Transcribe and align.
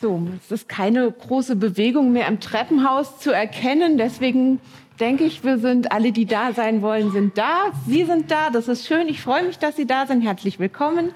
So, 0.00 0.28
es 0.38 0.52
ist 0.52 0.68
keine 0.68 1.10
große 1.10 1.56
Bewegung 1.56 2.12
mehr 2.12 2.28
im 2.28 2.38
Treppenhaus 2.38 3.18
zu 3.18 3.32
erkennen. 3.32 3.98
Deswegen 3.98 4.60
denke 5.00 5.24
ich, 5.24 5.42
wir 5.42 5.58
sind 5.58 5.90
alle, 5.90 6.12
die 6.12 6.24
da 6.24 6.52
sein 6.52 6.82
wollen, 6.82 7.10
sind 7.10 7.36
da. 7.36 7.72
Sie 7.84 8.04
sind 8.04 8.30
da. 8.30 8.50
Das 8.50 8.68
ist 8.68 8.86
schön. 8.86 9.08
Ich 9.08 9.20
freue 9.20 9.42
mich, 9.42 9.58
dass 9.58 9.74
Sie 9.74 9.88
da 9.88 10.06
sind. 10.06 10.20
Herzlich 10.20 10.60
willkommen. 10.60 11.10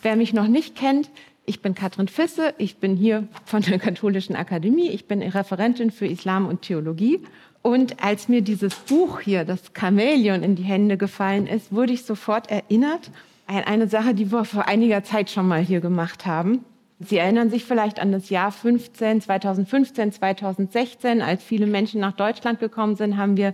Wer 0.00 0.16
mich 0.16 0.32
noch 0.32 0.48
nicht 0.48 0.74
kennt, 0.74 1.10
ich 1.44 1.60
bin 1.60 1.74
Katrin 1.74 2.08
Fisse. 2.08 2.54
Ich 2.56 2.78
bin 2.78 2.96
hier 2.96 3.28
von 3.44 3.60
der 3.60 3.78
Katholischen 3.78 4.36
Akademie. 4.36 4.88
Ich 4.88 5.04
bin 5.04 5.20
Referentin 5.20 5.90
für 5.90 6.06
Islam 6.06 6.46
und 6.46 6.62
Theologie. 6.62 7.20
Und 7.60 8.02
als 8.02 8.30
mir 8.30 8.40
dieses 8.40 8.74
Buch 8.74 9.20
hier, 9.20 9.44
das 9.44 9.70
Chamäleon, 9.78 10.42
in 10.42 10.56
die 10.56 10.62
Hände 10.62 10.96
gefallen 10.96 11.46
ist, 11.46 11.74
wurde 11.74 11.92
ich 11.92 12.04
sofort 12.04 12.50
erinnert 12.50 13.10
an 13.46 13.64
eine 13.64 13.86
Sache, 13.86 14.14
die 14.14 14.32
wir 14.32 14.46
vor 14.46 14.66
einiger 14.66 15.04
Zeit 15.04 15.28
schon 15.28 15.46
mal 15.46 15.60
hier 15.60 15.80
gemacht 15.80 16.24
haben. 16.24 16.64
Sie 17.00 17.18
erinnern 17.18 17.50
sich 17.50 17.64
vielleicht 17.64 18.00
an 18.00 18.12
das 18.12 18.30
Jahr 18.30 18.52
15, 18.52 19.20
2015, 19.20 20.12
2016, 20.12 21.22
als 21.22 21.42
viele 21.42 21.66
Menschen 21.66 22.00
nach 22.00 22.12
Deutschland 22.12 22.60
gekommen 22.60 22.96
sind, 22.96 23.16
haben 23.16 23.36
wir 23.36 23.52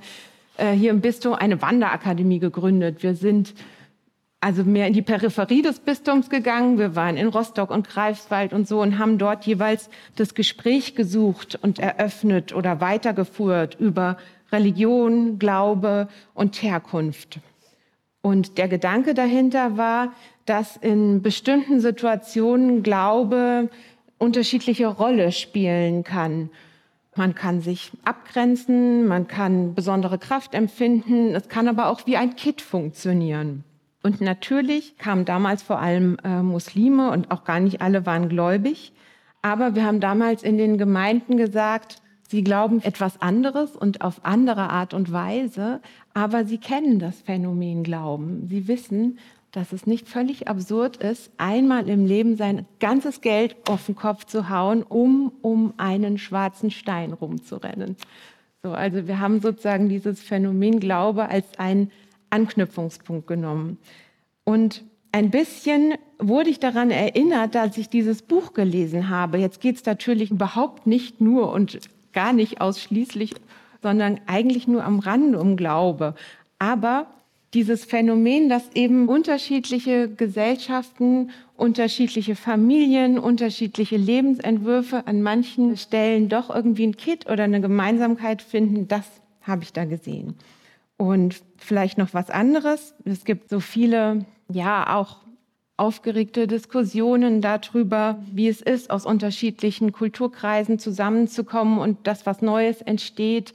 äh, 0.58 0.72
hier 0.72 0.90
im 0.90 1.00
Bistum 1.00 1.34
eine 1.34 1.60
Wanderakademie 1.62 2.38
gegründet. 2.38 3.02
Wir 3.02 3.14
sind 3.14 3.54
also 4.40 4.64
mehr 4.64 4.86
in 4.86 4.92
die 4.92 5.02
Peripherie 5.02 5.62
des 5.62 5.80
Bistums 5.80 6.30
gegangen. 6.30 6.78
Wir 6.78 6.96
waren 6.96 7.16
in 7.16 7.28
Rostock 7.28 7.70
und 7.70 7.88
Greifswald 7.88 8.52
und 8.52 8.66
so 8.66 8.80
und 8.80 8.98
haben 8.98 9.18
dort 9.18 9.44
jeweils 9.44 9.90
das 10.16 10.34
Gespräch 10.34 10.94
gesucht 10.94 11.58
und 11.60 11.78
eröffnet 11.78 12.54
oder 12.54 12.80
weitergeführt 12.80 13.76
über 13.78 14.16
Religion, 14.50 15.38
Glaube 15.38 16.08
und 16.34 16.62
Herkunft. 16.62 17.38
Und 18.22 18.58
der 18.58 18.68
Gedanke 18.68 19.14
dahinter 19.14 19.76
war, 19.76 20.12
dass 20.50 20.76
in 20.76 21.22
bestimmten 21.22 21.78
Situationen 21.78 22.82
Glaube 22.82 23.70
unterschiedliche 24.18 24.88
Rolle 24.88 25.30
spielen 25.30 26.02
kann. 26.02 26.50
Man 27.14 27.36
kann 27.36 27.60
sich 27.60 27.92
abgrenzen, 28.04 29.06
man 29.06 29.28
kann 29.28 29.76
besondere 29.76 30.18
Kraft 30.18 30.54
empfinden, 30.54 31.36
es 31.36 31.48
kann 31.48 31.68
aber 31.68 31.88
auch 31.88 32.04
wie 32.06 32.16
ein 32.16 32.34
Kit 32.34 32.62
funktionieren. 32.62 33.62
Und 34.02 34.20
natürlich 34.20 34.98
kamen 34.98 35.24
damals 35.24 35.62
vor 35.62 35.78
allem 35.78 36.16
äh, 36.24 36.42
Muslime 36.42 37.12
und 37.12 37.30
auch 37.30 37.44
gar 37.44 37.60
nicht 37.60 37.80
alle 37.80 38.04
waren 38.04 38.28
gläubig. 38.28 38.92
Aber 39.42 39.76
wir 39.76 39.84
haben 39.84 40.00
damals 40.00 40.42
in 40.42 40.58
den 40.58 40.78
Gemeinden 40.78 41.36
gesagt, 41.36 42.02
sie 42.28 42.42
glauben 42.42 42.82
etwas 42.82 43.22
anderes 43.22 43.76
und 43.76 44.00
auf 44.00 44.24
andere 44.24 44.68
Art 44.68 44.94
und 44.94 45.12
Weise, 45.12 45.80
aber 46.12 46.44
sie 46.44 46.58
kennen 46.58 46.98
das 46.98 47.20
Phänomen 47.20 47.84
Glauben. 47.84 48.48
Sie 48.48 48.66
wissen, 48.66 49.18
dass 49.52 49.72
es 49.72 49.86
nicht 49.86 50.08
völlig 50.08 50.48
absurd 50.48 50.96
ist, 50.98 51.30
einmal 51.36 51.88
im 51.88 52.06
Leben 52.06 52.36
sein 52.36 52.66
ganzes 52.78 53.20
Geld 53.20 53.56
auf 53.68 53.86
den 53.86 53.96
Kopf 53.96 54.24
zu 54.24 54.48
hauen, 54.48 54.82
um 54.82 55.32
um 55.42 55.74
einen 55.76 56.18
schwarzen 56.18 56.70
Stein 56.70 57.12
rumzurennen. 57.12 57.96
So, 58.62 58.72
also 58.72 59.06
wir 59.06 59.18
haben 59.18 59.40
sozusagen 59.40 59.88
dieses 59.88 60.20
Phänomen 60.20 60.80
Glaube 60.80 61.28
als 61.28 61.58
ein 61.58 61.90
Anknüpfungspunkt 62.30 63.26
genommen. 63.26 63.78
Und 64.44 64.84
ein 65.12 65.30
bisschen 65.30 65.94
wurde 66.18 66.50
ich 66.50 66.60
daran 66.60 66.90
erinnert, 66.90 67.54
dass 67.54 67.76
ich 67.76 67.88
dieses 67.88 68.22
Buch 68.22 68.52
gelesen 68.52 69.08
habe. 69.08 69.38
Jetzt 69.38 69.60
geht 69.60 69.76
es 69.76 69.84
natürlich 69.84 70.30
überhaupt 70.30 70.86
nicht 70.86 71.20
nur 71.20 71.52
und 71.52 71.80
gar 72.12 72.32
nicht 72.32 72.60
ausschließlich, 72.60 73.34
sondern 73.82 74.20
eigentlich 74.26 74.68
nur 74.68 74.84
am 74.84 75.00
Rande 75.00 75.38
um 75.38 75.56
Glaube. 75.56 76.14
Aber 76.58 77.06
dieses 77.54 77.84
Phänomen, 77.84 78.48
dass 78.48 78.70
eben 78.74 79.08
unterschiedliche 79.08 80.08
Gesellschaften, 80.08 81.30
unterschiedliche 81.56 82.36
Familien, 82.36 83.18
unterschiedliche 83.18 83.96
Lebensentwürfe 83.96 85.06
an 85.06 85.20
manchen 85.22 85.76
Stellen 85.76 86.28
doch 86.28 86.54
irgendwie 86.54 86.86
ein 86.86 86.96
Kit 86.96 87.28
oder 87.28 87.44
eine 87.44 87.60
Gemeinsamkeit 87.60 88.40
finden, 88.40 88.86
das 88.86 89.04
habe 89.42 89.64
ich 89.64 89.72
da 89.72 89.84
gesehen. 89.84 90.36
Und 90.96 91.42
vielleicht 91.56 91.98
noch 91.98 92.14
was 92.14 92.30
anderes. 92.30 92.94
Es 93.04 93.24
gibt 93.24 93.48
so 93.48 93.58
viele, 93.58 94.26
ja, 94.48 94.94
auch 94.96 95.16
aufgeregte 95.76 96.46
Diskussionen 96.46 97.40
darüber, 97.40 98.22
wie 98.30 98.48
es 98.48 98.60
ist, 98.60 98.90
aus 98.90 99.06
unterschiedlichen 99.06 99.92
Kulturkreisen 99.92 100.78
zusammenzukommen 100.78 101.78
und 101.78 102.06
das, 102.06 102.26
was 102.26 102.42
Neues 102.42 102.82
entsteht, 102.82 103.54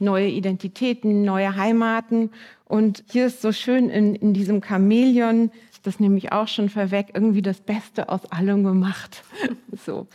neue 0.00 0.26
Identitäten, 0.26 1.22
neue 1.22 1.54
Heimaten. 1.54 2.30
Und 2.70 3.02
hier 3.10 3.26
ist 3.26 3.42
so 3.42 3.50
schön 3.50 3.90
in, 3.90 4.14
in 4.14 4.32
diesem 4.32 4.62
Chamäleon, 4.62 5.50
das 5.82 5.98
nehme 5.98 6.16
ich 6.18 6.30
auch 6.30 6.46
schon 6.46 6.68
vorweg, 6.68 7.08
irgendwie 7.14 7.42
das 7.42 7.60
Beste 7.60 8.08
aus 8.08 8.30
allem 8.30 8.62
gemacht. 8.62 9.24
so. 9.84 10.06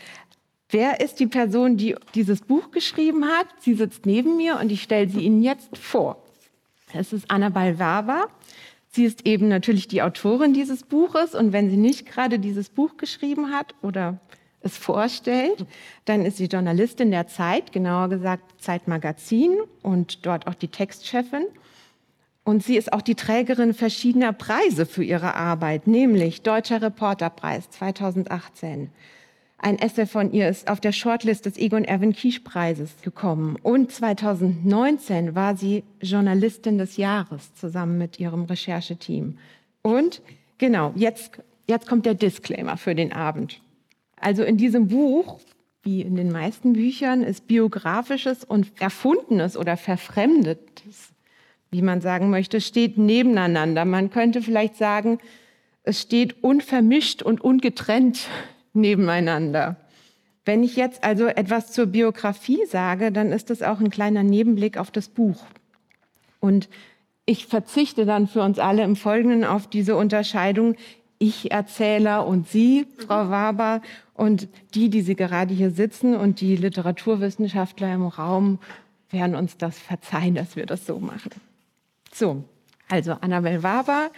Wer 0.69 1.01
ist 1.01 1.19
die 1.19 1.27
Person, 1.27 1.75
die 1.75 1.95
dieses 2.15 2.39
Buch 2.39 2.71
geschrieben 2.71 3.25
hat? 3.25 3.47
Sie 3.59 3.73
sitzt 3.73 4.05
neben 4.05 4.37
mir 4.37 4.57
und 4.57 4.71
ich 4.71 4.81
stelle 4.83 5.09
sie 5.09 5.19
Ihnen 5.19 5.43
jetzt 5.43 5.77
vor. 5.77 6.23
Es 6.93 7.11
ist 7.11 7.29
Anna 7.29 7.49
Balvava. 7.49 8.27
Sie 8.87 9.03
ist 9.03 9.25
eben 9.27 9.49
natürlich 9.49 9.89
die 9.89 10.01
Autorin 10.01 10.53
dieses 10.53 10.83
Buches 10.83 11.35
und 11.35 11.51
wenn 11.51 11.69
sie 11.69 11.75
nicht 11.75 12.05
gerade 12.05 12.39
dieses 12.39 12.69
Buch 12.69 12.95
geschrieben 12.95 13.51
hat 13.51 13.75
oder 13.81 14.17
es 14.61 14.77
vorstellt, 14.77 15.65
dann 16.05 16.23
ist 16.23 16.37
sie 16.37 16.45
Journalistin 16.45 17.11
der 17.11 17.27
Zeit, 17.27 17.73
genauer 17.73 18.07
gesagt 18.07 18.61
Zeitmagazin 18.61 19.57
und 19.83 20.25
dort 20.25 20.47
auch 20.47 20.55
die 20.55 20.69
Textchefin. 20.69 21.47
Und 22.45 22.63
sie 22.63 22.77
ist 22.77 22.93
auch 22.93 23.01
die 23.01 23.15
Trägerin 23.15 23.73
verschiedener 23.73 24.31
Preise 24.31 24.85
für 24.85 25.03
ihre 25.03 25.35
Arbeit, 25.35 25.87
nämlich 25.87 26.43
Deutscher 26.43 26.81
Reporterpreis 26.81 27.69
2018, 27.71 28.91
ein 29.65 29.79
Essay 29.79 30.05
von 30.05 30.31
ihr 30.31 30.47
ist 30.47 30.67
auf 30.67 30.79
der 30.79 30.91
Shortlist 30.91 31.47
des 31.47 31.57
Egon 31.57 31.85
Erwin 31.85 32.13
Kisch 32.13 32.39
Preises 32.39 33.01
gekommen. 33.01 33.57
Und 33.63 33.91
2019 33.91 35.33
war 35.33 35.55
sie 35.55 35.83
Journalistin 36.01 36.77
des 36.77 36.97
Jahres 36.97 37.55
zusammen 37.55 37.97
mit 37.97 38.19
ihrem 38.19 38.43
Rechercheteam. 38.43 39.39
Und 39.81 40.21
genau, 40.59 40.93
jetzt, 40.95 41.39
jetzt 41.67 41.87
kommt 41.87 42.05
der 42.05 42.13
Disclaimer 42.13 42.77
für 42.77 42.93
den 42.93 43.11
Abend. 43.11 43.59
Also 44.17 44.43
in 44.43 44.57
diesem 44.57 44.87
Buch, 44.87 45.39
wie 45.81 46.01
in 46.01 46.15
den 46.15 46.31
meisten 46.31 46.73
Büchern, 46.73 47.23
ist 47.23 47.47
biografisches 47.47 48.43
und 48.43 48.71
erfundenes 48.79 49.57
oder 49.57 49.77
verfremdetes, 49.77 51.09
wie 51.75 51.81
man 51.81 51.99
sagen 51.99 52.29
möchte, 52.29 52.61
steht 52.61 52.97
nebeneinander. 52.97 53.83
Man 53.83 54.09
könnte 54.09 54.41
vielleicht 54.41 54.77
sagen, 54.77 55.17
es 55.83 56.01
steht 56.01 56.41
unvermischt 56.41 57.21
und 57.21 57.41
ungetrennt 57.41 58.27
nebeneinander. 58.73 59.75
Wenn 60.45 60.63
ich 60.63 60.75
jetzt 60.77 61.03
also 61.03 61.25
etwas 61.25 61.71
zur 61.71 61.87
Biografie 61.87 62.65
sage, 62.67 63.11
dann 63.11 63.31
ist 63.31 63.49
das 63.49 63.61
auch 63.61 63.79
ein 63.79 63.89
kleiner 63.89 64.23
Nebenblick 64.23 64.77
auf 64.77 64.91
das 64.91 65.09
Buch. 65.09 65.43
Und 66.39 66.69
ich 67.25 67.47
verzichte 67.47 68.05
dann 68.05 68.27
für 68.27 68.41
uns 68.41 68.59
alle 68.59 68.83
im 68.83 68.95
Folgenden 68.95 69.43
auf 69.43 69.67
diese 69.67 69.97
Unterscheidung 69.97 70.75
Ich-Erzähler 71.17 72.25
und 72.25 72.47
Sie, 72.47 72.85
Frau 73.05 73.29
Waber, 73.29 73.81
und 74.13 74.47
die, 74.75 74.89
die 74.89 75.01
Sie 75.01 75.15
gerade 75.15 75.53
hier 75.53 75.71
sitzen 75.71 76.15
und 76.15 76.39
die 76.39 76.55
Literaturwissenschaftler 76.55 77.93
im 77.93 78.05
Raum 78.05 78.59
werden 79.09 79.35
uns 79.35 79.57
das 79.57 79.77
verzeihen, 79.77 80.35
dass 80.35 80.55
wir 80.55 80.65
das 80.65 80.85
so 80.85 80.99
machen. 80.99 81.31
So, 82.15 82.45
also 82.87 83.11
Annabel 83.19 83.61
Waber 83.61 84.09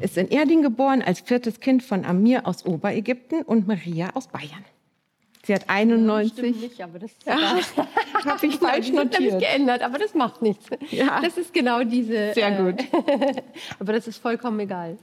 ist 0.00 0.18
in 0.18 0.28
Erding 0.28 0.60
geboren 0.60 1.00
als 1.00 1.20
viertes 1.20 1.60
Kind 1.60 1.82
von 1.82 2.04
Amir 2.04 2.46
aus 2.46 2.66
Oberägypten 2.66 3.40
und 3.42 3.66
Maria 3.66 4.10
aus 4.12 4.26
Bayern. 4.28 4.66
Sie 5.44 5.54
hat 5.54 5.64
91. 5.66 6.38
Ja, 6.38 6.62
nicht, 6.62 6.80
aber 6.82 6.98
das 6.98 7.10
ja, 7.24 7.34
habe 8.26 8.46
ich 8.46 8.56
falsch 8.60 8.92
notiert. 8.92 9.40
Geändert, 9.40 9.80
aber 9.82 9.98
das 9.98 10.14
macht 10.14 10.42
nichts. 10.42 10.66
Ja. 10.90 11.20
Das 11.22 11.38
ist 11.38 11.54
genau 11.54 11.82
diese. 11.84 12.34
Sehr 12.34 12.52
gut. 12.52 12.80
Äh, 13.08 13.42
aber 13.80 13.94
das 13.94 14.06
ist 14.06 14.18
vollkommen 14.18 14.60
egal. 14.60 14.98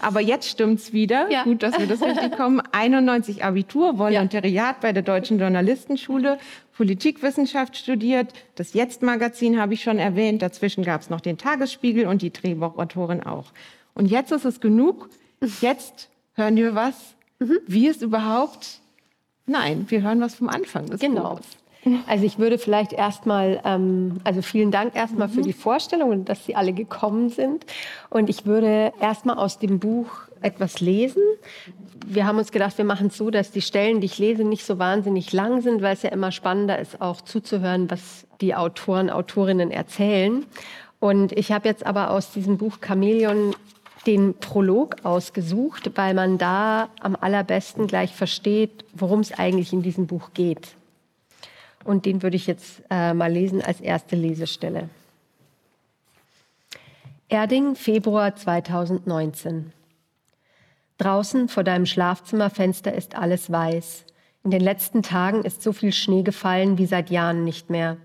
aber 0.00 0.20
jetzt 0.20 0.48
stimmt's 0.48 0.94
wieder. 0.94 1.30
Ja. 1.30 1.44
Gut, 1.44 1.62
dass 1.62 1.78
wir 1.78 1.86
das 1.86 2.02
richtig 2.02 2.32
kommen. 2.38 2.62
91 2.72 3.44
Abitur, 3.44 3.98
Volontariat 3.98 4.76
ja. 4.76 4.76
bei 4.80 4.92
der 4.92 5.02
Deutschen 5.02 5.38
Journalistenschule, 5.38 6.38
Politikwissenschaft 6.76 7.76
studiert. 7.76 8.32
Das 8.54 8.72
Jetzt-Magazin 8.72 9.60
habe 9.60 9.74
ich 9.74 9.82
schon 9.82 9.98
erwähnt. 9.98 10.42
Dazwischen 10.42 10.84
gab 10.84 11.00
es 11.00 11.10
noch 11.10 11.20
den 11.20 11.38
Tagesspiegel 11.38 12.06
und 12.06 12.22
die 12.22 12.32
Drehbuchautorin 12.32 13.22
auch. 13.22 13.52
Und 13.94 14.06
jetzt 14.06 14.32
ist 14.32 14.44
es 14.44 14.60
genug. 14.60 15.08
Jetzt 15.60 16.08
hören 16.34 16.56
wir 16.56 16.74
was, 16.74 17.14
mhm. 17.38 17.58
wie 17.66 17.88
es 17.88 18.02
überhaupt 18.02 18.80
Nein, 19.46 19.86
wir 19.88 20.02
hören 20.02 20.20
was 20.20 20.34
vom 20.34 20.48
Anfang 20.48 20.86
des 20.86 21.00
genau. 21.00 21.30
Buches. 21.30 21.46
Also 22.06 22.24
ich 22.24 22.38
würde 22.38 22.58
vielleicht 22.58 22.92
erstmal, 22.92 23.60
ähm, 23.64 24.18
also 24.24 24.42
vielen 24.42 24.70
Dank 24.70 24.94
erstmal 24.96 25.28
mhm. 25.28 25.32
für 25.32 25.42
die 25.42 25.52
Vorstellung 25.52 26.10
und 26.10 26.28
dass 26.28 26.44
Sie 26.44 26.56
alle 26.56 26.72
gekommen 26.72 27.28
sind. 27.28 27.64
Und 28.10 28.28
ich 28.28 28.46
würde 28.46 28.92
erstmal 29.00 29.38
aus 29.38 29.58
dem 29.58 29.78
Buch 29.78 30.08
etwas 30.42 30.80
lesen. 30.80 31.22
Wir 32.06 32.26
haben 32.26 32.38
uns 32.38 32.52
gedacht, 32.52 32.76
wir 32.78 32.84
machen 32.84 33.08
es 33.08 33.16
so, 33.16 33.30
dass 33.30 33.50
die 33.50 33.62
Stellen, 33.62 34.00
die 34.00 34.06
ich 34.06 34.18
lese, 34.18 34.44
nicht 34.44 34.64
so 34.64 34.78
wahnsinnig 34.78 35.32
lang 35.32 35.60
sind, 35.60 35.82
weil 35.82 35.94
es 35.94 36.02
ja 36.02 36.10
immer 36.10 36.32
spannender 36.32 36.78
ist, 36.78 37.00
auch 37.00 37.20
zuzuhören, 37.20 37.90
was 37.90 38.26
die 38.40 38.54
Autoren, 38.54 39.10
Autorinnen 39.10 39.70
erzählen. 39.70 40.44
Und 41.00 41.32
ich 41.32 41.52
habe 41.52 41.68
jetzt 41.68 41.84
aber 41.84 42.10
aus 42.10 42.32
diesem 42.32 42.58
Buch 42.58 42.78
Chamäleon 42.84 43.54
den 44.06 44.34
Prolog 44.34 44.96
ausgesucht, 45.04 45.90
weil 45.96 46.14
man 46.14 46.38
da 46.38 46.88
am 47.00 47.16
allerbesten 47.20 47.86
gleich 47.86 48.14
versteht, 48.14 48.84
worum 48.94 49.20
es 49.20 49.32
eigentlich 49.32 49.72
in 49.72 49.82
diesem 49.82 50.06
Buch 50.06 50.30
geht. 50.32 50.76
Und 51.86 52.04
den 52.04 52.22
würde 52.22 52.36
ich 52.36 52.48
jetzt 52.48 52.82
äh, 52.90 53.14
mal 53.14 53.32
lesen 53.32 53.62
als 53.62 53.80
erste 53.80 54.16
Lesestelle. 54.16 54.88
Erding, 57.28 57.76
Februar 57.76 58.34
2019. 58.34 59.72
Draußen 60.98 61.48
vor 61.48 61.62
deinem 61.62 61.86
Schlafzimmerfenster 61.86 62.92
ist 62.92 63.14
alles 63.14 63.52
weiß. 63.52 64.04
In 64.42 64.50
den 64.50 64.62
letzten 64.62 65.02
Tagen 65.02 65.44
ist 65.44 65.62
so 65.62 65.72
viel 65.72 65.92
Schnee 65.92 66.22
gefallen 66.22 66.76
wie 66.76 66.86
seit 66.86 67.10
Jahren 67.10 67.44
nicht 67.44 67.70
mehr. 67.70 67.98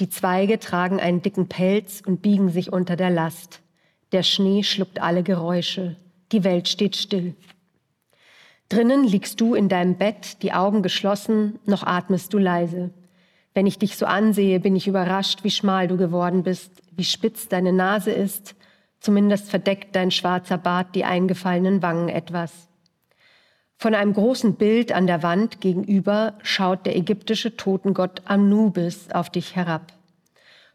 Die 0.00 0.10
Zweige 0.10 0.58
tragen 0.58 1.00
einen 1.00 1.22
dicken 1.22 1.48
Pelz 1.48 2.02
und 2.04 2.20
biegen 2.20 2.50
sich 2.50 2.72
unter 2.72 2.96
der 2.96 3.10
Last. 3.10 3.60
Der 4.12 4.22
Schnee 4.22 4.62
schluckt 4.62 5.00
alle 5.00 5.22
Geräusche. 5.22 5.96
Die 6.32 6.44
Welt 6.44 6.68
steht 6.68 6.96
still. 6.96 7.34
Drinnen 8.68 9.04
liegst 9.04 9.40
du 9.40 9.54
in 9.54 9.68
deinem 9.68 9.96
Bett, 9.96 10.42
die 10.42 10.52
Augen 10.52 10.82
geschlossen, 10.82 11.58
noch 11.64 11.84
atmest 11.84 12.34
du 12.34 12.38
leise. 12.38 12.90
Wenn 13.54 13.66
ich 13.66 13.78
dich 13.78 13.96
so 13.96 14.06
ansehe, 14.06 14.58
bin 14.58 14.74
ich 14.74 14.88
überrascht, 14.88 15.44
wie 15.44 15.50
schmal 15.50 15.86
du 15.86 15.96
geworden 15.96 16.42
bist, 16.42 16.82
wie 16.96 17.04
spitz 17.04 17.48
deine 17.48 17.72
Nase 17.72 18.10
ist. 18.10 18.56
Zumindest 18.98 19.48
verdeckt 19.48 19.94
dein 19.94 20.10
schwarzer 20.10 20.58
Bart 20.58 20.94
die 20.94 21.04
eingefallenen 21.04 21.80
Wangen 21.80 22.08
etwas. 22.08 22.68
Von 23.76 23.94
einem 23.94 24.12
großen 24.12 24.54
Bild 24.54 24.92
an 24.92 25.06
der 25.06 25.22
Wand 25.22 25.60
gegenüber 25.60 26.34
schaut 26.42 26.86
der 26.86 26.96
ägyptische 26.96 27.56
Totengott 27.56 28.22
Anubis 28.24 29.10
auf 29.12 29.30
dich 29.30 29.54
herab. 29.54 29.92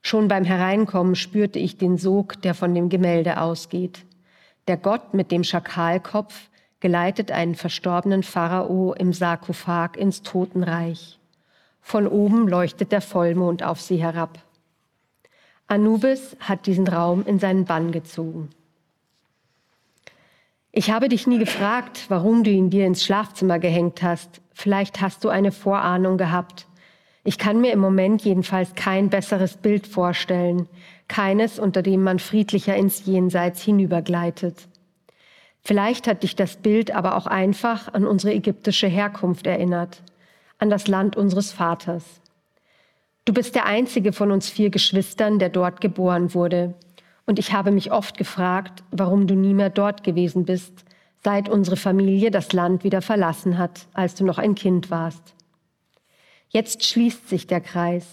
Schon 0.02 0.28
beim 0.28 0.46
Hereinkommen 0.46 1.16
spürte 1.16 1.60
ich 1.60 1.78
den 1.78 1.98
Sog, 1.98 2.42
der 2.42 2.54
von 2.54 2.74
dem 2.74 2.88
Gemälde 2.88 3.42
ausgeht. 3.42 4.06
Der 4.68 4.78
Gott 4.78 5.14
mit 5.14 5.32
dem 5.32 5.44
Schakalkopf 5.44 6.50
geleitet 6.80 7.32
einen 7.32 7.56
verstorbenen 7.56 8.24
Pharao 8.24 8.94
im 8.94 9.12
Sarkophag 9.12 9.98
ins 9.98 10.22
Totenreich. 10.22 11.19
Von 11.90 12.06
oben 12.06 12.48
leuchtet 12.48 12.92
der 12.92 13.02
Vollmond 13.02 13.64
auf 13.64 13.82
sie 13.82 13.98
herab. 13.98 14.38
Anubis 15.66 16.38
hat 16.40 16.68
diesen 16.68 16.88
Raum 16.88 17.26
in 17.26 17.40
seinen 17.40 17.66
Bann 17.66 17.92
gezogen. 17.92 18.52
Ich 20.72 20.92
habe 20.92 21.10
dich 21.10 21.26
nie 21.26 21.40
gefragt, 21.40 22.06
warum 22.10 22.44
du 22.44 22.52
ihn 22.52 22.70
dir 22.70 22.86
ins 22.86 23.04
Schlafzimmer 23.04 23.58
gehängt 23.58 24.04
hast. 24.04 24.40
Vielleicht 24.54 25.02
hast 25.02 25.24
du 25.24 25.30
eine 25.30 25.52
Vorahnung 25.52 26.20
gehabt. 26.20 26.68
Ich 27.24 27.40
kann 27.40 27.60
mir 27.60 27.74
im 27.74 27.80
Moment 27.80 28.22
jedenfalls 28.22 28.76
kein 28.76 29.10
besseres 29.10 29.58
Bild 29.58 29.88
vorstellen, 29.88 30.70
keines, 31.08 31.58
unter 31.58 31.82
dem 31.82 32.04
man 32.04 32.20
friedlicher 32.20 32.76
ins 32.76 33.04
Jenseits 33.08 33.64
hinübergleitet. 33.64 34.68
Vielleicht 35.64 36.06
hat 36.06 36.22
dich 36.22 36.36
das 36.36 36.58
Bild 36.58 36.92
aber 36.92 37.18
auch 37.18 37.26
einfach 37.26 37.92
an 37.92 38.06
unsere 38.06 38.36
ägyptische 38.36 38.86
Herkunft 38.86 39.48
erinnert 39.48 40.04
an 40.60 40.70
das 40.70 40.88
Land 40.88 41.16
unseres 41.16 41.52
Vaters. 41.52 42.04
Du 43.26 43.34
bist 43.34 43.56
der 43.56 43.66
einzige 43.66 44.14
von 44.14 44.32
uns 44.32 44.50
vier 44.50 44.70
Geschwistern, 44.70 45.40
der 45.40 45.50
dort 45.50 45.82
geboren 45.82 46.34
wurde. 46.34 46.76
Und 47.26 47.40
ich 47.40 47.54
habe 47.54 47.72
mich 47.72 47.92
oft 47.92 48.18
gefragt, 48.18 48.84
warum 48.92 49.28
du 49.28 49.36
nie 49.36 49.54
mehr 49.54 49.70
dort 49.70 50.04
gewesen 50.04 50.46
bist, 50.46 50.86
seit 51.24 51.50
unsere 51.50 51.78
Familie 51.78 52.32
das 52.32 52.54
Land 52.54 52.84
wieder 52.84 53.02
verlassen 53.02 53.58
hat, 53.58 53.88
als 53.94 54.16
du 54.16 54.26
noch 54.26 54.38
ein 54.38 54.56
Kind 54.56 54.90
warst. 54.90 55.36
Jetzt 56.50 56.84
schließt 56.86 57.30
sich 57.30 57.46
der 57.46 57.62
Kreis. 57.62 58.08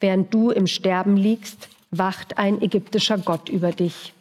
Während 0.00 0.34
du 0.34 0.50
im 0.50 0.66
Sterben 0.66 1.16
liegst, 1.16 1.68
wacht 1.90 2.36
ein 2.36 2.60
ägyptischer 2.60 3.18
Gott 3.18 3.48
über 3.48 3.70
dich. 3.70 4.12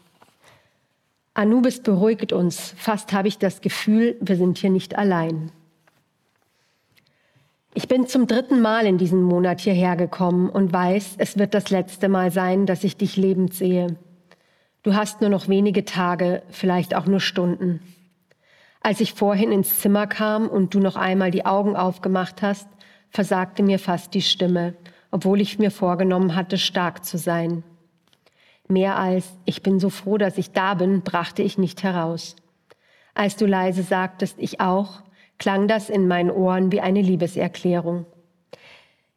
Anubis 1.34 1.82
beruhigt 1.82 2.32
uns. 2.32 2.76
Fast 2.78 3.12
habe 3.12 3.28
ich 3.28 3.40
das 3.40 3.62
Gefühl, 3.62 4.16
wir 4.22 4.36
sind 4.36 4.60
hier 4.60 4.70
nicht 4.70 4.96
allein. 4.96 5.52
Ich 7.76 7.88
bin 7.88 8.06
zum 8.06 8.28
dritten 8.28 8.62
Mal 8.62 8.86
in 8.86 9.00
diesem 9.00 9.24
Monat 9.24 9.60
hierher 9.60 9.96
gekommen 9.96 10.48
und 10.50 10.72
weiß, 10.72 11.16
es 11.18 11.40
wird 11.40 11.56
das 11.56 11.72
letzte 11.72 12.08
Mal 12.08 12.32
sein, 12.32 12.68
dass 12.68 12.84
ich 12.84 12.98
dich 12.98 13.18
lebend 13.18 13.56
sehe. 13.56 13.98
Du 14.84 14.94
hast 14.94 15.22
nur 15.22 15.32
noch 15.32 15.48
wenige 15.48 15.84
Tage, 15.84 16.44
vielleicht 16.50 16.94
auch 16.96 17.08
nur 17.08 17.20
Stunden. 17.20 17.82
Als 18.82 19.02
ich 19.02 19.14
vorhin 19.14 19.52
ins 19.52 19.80
Zimmer 19.80 20.06
kam 20.06 20.48
und 20.48 20.76
du 20.76 20.80
noch 20.80 20.98
einmal 20.98 21.32
die 21.32 21.48
Augen 21.48 21.76
aufgemacht 21.76 22.44
hast, 22.44 22.68
versagte 23.10 23.64
mir 23.64 23.80
fast 23.80 24.14
die 24.14 24.22
Stimme, 24.22 24.76
obwohl 25.10 25.42
ich 25.42 25.58
mir 25.58 25.72
vorgenommen 25.72 26.36
hatte, 26.36 26.60
stark 26.60 27.04
zu 27.04 27.18
sein. 27.18 27.64
Mehr 28.68 29.00
als 29.00 29.34
ich 29.46 29.64
bin 29.64 29.80
so 29.80 29.90
froh, 29.90 30.20
dass 30.20 30.38
ich 30.38 30.52
da 30.52 30.76
bin, 30.76 31.02
brachte 31.02 31.42
ich 31.42 31.58
nicht 31.58 31.82
heraus. 31.82 32.36
Als 33.16 33.36
du 33.36 33.48
leise 33.48 33.82
sagtest, 33.82 34.36
ich 34.38 34.60
auch, 34.60 35.02
klang 35.38 35.68
das 35.68 35.90
in 35.90 36.08
meinen 36.08 36.32
Ohren 36.32 36.72
wie 36.72 36.82
eine 36.82 37.02
Liebeserklärung. 37.02 38.06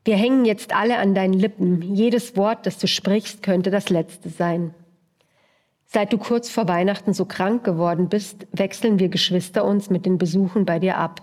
Wir 0.04 0.16
hängen 0.16 0.44
jetzt 0.44 0.74
alle 0.74 0.98
an 0.98 1.14
deinen 1.14 1.34
Lippen. 1.34 1.82
Jedes 1.82 2.36
Wort, 2.36 2.64
das 2.66 2.78
du 2.78 2.86
sprichst, 2.86 3.42
könnte 3.42 3.70
das 3.70 3.90
letzte 3.90 4.28
sein. 4.28 4.72
Seit 5.84 6.12
du 6.12 6.18
kurz 6.18 6.50
vor 6.50 6.68
Weihnachten 6.68 7.12
so 7.12 7.24
krank 7.24 7.64
geworden 7.64 8.08
bist, 8.08 8.46
wechseln 8.52 8.98
wir 8.98 9.08
Geschwister 9.08 9.64
uns 9.64 9.88
mit 9.88 10.04
den 10.06 10.18
Besuchen 10.18 10.64
bei 10.64 10.78
dir 10.78 10.98
ab, 10.98 11.22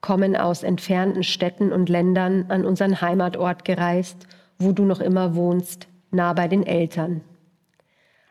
kommen 0.00 0.36
aus 0.36 0.62
entfernten 0.62 1.22
Städten 1.22 1.72
und 1.72 1.88
Ländern 1.88 2.46
an 2.48 2.64
unseren 2.64 3.00
Heimatort 3.00 3.64
gereist, 3.64 4.26
wo 4.58 4.72
du 4.72 4.84
noch 4.84 5.00
immer 5.00 5.34
wohnst, 5.34 5.88
nah 6.10 6.32
bei 6.32 6.48
den 6.48 6.66
Eltern. 6.66 7.22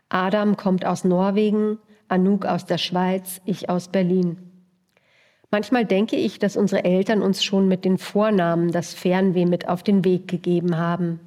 Adam 0.09 0.57
kommt 0.57 0.85
aus 0.85 1.03
Norwegen, 1.03 1.77
Anouk 2.07 2.45
aus 2.45 2.65
der 2.65 2.79
Schweiz, 2.79 3.41
ich 3.45 3.69
aus 3.69 3.87
Berlin. 3.87 4.48
Manchmal 5.51 5.85
denke 5.85 6.15
ich, 6.15 6.37
dass 6.37 6.55
unsere 6.55 6.83
Eltern 6.83 7.21
uns 7.21 7.43
schon 7.43 7.67
mit 7.67 7.83
den 7.83 7.97
Vornamen 7.97 8.71
das 8.71 8.93
Fernweh 8.93 9.45
mit 9.45 9.67
auf 9.67 9.81
den 9.81 10.05
Weg 10.05 10.27
gegeben 10.27 10.77
haben. 10.77 11.19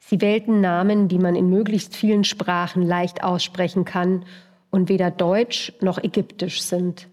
Sie 0.00 0.20
wählten 0.20 0.60
Namen, 0.60 1.06
die 1.06 1.18
man 1.18 1.36
in 1.36 1.48
möglichst 1.48 1.94
vielen 1.94 2.24
Sprachen 2.24 2.82
leicht 2.82 3.22
aussprechen 3.22 3.84
kann 3.84 4.24
und 4.70 4.88
weder 4.88 5.12
deutsch 5.12 5.72
noch 5.80 6.02
ägyptisch 6.02 6.62
sind. 6.62 7.08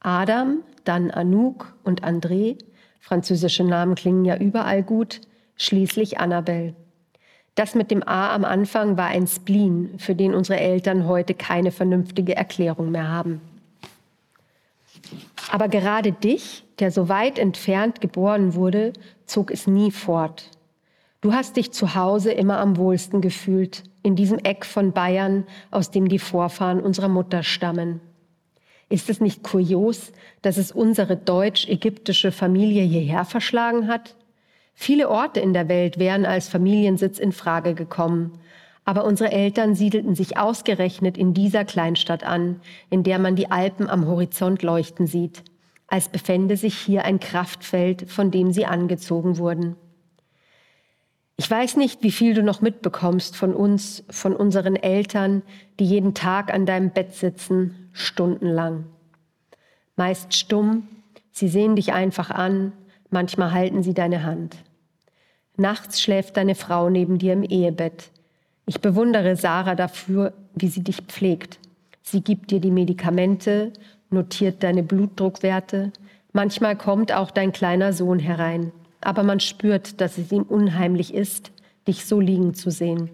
Adam, 0.00 0.62
dann 0.84 1.12
Anouk 1.12 1.76
und 1.84 2.04
André, 2.04 2.58
französische 2.98 3.62
Namen 3.62 3.94
klingen 3.94 4.24
ja 4.24 4.36
überall 4.36 4.82
gut, 4.82 5.20
schließlich 5.56 6.18
Annabelle. 6.18 6.74
Das 7.54 7.74
mit 7.76 7.90
dem 7.90 8.06
A 8.06 8.34
am 8.34 8.44
Anfang 8.44 8.96
war 8.96 9.06
ein 9.06 9.26
Spleen, 9.26 9.94
für 9.98 10.16
den 10.16 10.34
unsere 10.34 10.58
Eltern 10.58 11.06
heute 11.06 11.32
keine 11.32 11.70
vernünftige 11.70 12.36
Erklärung 12.36 12.90
mehr 12.90 13.08
haben. 13.08 13.40
Aber 15.50 15.68
gerade 15.68 16.12
dich, 16.12 16.64
der 16.78 16.90
so 16.90 17.08
weit 17.08 17.38
entfernt 17.38 18.00
geboren 18.00 18.54
wurde, 18.54 18.92
zog 19.24 19.50
es 19.50 19.66
nie 19.66 19.90
fort. 19.90 20.50
Du 21.20 21.32
hast 21.32 21.56
dich 21.56 21.72
zu 21.72 21.94
Hause 21.94 22.32
immer 22.32 22.58
am 22.58 22.76
wohlsten 22.76 23.20
gefühlt, 23.20 23.82
in 24.02 24.16
diesem 24.16 24.38
Eck 24.38 24.64
von 24.64 24.92
Bayern, 24.92 25.44
aus 25.70 25.90
dem 25.90 26.08
die 26.08 26.18
Vorfahren 26.18 26.80
unserer 26.80 27.08
Mutter 27.08 27.42
stammen. 27.42 28.00
Ist 28.88 29.10
es 29.10 29.20
nicht 29.20 29.42
kurios, 29.42 30.12
dass 30.42 30.58
es 30.58 30.70
unsere 30.70 31.16
deutsch-ägyptische 31.16 32.30
Familie 32.30 32.84
hierher 32.84 33.24
verschlagen 33.24 33.88
hat? 33.88 34.14
Viele 34.74 35.08
Orte 35.08 35.40
in 35.40 35.54
der 35.54 35.68
Welt 35.68 35.98
wären 35.98 36.24
als 36.24 36.48
Familiensitz 36.48 37.18
in 37.18 37.32
Frage 37.32 37.74
gekommen, 37.74 38.38
aber 38.86 39.04
unsere 39.04 39.32
Eltern 39.32 39.74
siedelten 39.74 40.14
sich 40.14 40.38
ausgerechnet 40.38 41.18
in 41.18 41.34
dieser 41.34 41.64
Kleinstadt 41.64 42.22
an, 42.22 42.60
in 42.88 43.02
der 43.02 43.18
man 43.18 43.34
die 43.34 43.50
Alpen 43.50 43.90
am 43.90 44.06
Horizont 44.06 44.62
leuchten 44.62 45.08
sieht, 45.08 45.42
als 45.88 46.08
befände 46.08 46.56
sich 46.56 46.78
hier 46.78 47.04
ein 47.04 47.18
Kraftfeld, 47.18 48.08
von 48.08 48.30
dem 48.30 48.52
sie 48.52 48.64
angezogen 48.64 49.38
wurden. 49.38 49.74
Ich 51.36 51.50
weiß 51.50 51.76
nicht, 51.76 52.04
wie 52.04 52.12
viel 52.12 52.32
du 52.32 52.44
noch 52.44 52.60
mitbekommst 52.60 53.36
von 53.36 53.54
uns, 53.54 54.04
von 54.08 54.34
unseren 54.34 54.76
Eltern, 54.76 55.42
die 55.80 55.84
jeden 55.84 56.14
Tag 56.14 56.54
an 56.54 56.64
deinem 56.64 56.90
Bett 56.90 57.12
sitzen, 57.12 57.90
stundenlang. 57.92 58.86
Meist 59.96 60.32
stumm, 60.32 60.86
sie 61.32 61.48
sehen 61.48 61.74
dich 61.74 61.92
einfach 61.92 62.30
an, 62.30 62.72
manchmal 63.10 63.52
halten 63.52 63.82
sie 63.82 63.94
deine 63.94 64.22
Hand. 64.22 64.56
Nachts 65.56 66.00
schläft 66.00 66.36
deine 66.36 66.54
Frau 66.54 66.88
neben 66.88 67.18
dir 67.18 67.32
im 67.32 67.42
Ehebett. 67.42 68.12
Ich 68.66 68.80
bewundere 68.80 69.36
Sarah 69.36 69.76
dafür, 69.76 70.32
wie 70.56 70.66
sie 70.68 70.82
dich 70.82 71.02
pflegt. 71.02 71.60
Sie 72.02 72.20
gibt 72.20 72.50
dir 72.50 72.60
die 72.60 72.72
Medikamente, 72.72 73.72
notiert 74.10 74.62
deine 74.64 74.82
Blutdruckwerte. 74.82 75.92
Manchmal 76.32 76.76
kommt 76.76 77.12
auch 77.12 77.30
dein 77.30 77.52
kleiner 77.52 77.92
Sohn 77.92 78.18
herein. 78.18 78.72
Aber 79.00 79.22
man 79.22 79.38
spürt, 79.38 80.00
dass 80.00 80.18
es 80.18 80.32
ihm 80.32 80.42
unheimlich 80.42 81.14
ist, 81.14 81.52
dich 81.86 82.06
so 82.06 82.18
liegen 82.18 82.54
zu 82.54 82.70
sehen. 82.70 83.10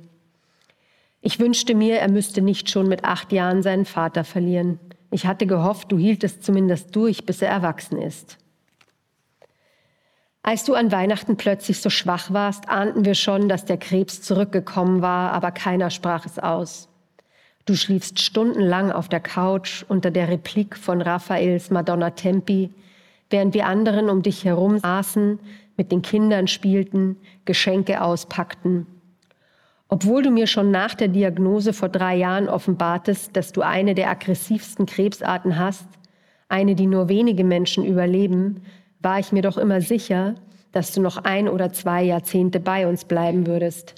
Ich 1.20 1.38
wünschte 1.38 1.74
mir, 1.74 1.98
er 1.98 2.10
müsste 2.10 2.40
nicht 2.40 2.70
schon 2.70 2.88
mit 2.88 3.04
acht 3.04 3.30
Jahren 3.30 3.62
seinen 3.62 3.84
Vater 3.84 4.24
verlieren. 4.24 4.80
Ich 5.10 5.26
hatte 5.26 5.46
gehofft, 5.46 5.92
du 5.92 5.98
hieltest 5.98 6.42
zumindest 6.42 6.96
durch, 6.96 7.26
bis 7.26 7.42
er 7.42 7.50
erwachsen 7.50 8.00
ist. 8.00 8.38
Als 10.44 10.64
du 10.64 10.74
an 10.74 10.90
Weihnachten 10.90 11.36
plötzlich 11.36 11.80
so 11.80 11.88
schwach 11.88 12.32
warst, 12.32 12.68
ahnten 12.68 13.04
wir 13.04 13.14
schon, 13.14 13.48
dass 13.48 13.64
der 13.64 13.76
Krebs 13.76 14.22
zurückgekommen 14.22 15.00
war, 15.00 15.32
aber 15.32 15.52
keiner 15.52 15.90
sprach 15.90 16.26
es 16.26 16.40
aus. 16.40 16.88
Du 17.64 17.76
schliefst 17.76 18.18
stundenlang 18.18 18.90
auf 18.90 19.08
der 19.08 19.20
Couch 19.20 19.84
unter 19.88 20.10
der 20.10 20.28
Replik 20.28 20.76
von 20.76 21.00
Raphaels 21.00 21.70
Madonna 21.70 22.10
Tempi, 22.10 22.70
während 23.30 23.54
wir 23.54 23.66
anderen 23.66 24.10
um 24.10 24.22
dich 24.22 24.44
herum 24.44 24.78
saßen, 24.78 25.38
mit 25.76 25.92
den 25.92 26.02
Kindern 26.02 26.48
spielten, 26.48 27.16
Geschenke 27.44 28.02
auspackten. 28.02 28.88
Obwohl 29.88 30.22
du 30.22 30.30
mir 30.30 30.48
schon 30.48 30.72
nach 30.72 30.94
der 30.94 31.08
Diagnose 31.08 31.72
vor 31.72 31.88
drei 31.88 32.16
Jahren 32.16 32.48
offenbartest, 32.48 33.36
dass 33.36 33.52
du 33.52 33.62
eine 33.62 33.94
der 33.94 34.10
aggressivsten 34.10 34.86
Krebsarten 34.86 35.56
hast, 35.56 35.86
eine, 36.48 36.74
die 36.74 36.86
nur 36.86 37.08
wenige 37.08 37.44
Menschen 37.44 37.84
überleben, 37.84 38.62
war 39.02 39.18
ich 39.18 39.32
mir 39.32 39.42
doch 39.42 39.58
immer 39.58 39.80
sicher, 39.80 40.36
dass 40.70 40.92
du 40.92 41.00
noch 41.00 41.18
ein 41.18 41.48
oder 41.48 41.72
zwei 41.72 42.02
Jahrzehnte 42.02 42.60
bei 42.60 42.86
uns 42.86 43.04
bleiben 43.04 43.46
würdest. 43.46 43.94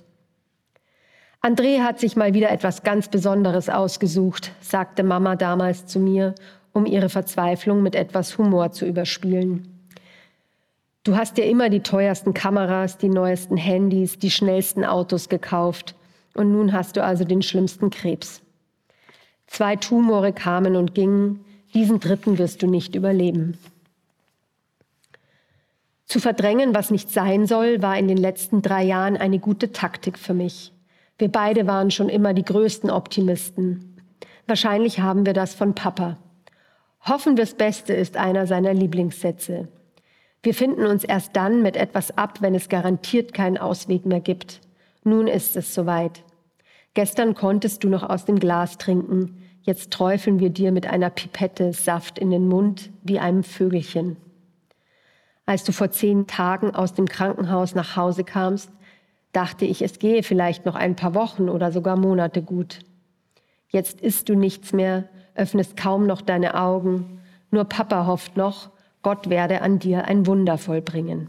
André 1.42 1.82
hat 1.82 2.00
sich 2.00 2.16
mal 2.16 2.32
wieder 2.32 2.50
etwas 2.50 2.82
ganz 2.82 3.08
Besonderes 3.08 3.68
ausgesucht, 3.68 4.52
sagte 4.60 5.02
Mama 5.02 5.36
damals 5.36 5.86
zu 5.86 6.00
mir, 6.00 6.34
um 6.72 6.86
ihre 6.86 7.10
Verzweiflung 7.10 7.82
mit 7.82 7.94
etwas 7.94 8.38
Humor 8.38 8.72
zu 8.72 8.86
überspielen. 8.86 9.68
Du 11.04 11.16
hast 11.16 11.36
dir 11.36 11.44
immer 11.44 11.68
die 11.68 11.82
teuersten 11.82 12.32
Kameras, 12.32 12.96
die 12.96 13.10
neuesten 13.10 13.58
Handys, 13.58 14.18
die 14.18 14.30
schnellsten 14.30 14.86
Autos 14.86 15.28
gekauft 15.28 15.94
und 16.32 16.50
nun 16.50 16.72
hast 16.72 16.96
du 16.96 17.04
also 17.04 17.24
den 17.24 17.42
schlimmsten 17.42 17.90
Krebs. 17.90 18.40
Zwei 19.46 19.76
Tumore 19.76 20.32
kamen 20.32 20.76
und 20.76 20.94
gingen, 20.94 21.44
diesen 21.74 22.00
dritten 22.00 22.38
wirst 22.38 22.62
du 22.62 22.66
nicht 22.66 22.94
überleben. 22.94 23.58
Zu 26.06 26.20
verdrängen, 26.20 26.74
was 26.74 26.90
nicht 26.90 27.10
sein 27.10 27.46
soll, 27.46 27.80
war 27.82 27.98
in 27.98 28.08
den 28.08 28.18
letzten 28.18 28.62
drei 28.62 28.84
Jahren 28.84 29.16
eine 29.16 29.38
gute 29.38 29.72
Taktik 29.72 30.18
für 30.18 30.34
mich. 30.34 30.72
Wir 31.18 31.28
beide 31.28 31.66
waren 31.66 31.90
schon 31.90 32.08
immer 32.08 32.34
die 32.34 32.44
größten 32.44 32.90
Optimisten. 32.90 33.96
Wahrscheinlich 34.46 35.00
haben 35.00 35.24
wir 35.24 35.32
das 35.32 35.54
von 35.54 35.74
Papa. 35.74 36.18
Hoffen 37.00 37.36
wir's 37.36 37.54
Beste 37.54 37.92
ist 37.92 38.16
einer 38.16 38.46
seiner 38.46 38.74
Lieblingssätze. 38.74 39.68
Wir 40.42 40.54
finden 40.54 40.84
uns 40.84 41.04
erst 41.04 41.36
dann 41.36 41.62
mit 41.62 41.76
etwas 41.76 42.16
ab, 42.18 42.42
wenn 42.42 42.54
es 42.54 42.68
garantiert 42.68 43.32
keinen 43.32 43.56
Ausweg 43.56 44.04
mehr 44.04 44.20
gibt. 44.20 44.60
Nun 45.02 45.26
ist 45.26 45.56
es 45.56 45.74
soweit. 45.74 46.22
Gestern 46.92 47.34
konntest 47.34 47.82
du 47.82 47.88
noch 47.88 48.02
aus 48.02 48.24
dem 48.24 48.38
Glas 48.38 48.76
trinken. 48.76 49.42
Jetzt 49.62 49.90
träufeln 49.90 50.40
wir 50.40 50.50
dir 50.50 50.70
mit 50.70 50.86
einer 50.86 51.10
Pipette 51.10 51.72
Saft 51.72 52.18
in 52.18 52.30
den 52.30 52.46
Mund 52.46 52.90
wie 53.02 53.18
einem 53.18 53.42
Vögelchen. 53.42 54.16
Als 55.46 55.64
du 55.64 55.72
vor 55.72 55.90
zehn 55.90 56.26
Tagen 56.26 56.74
aus 56.74 56.94
dem 56.94 57.06
Krankenhaus 57.06 57.74
nach 57.74 57.96
Hause 57.96 58.24
kamst, 58.24 58.70
dachte 59.32 59.64
ich, 59.64 59.82
es 59.82 59.98
gehe 59.98 60.22
vielleicht 60.22 60.64
noch 60.64 60.74
ein 60.74 60.96
paar 60.96 61.14
Wochen 61.14 61.48
oder 61.48 61.72
sogar 61.72 61.96
Monate 61.96 62.42
gut. 62.42 62.78
Jetzt 63.68 64.00
isst 64.00 64.28
du 64.28 64.34
nichts 64.34 64.72
mehr, 64.72 65.08
öffnest 65.34 65.76
kaum 65.76 66.06
noch 66.06 66.22
deine 66.22 66.54
Augen, 66.54 67.20
nur 67.50 67.64
Papa 67.64 68.06
hofft 68.06 68.36
noch, 68.36 68.70
Gott 69.02 69.28
werde 69.28 69.60
an 69.60 69.78
dir 69.78 70.06
ein 70.06 70.26
Wunder 70.26 70.56
vollbringen. 70.56 71.28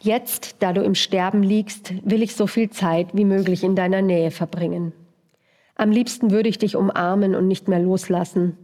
Jetzt, 0.00 0.56
da 0.60 0.72
du 0.72 0.82
im 0.82 0.94
Sterben 0.94 1.42
liegst, 1.42 1.92
will 2.04 2.22
ich 2.22 2.34
so 2.34 2.46
viel 2.46 2.70
Zeit 2.70 3.08
wie 3.14 3.26
möglich 3.26 3.62
in 3.62 3.76
deiner 3.76 4.00
Nähe 4.00 4.30
verbringen. 4.30 4.92
Am 5.76 5.90
liebsten 5.90 6.30
würde 6.30 6.48
ich 6.48 6.58
dich 6.58 6.74
umarmen 6.74 7.34
und 7.34 7.46
nicht 7.46 7.68
mehr 7.68 7.78
loslassen. 7.78 8.56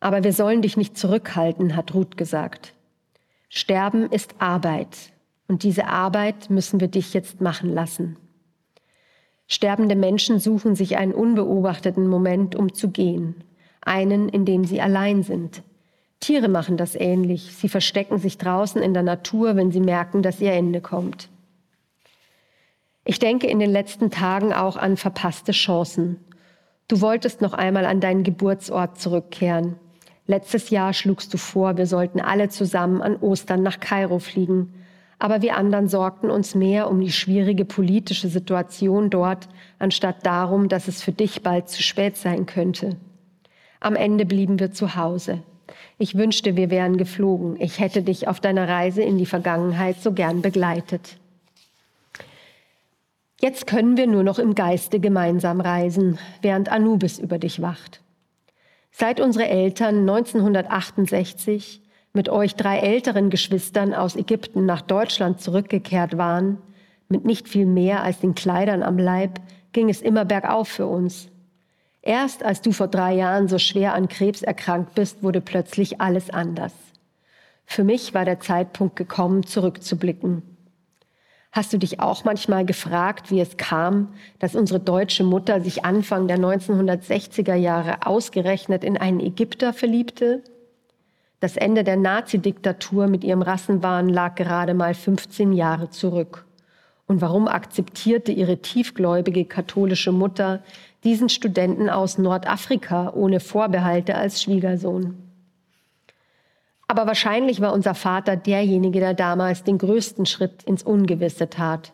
Aber 0.00 0.24
wir 0.24 0.32
sollen 0.32 0.62
dich 0.62 0.76
nicht 0.76 0.96
zurückhalten, 0.96 1.76
hat 1.76 1.94
Ruth 1.94 2.16
gesagt. 2.16 2.74
Sterben 3.48 4.10
ist 4.10 4.34
Arbeit, 4.38 5.12
und 5.48 5.62
diese 5.62 5.86
Arbeit 5.86 6.50
müssen 6.50 6.80
wir 6.80 6.88
dich 6.88 7.14
jetzt 7.14 7.40
machen 7.40 7.72
lassen. 7.72 8.16
Sterbende 9.46 9.94
Menschen 9.94 10.40
suchen 10.40 10.74
sich 10.74 10.96
einen 10.96 11.14
unbeobachteten 11.14 12.08
Moment, 12.08 12.56
um 12.56 12.74
zu 12.74 12.90
gehen, 12.90 13.36
einen, 13.80 14.28
in 14.28 14.44
dem 14.44 14.64
sie 14.64 14.80
allein 14.80 15.22
sind. 15.22 15.62
Tiere 16.18 16.48
machen 16.48 16.76
das 16.76 16.96
ähnlich. 16.96 17.54
Sie 17.54 17.68
verstecken 17.68 18.18
sich 18.18 18.38
draußen 18.38 18.82
in 18.82 18.94
der 18.94 19.04
Natur, 19.04 19.54
wenn 19.54 19.70
sie 19.70 19.80
merken, 19.80 20.22
dass 20.22 20.40
ihr 20.40 20.52
Ende 20.52 20.80
kommt. 20.80 21.28
Ich 23.04 23.20
denke 23.20 23.46
in 23.46 23.60
den 23.60 23.70
letzten 23.70 24.10
Tagen 24.10 24.52
auch 24.52 24.76
an 24.76 24.96
verpasste 24.96 25.52
Chancen. 25.52 26.18
Du 26.88 27.00
wolltest 27.00 27.40
noch 27.40 27.52
einmal 27.52 27.86
an 27.86 28.00
deinen 28.00 28.24
Geburtsort 28.24 28.98
zurückkehren. 28.98 29.76
Letztes 30.26 30.70
Jahr 30.70 30.92
schlugst 30.92 31.32
du 31.32 31.38
vor, 31.38 31.76
wir 31.76 31.86
sollten 31.86 32.20
alle 32.20 32.48
zusammen 32.48 33.02
an 33.02 33.16
Ostern 33.16 33.62
nach 33.62 33.80
Kairo 33.80 34.18
fliegen 34.18 34.72
aber 35.18 35.40
wir 35.42 35.56
anderen 35.56 35.88
sorgten 35.88 36.30
uns 36.30 36.54
mehr 36.54 36.90
um 36.90 37.00
die 37.00 37.12
schwierige 37.12 37.64
politische 37.64 38.28
Situation 38.28 39.08
dort, 39.08 39.48
anstatt 39.78 40.26
darum, 40.26 40.68
dass 40.68 40.88
es 40.88 41.02
für 41.02 41.12
dich 41.12 41.42
bald 41.42 41.68
zu 41.68 41.82
spät 41.82 42.16
sein 42.16 42.46
könnte. 42.46 42.96
Am 43.80 43.96
Ende 43.96 44.26
blieben 44.26 44.58
wir 44.58 44.72
zu 44.72 44.96
Hause. 44.96 45.42
Ich 45.98 46.16
wünschte, 46.16 46.56
wir 46.56 46.70
wären 46.70 46.98
geflogen. 46.98 47.56
Ich 47.58 47.80
hätte 47.80 48.02
dich 48.02 48.28
auf 48.28 48.40
deiner 48.40 48.68
Reise 48.68 49.02
in 49.02 49.16
die 49.16 49.26
Vergangenheit 49.26 49.96
so 50.00 50.12
gern 50.12 50.42
begleitet. 50.42 51.16
Jetzt 53.40 53.66
können 53.66 53.96
wir 53.96 54.06
nur 54.06 54.22
noch 54.22 54.38
im 54.38 54.54
Geiste 54.54 55.00
gemeinsam 55.00 55.60
reisen, 55.60 56.18
während 56.42 56.70
Anubis 56.70 57.18
über 57.18 57.38
dich 57.38 57.60
wacht. 57.62 58.00
Seit 58.98 59.20
unsere 59.20 59.46
Eltern 59.46 60.08
1968 60.08 61.82
mit 62.14 62.30
euch 62.30 62.54
drei 62.54 62.78
älteren 62.78 63.28
Geschwistern 63.28 63.92
aus 63.92 64.16
Ägypten 64.16 64.64
nach 64.64 64.80
Deutschland 64.80 65.38
zurückgekehrt 65.38 66.16
waren, 66.16 66.56
mit 67.10 67.26
nicht 67.26 67.46
viel 67.46 67.66
mehr 67.66 68.02
als 68.02 68.20
den 68.20 68.34
Kleidern 68.34 68.82
am 68.82 68.96
Leib, 68.96 69.38
ging 69.72 69.90
es 69.90 70.00
immer 70.00 70.24
bergauf 70.24 70.68
für 70.68 70.86
uns. 70.86 71.28
Erst 72.00 72.42
als 72.42 72.62
du 72.62 72.72
vor 72.72 72.88
drei 72.88 73.12
Jahren 73.12 73.48
so 73.48 73.58
schwer 73.58 73.92
an 73.92 74.08
Krebs 74.08 74.40
erkrankt 74.40 74.94
bist, 74.94 75.22
wurde 75.22 75.42
plötzlich 75.42 76.00
alles 76.00 76.30
anders. 76.30 76.72
Für 77.66 77.84
mich 77.84 78.14
war 78.14 78.24
der 78.24 78.40
Zeitpunkt 78.40 78.96
gekommen, 78.96 79.44
zurückzublicken. 79.44 80.55
Hast 81.52 81.72
du 81.72 81.78
dich 81.78 82.00
auch 82.00 82.24
manchmal 82.24 82.66
gefragt, 82.66 83.30
wie 83.30 83.40
es 83.40 83.56
kam, 83.56 84.08
dass 84.38 84.54
unsere 84.54 84.80
deutsche 84.80 85.24
Mutter 85.24 85.60
sich 85.60 85.84
Anfang 85.84 86.28
der 86.28 86.38
1960er 86.38 87.54
Jahre 87.54 88.06
ausgerechnet 88.06 88.84
in 88.84 88.96
einen 88.96 89.20
Ägypter 89.20 89.72
verliebte? 89.72 90.42
Das 91.40 91.56
Ende 91.56 91.84
der 91.84 91.96
Nazi-Diktatur 91.96 93.06
mit 93.08 93.22
ihrem 93.24 93.42
Rassenwahn 93.42 94.08
lag 94.08 94.34
gerade 94.34 94.74
mal 94.74 94.94
15 94.94 95.52
Jahre 95.52 95.90
zurück. 95.90 96.46
Und 97.06 97.20
warum 97.20 97.46
akzeptierte 97.46 98.32
ihre 98.32 98.58
tiefgläubige 98.58 99.44
katholische 99.44 100.12
Mutter 100.12 100.62
diesen 101.04 101.28
Studenten 101.28 101.88
aus 101.88 102.18
Nordafrika 102.18 103.12
ohne 103.14 103.40
Vorbehalte 103.40 104.16
als 104.16 104.42
Schwiegersohn? 104.42 105.25
Aber 106.88 107.06
wahrscheinlich 107.06 107.60
war 107.60 107.72
unser 107.72 107.94
Vater 107.94 108.36
derjenige, 108.36 109.00
der 109.00 109.14
damals 109.14 109.64
den 109.64 109.78
größten 109.78 110.26
Schritt 110.26 110.62
ins 110.64 110.82
Ungewisse 110.82 111.50
tat. 111.50 111.92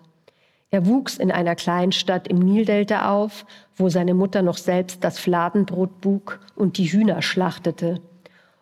Er 0.70 0.86
wuchs 0.86 1.18
in 1.18 1.30
einer 1.30 1.54
Kleinstadt 1.54 2.28
im 2.28 2.38
Nildelta 2.38 3.10
auf, 3.12 3.44
wo 3.76 3.88
seine 3.88 4.14
Mutter 4.14 4.42
noch 4.42 4.56
selbst 4.56 5.04
das 5.04 5.18
Fladenbrot 5.18 6.00
bug 6.00 6.40
und 6.56 6.78
die 6.78 6.86
Hühner 6.86 7.20
schlachtete 7.20 8.00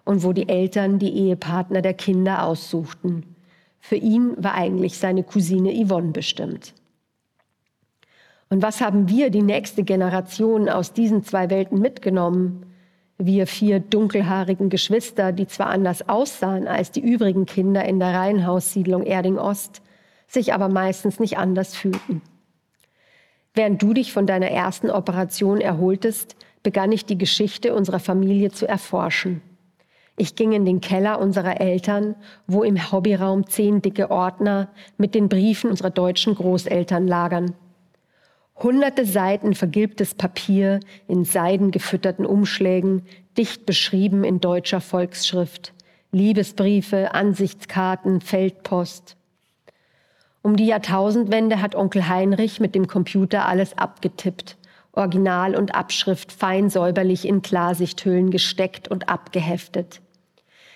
und 0.04 0.25
wo 0.25 0.32
die 0.32 0.49
Eltern 0.49 0.99
die 0.99 1.12
Ehepartner 1.12 1.82
der 1.82 1.94
Kinder 1.94 2.44
aussuchten. 2.44 3.37
Für 3.78 3.96
ihn 3.96 4.34
war 4.42 4.54
eigentlich 4.54 4.99
seine 4.99 5.22
Cousine 5.22 5.72
Yvonne 5.72 6.10
bestimmt. 6.10 6.75
Und 8.49 8.62
was 8.62 8.80
haben 8.80 9.08
wir, 9.08 9.30
die 9.30 9.42
nächste 9.42 9.84
Generation, 9.84 10.68
aus 10.68 10.92
diesen 10.92 11.22
zwei 11.22 11.49
Welten 11.50 11.78
mitgenommen? 11.78 12.66
Wir 13.22 13.46
vier 13.46 13.80
dunkelhaarigen 13.80 14.70
Geschwister, 14.70 15.32
die 15.32 15.46
zwar 15.46 15.66
anders 15.66 16.08
aussahen 16.08 16.66
als 16.66 16.90
die 16.90 17.02
übrigen 17.02 17.44
Kinder 17.44 17.84
in 17.84 17.98
der 17.98 18.14
Reihenhaussiedlung 18.14 19.02
Erding 19.02 19.36
Ost, 19.36 19.82
sich 20.26 20.54
aber 20.54 20.70
meistens 20.70 21.20
nicht 21.20 21.36
anders 21.36 21.76
fühlten. 21.76 22.22
Während 23.52 23.82
du 23.82 23.92
dich 23.92 24.14
von 24.14 24.26
deiner 24.26 24.50
ersten 24.50 24.88
Operation 24.88 25.60
erholtest, 25.60 26.34
begann 26.62 26.92
ich 26.92 27.04
die 27.04 27.18
Geschichte 27.18 27.74
unserer 27.74 27.98
Familie 27.98 28.52
zu 28.52 28.66
erforschen. 28.66 29.42
Ich 30.16 30.34
ging 30.34 30.52
in 30.52 30.64
den 30.64 30.80
Keller 30.80 31.20
unserer 31.20 31.60
Eltern, 31.60 32.14
wo 32.46 32.62
im 32.62 32.90
Hobbyraum 32.90 33.46
zehn 33.46 33.82
dicke 33.82 34.10
Ordner 34.10 34.70
mit 34.96 35.14
den 35.14 35.28
Briefen 35.28 35.68
unserer 35.68 35.90
deutschen 35.90 36.36
Großeltern 36.36 37.06
lagern. 37.06 37.52
Hunderte 38.62 39.06
Seiten 39.06 39.54
vergilbtes 39.54 40.14
Papier 40.14 40.80
in 41.08 41.24
seidengefütterten 41.24 42.26
Umschlägen, 42.26 43.02
dicht 43.38 43.64
beschrieben 43.64 44.22
in 44.22 44.40
deutscher 44.40 44.82
Volksschrift. 44.82 45.72
Liebesbriefe, 46.12 47.14
Ansichtskarten, 47.14 48.20
Feldpost. 48.20 49.16
Um 50.42 50.56
die 50.56 50.66
Jahrtausendwende 50.66 51.62
hat 51.62 51.74
Onkel 51.74 52.08
Heinrich 52.08 52.60
mit 52.60 52.74
dem 52.74 52.86
Computer 52.86 53.46
alles 53.46 53.78
abgetippt. 53.78 54.58
Original 54.92 55.54
und 55.56 55.74
Abschrift 55.74 56.32
fein 56.32 56.68
säuberlich 56.68 57.26
in 57.26 57.40
Klarsichthüllen 57.42 58.30
gesteckt 58.30 58.88
und 58.88 59.08
abgeheftet. 59.08 60.02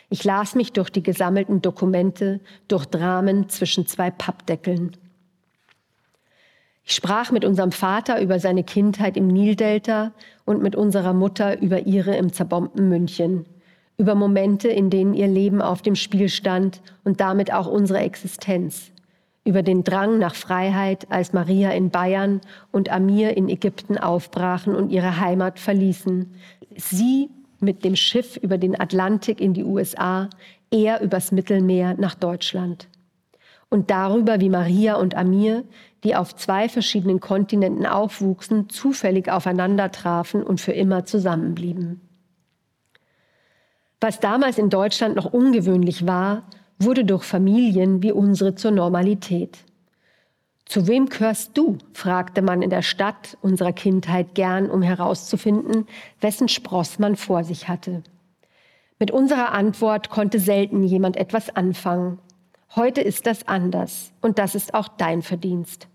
Ich 0.09 0.25
las 0.25 0.55
mich 0.55 0.73
durch 0.73 0.91
die 0.91 1.03
gesammelten 1.03 1.61
Dokumente, 1.61 2.41
durch 2.69 2.87
Dramen 2.87 3.49
zwischen 3.49 3.87
zwei 3.87 4.11
Pappdeckeln. 4.11 4.97
Ich 6.87 6.95
sprach 6.95 7.33
mit 7.33 7.45
unserem 7.47 7.73
Vater 7.73 8.21
über 8.21 8.39
seine 8.39 8.63
Kindheit 8.63 9.17
im 9.17 9.29
Nildelta 9.29 10.13
und 10.45 10.63
mit 10.63 10.77
unserer 10.77 11.15
Mutter 11.15 11.61
über 11.61 11.87
ihre 11.87 12.15
im 12.17 12.33
zerbombten 12.33 12.91
München, 12.91 13.47
über 13.97 14.15
Momente, 14.15 14.69
in 14.69 14.91
denen 14.91 15.15
ihr 15.15 15.29
Leben 15.29 15.63
auf 15.63 15.81
dem 15.81 15.95
Spiel 15.95 16.29
stand 16.29 16.83
und 17.03 17.21
damit 17.21 17.53
auch 17.53 17.67
unsere 17.67 18.01
Existenz, 18.01 18.91
über 19.45 19.63
den 19.63 19.83
Drang 19.83 20.19
nach 20.19 20.35
Freiheit, 20.35 21.11
als 21.11 21.33
Maria 21.33 21.71
in 21.71 21.89
Bayern 21.89 22.43
und 22.71 22.91
Amir 22.91 23.35
in 23.35 23.49
Ägypten 23.49 23.97
aufbrachen 23.97 24.75
und 24.75 24.91
ihre 24.91 25.21
Heimat 25.21 25.59
verließen. 25.59 26.35
Sie 26.77 27.31
mit 27.61 27.83
dem 27.83 27.97
Schiff 27.97 28.37
über 28.37 28.59
den 28.59 28.79
Atlantik 28.79 29.41
in 29.41 29.55
die 29.55 29.65
USA, 29.65 30.29
er 30.71 31.01
übers 31.01 31.33
Mittelmeer 31.33 31.95
nach 31.99 32.15
Deutschland. 32.15 32.89
Und 33.75 33.91
darüber, 33.91 34.39
wie 34.39 34.51
Maria 34.51 34.95
und 34.95 35.17
Amir 35.17 35.65
die 36.05 36.15
auf 36.15 36.37
zwei 36.37 36.69
verschiedenen 36.69 37.19
Kontinenten 37.19 37.87
aufwuchsen, 37.87 38.69
zufällig 38.69 39.29
aufeinander 39.29 39.91
trafen 39.91 40.45
und 40.45 40.61
für 40.61 40.71
immer 40.71 41.07
zusammenblieben. 41.07 42.01
Was 44.01 44.21
damals 44.21 44.59
in 44.59 44.71
Deutschland 44.71 45.17
noch 45.17 45.33
ungewöhnlich 45.33 46.07
war, 46.07 46.45
wurde 46.79 47.05
durch 47.05 47.25
Familien 47.25 48.01
wie 48.01 48.13
unsere 48.13 48.55
zur 48.55 48.71
Normalität. 48.71 49.59
Zu 50.67 50.87
wem 50.87 51.09
gehörst 51.09 51.59
du? 51.59 51.79
fragte 51.95 52.43
man 52.43 52.63
in 52.63 52.71
der 52.71 52.83
Stadt 52.83 53.37
unserer 53.43 53.73
Kindheit 53.73 54.37
gern, 54.37 54.71
um 54.71 54.83
herauszufinden, 54.83 55.89
wessen 56.21 56.47
Spross 56.47 57.01
man 57.01 57.17
vor 57.17 57.43
sich 57.43 57.67
hatte. 57.67 58.05
Mit 59.01 59.11
unserer 59.11 59.51
Antwort 59.51 60.11
konnte 60.11 60.39
selten 60.39 60.85
jemand 60.85 61.17
etwas 61.17 61.51
anfangen. 61.57 62.21
Heute 62.77 63.03
ist 63.03 63.27
das 63.27 63.47
anders 63.47 64.13
und 64.21 64.41
das 64.41 64.57
ist 64.57 64.75
auch 64.75 64.89
dein 64.89 65.23
Verdienst. 65.23 65.87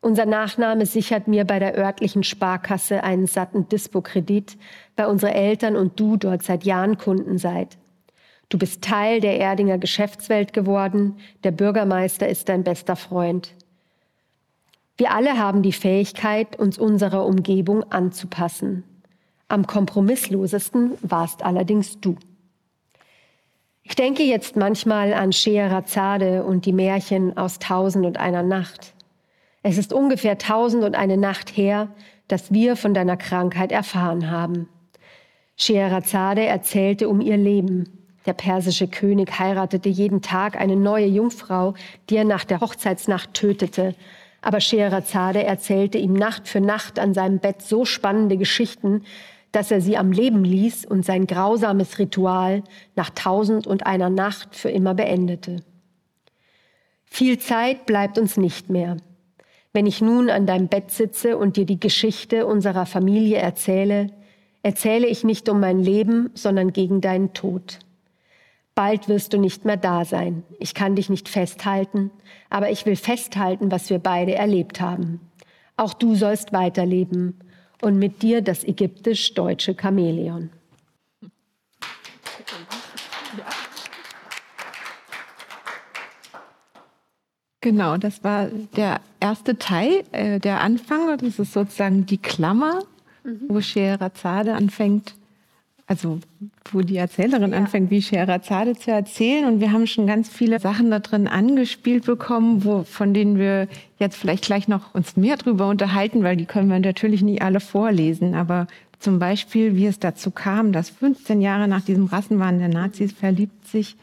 Unser 0.00 0.24
Nachname 0.24 0.86
sichert 0.86 1.28
mir 1.28 1.44
bei 1.44 1.58
der 1.58 1.76
örtlichen 1.76 2.24
Sparkasse 2.24 3.04
einen 3.04 3.26
satten 3.26 3.68
Dispo-Kredit, 3.68 4.56
weil 4.96 5.06
unsere 5.06 5.34
Eltern 5.34 5.76
und 5.76 6.00
du 6.00 6.16
dort 6.16 6.42
seit 6.42 6.64
Jahren 6.64 6.96
Kunden 6.96 7.36
seid. 7.36 7.76
Du 8.48 8.56
bist 8.56 8.82
Teil 8.82 9.20
der 9.20 9.38
Erdinger 9.38 9.76
Geschäftswelt 9.76 10.54
geworden, 10.54 11.18
der 11.44 11.52
Bürgermeister 11.52 12.28
ist 12.28 12.48
dein 12.48 12.64
bester 12.64 12.96
Freund. 12.96 13.54
Wir 14.96 15.12
alle 15.12 15.38
haben 15.38 15.62
die 15.62 15.72
Fähigkeit, 15.72 16.58
uns 16.58 16.78
unserer 16.78 17.26
Umgebung 17.26 17.84
anzupassen. 17.92 18.84
Am 19.48 19.66
kompromisslosesten 19.66 20.92
warst 21.02 21.44
allerdings 21.44 22.00
du. 22.00 22.16
Ich 23.84 23.96
denke 23.96 24.22
jetzt 24.22 24.56
manchmal 24.56 25.12
an 25.12 25.32
Scheherazade 25.32 26.44
und 26.44 26.66
die 26.66 26.72
Märchen 26.72 27.36
aus 27.36 27.58
Tausend 27.58 28.06
und 28.06 28.16
einer 28.16 28.42
Nacht. 28.42 28.94
Es 29.62 29.76
ist 29.76 29.92
ungefähr 29.92 30.38
tausend 30.38 30.84
und 30.84 30.94
eine 30.94 31.16
Nacht 31.16 31.56
her, 31.56 31.88
dass 32.28 32.52
wir 32.52 32.76
von 32.76 32.94
deiner 32.94 33.16
Krankheit 33.16 33.72
erfahren 33.72 34.30
haben. 34.30 34.68
Scheherazade 35.56 36.44
erzählte 36.44 37.08
um 37.08 37.20
ihr 37.20 37.36
Leben. 37.36 37.98
Der 38.24 38.32
persische 38.34 38.86
König 38.86 39.38
heiratete 39.38 39.88
jeden 39.88 40.22
Tag 40.22 40.56
eine 40.56 40.76
neue 40.76 41.06
Jungfrau, 41.06 41.74
die 42.08 42.16
er 42.16 42.24
nach 42.24 42.44
der 42.44 42.60
Hochzeitsnacht 42.60 43.34
tötete. 43.34 43.94
Aber 44.40 44.60
Scheherazade 44.60 45.42
erzählte 45.42 45.98
ihm 45.98 46.14
Nacht 46.14 46.48
für 46.48 46.60
Nacht 46.60 46.98
an 46.98 47.14
seinem 47.14 47.38
Bett 47.40 47.62
so 47.62 47.84
spannende 47.84 48.36
Geschichten, 48.36 49.02
dass 49.52 49.70
er 49.70 49.80
sie 49.80 49.96
am 49.96 50.12
Leben 50.12 50.44
ließ 50.44 50.86
und 50.86 51.04
sein 51.04 51.26
grausames 51.26 51.98
Ritual 51.98 52.64
nach 52.96 53.10
tausend 53.10 53.66
und 53.66 53.86
einer 53.86 54.10
Nacht 54.10 54.56
für 54.56 54.70
immer 54.70 54.94
beendete. 54.94 55.62
Viel 57.04 57.38
Zeit 57.38 57.84
bleibt 57.84 58.18
uns 58.18 58.38
nicht 58.38 58.70
mehr. 58.70 58.96
Wenn 59.74 59.86
ich 59.86 60.00
nun 60.00 60.30
an 60.30 60.46
deinem 60.46 60.68
Bett 60.68 60.90
sitze 60.90 61.36
und 61.36 61.56
dir 61.56 61.66
die 61.66 61.80
Geschichte 61.80 62.46
unserer 62.46 62.86
Familie 62.86 63.36
erzähle, 63.36 64.08
erzähle 64.62 65.06
ich 65.06 65.22
nicht 65.22 65.48
um 65.48 65.60
mein 65.60 65.78
Leben, 65.78 66.30
sondern 66.34 66.72
gegen 66.72 67.00
deinen 67.00 67.34
Tod. 67.34 67.78
Bald 68.74 69.08
wirst 69.08 69.34
du 69.34 69.38
nicht 69.38 69.66
mehr 69.66 69.76
da 69.76 70.06
sein. 70.06 70.44
Ich 70.58 70.72
kann 70.72 70.96
dich 70.96 71.10
nicht 71.10 71.28
festhalten, 71.28 72.10
aber 72.48 72.70
ich 72.70 72.86
will 72.86 72.96
festhalten, 72.96 73.70
was 73.70 73.90
wir 73.90 73.98
beide 73.98 74.34
erlebt 74.34 74.80
haben. 74.80 75.20
Auch 75.76 75.92
du 75.92 76.14
sollst 76.14 76.54
weiterleben 76.54 77.38
und 77.82 77.98
mit 77.98 78.22
dir 78.22 78.40
das 78.40 78.64
ägyptisch-deutsche 78.64 79.76
Chamäleon. 79.78 80.50
Genau, 87.60 87.96
das 87.96 88.24
war 88.24 88.46
der 88.76 89.00
erste 89.20 89.56
Teil, 89.56 90.04
äh, 90.10 90.40
der 90.40 90.60
Anfang. 90.60 91.16
Das 91.18 91.38
ist 91.38 91.52
sozusagen 91.52 92.06
die 92.06 92.18
Klammer, 92.18 92.82
mhm. 93.22 93.42
wo 93.48 93.60
Scheherazade 93.60 94.54
anfängt, 94.54 95.14
also 95.92 96.20
wo 96.70 96.80
die 96.80 96.96
Erzählerin 96.96 97.52
ja. 97.52 97.58
anfängt, 97.58 97.90
wie 97.90 98.00
Scheherazade 98.00 98.74
zu 98.74 98.90
erzählen. 98.90 99.44
Und 99.44 99.60
wir 99.60 99.72
haben 99.72 99.86
schon 99.86 100.06
ganz 100.06 100.30
viele 100.30 100.58
Sachen 100.58 100.90
da 100.90 101.00
drin 101.00 101.28
angespielt 101.28 102.06
bekommen, 102.06 102.64
wo, 102.64 102.84
von 102.84 103.12
denen 103.12 103.36
wir 103.36 103.68
jetzt 103.98 104.16
vielleicht 104.16 104.46
gleich 104.46 104.68
noch 104.68 104.94
uns 104.94 105.18
mehr 105.18 105.36
drüber 105.36 105.68
unterhalten, 105.68 106.22
weil 106.22 106.38
die 106.38 106.46
können 106.46 106.70
wir 106.70 106.80
natürlich 106.80 107.20
nicht 107.20 107.42
alle 107.42 107.60
vorlesen. 107.60 108.34
Aber 108.34 108.68
zum 109.00 109.18
Beispiel, 109.18 109.76
wie 109.76 109.84
es 109.84 109.98
dazu 109.98 110.30
kam, 110.30 110.72
dass 110.72 110.88
15 110.88 111.42
Jahre 111.42 111.68
nach 111.68 111.82
diesem 111.82 112.06
Rassenwahn 112.06 112.58
der 112.58 112.68
Nazis 112.68 113.12
verliebt 113.12 113.68
sich 113.68 113.96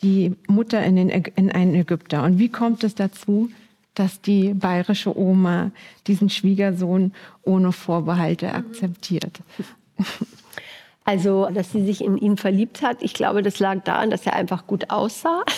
die 0.00 0.34
Mutter 0.46 0.82
in, 0.82 0.96
den, 0.96 1.10
in 1.10 1.52
einen 1.52 1.74
Ägypter. 1.74 2.22
Und 2.22 2.38
wie 2.38 2.48
kommt 2.48 2.84
es 2.84 2.94
dazu, 2.94 3.50
dass 3.94 4.22
die 4.22 4.54
bayerische 4.54 5.14
Oma 5.18 5.72
diesen 6.06 6.30
Schwiegersohn 6.30 7.12
ohne 7.42 7.72
Vorbehalte 7.72 8.54
akzeptiert? 8.54 9.40
Also, 11.08 11.48
dass 11.48 11.72
sie 11.72 11.86
sich 11.86 12.04
in 12.04 12.18
ihn 12.18 12.36
verliebt 12.36 12.82
hat, 12.82 13.02
ich 13.02 13.14
glaube, 13.14 13.40
das 13.42 13.60
lag 13.60 13.82
daran, 13.84 14.10
dass 14.10 14.26
er 14.26 14.34
einfach 14.34 14.66
gut 14.66 14.90
aussah. 14.90 15.42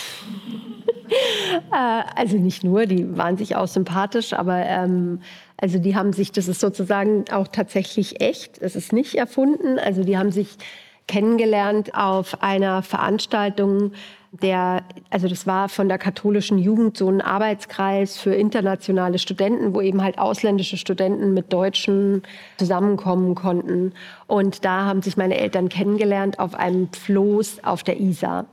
Äh, 1.73 2.03
also 2.15 2.37
nicht 2.37 2.63
nur, 2.63 2.85
die 2.85 3.17
waren 3.17 3.35
sich 3.35 3.57
auch 3.57 3.67
sympathisch, 3.67 4.31
aber 4.31 4.65
ähm, 4.65 5.19
also 5.57 5.77
die 5.77 5.93
haben 5.93 6.13
sich, 6.13 6.31
das 6.31 6.47
ist 6.47 6.61
sozusagen 6.61 7.25
auch 7.33 7.49
tatsächlich 7.49 8.21
echt, 8.21 8.59
es 8.59 8.77
ist 8.77 8.93
nicht 8.93 9.15
erfunden. 9.15 9.77
Also 9.77 10.05
die 10.05 10.17
haben 10.17 10.31
sich 10.31 10.55
kennengelernt 11.09 11.93
auf 11.95 12.41
einer 12.41 12.81
Veranstaltung 12.81 13.91
der, 14.31 14.83
also 15.09 15.27
das 15.27 15.45
war 15.45 15.67
von 15.67 15.89
der 15.89 15.97
katholischen 15.97 16.57
Jugend 16.57 16.97
so 16.97 17.09
ein 17.09 17.21
Arbeitskreis 17.21 18.17
für 18.17 18.33
internationale 18.33 19.19
Studenten, 19.19 19.73
wo 19.73 19.81
eben 19.81 20.01
halt 20.01 20.17
ausländische 20.17 20.77
Studenten 20.77 21.33
mit 21.33 21.51
Deutschen 21.51 22.23
zusammenkommen 22.57 23.35
konnten. 23.35 23.93
Und 24.27 24.63
da 24.63 24.85
haben 24.85 25.01
sich 25.01 25.17
meine 25.17 25.37
Eltern 25.37 25.67
kennengelernt 25.67 26.39
auf 26.39 26.55
einem 26.55 26.89
Floß 26.93 27.63
auf 27.63 27.83
der 27.83 27.99
Isar. 27.99 28.45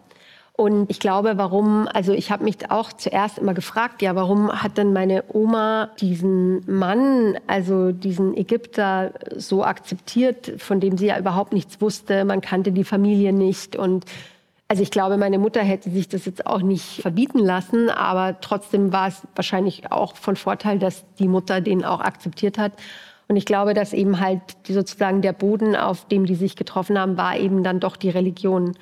Und 0.60 0.90
ich 0.90 0.98
glaube, 0.98 1.34
warum, 1.36 1.86
also 1.94 2.12
ich 2.12 2.32
habe 2.32 2.42
mich 2.42 2.68
auch 2.72 2.92
zuerst 2.92 3.38
immer 3.38 3.54
gefragt, 3.54 4.02
ja, 4.02 4.16
warum 4.16 4.50
hat 4.50 4.76
denn 4.76 4.92
meine 4.92 5.22
Oma 5.32 5.90
diesen 6.00 6.68
Mann, 6.68 7.38
also 7.46 7.92
diesen 7.92 8.36
Ägypter 8.36 9.12
so 9.36 9.62
akzeptiert, 9.62 10.54
von 10.58 10.80
dem 10.80 10.98
sie 10.98 11.06
ja 11.06 11.18
überhaupt 11.20 11.52
nichts 11.52 11.80
wusste, 11.80 12.24
man 12.24 12.40
kannte 12.40 12.72
die 12.72 12.82
Familie 12.82 13.32
nicht 13.32 13.76
und 13.76 14.04
also 14.68 14.82
ich 14.82 14.90
glaube, 14.90 15.16
meine 15.16 15.38
Mutter 15.38 15.62
hätte 15.62 15.88
sich 15.88 16.08
das 16.08 16.26
jetzt 16.26 16.46
auch 16.46 16.60
nicht 16.60 17.00
verbieten 17.00 17.38
lassen, 17.38 17.88
aber 17.88 18.38
trotzdem 18.40 18.92
war 18.92 19.08
es 19.08 19.22
wahrscheinlich 19.34 19.90
auch 19.90 20.14
von 20.14 20.36
Vorteil, 20.36 20.78
dass 20.78 21.04
die 21.18 21.26
Mutter 21.26 21.62
den 21.62 21.86
auch 21.86 22.00
akzeptiert 22.00 22.58
hat. 22.58 22.72
Und 23.28 23.36
ich 23.36 23.46
glaube, 23.46 23.72
dass 23.72 23.94
eben 23.94 24.20
halt 24.20 24.40
sozusagen 24.66 25.22
der 25.22 25.32
Boden, 25.32 25.74
auf 25.74 26.06
dem 26.06 26.26
die 26.26 26.34
sich 26.34 26.54
getroffen 26.54 26.98
haben, 26.98 27.16
war 27.16 27.38
eben 27.38 27.64
dann 27.64 27.80
doch 27.80 27.96
die 27.96 28.10
Religion, 28.10 28.74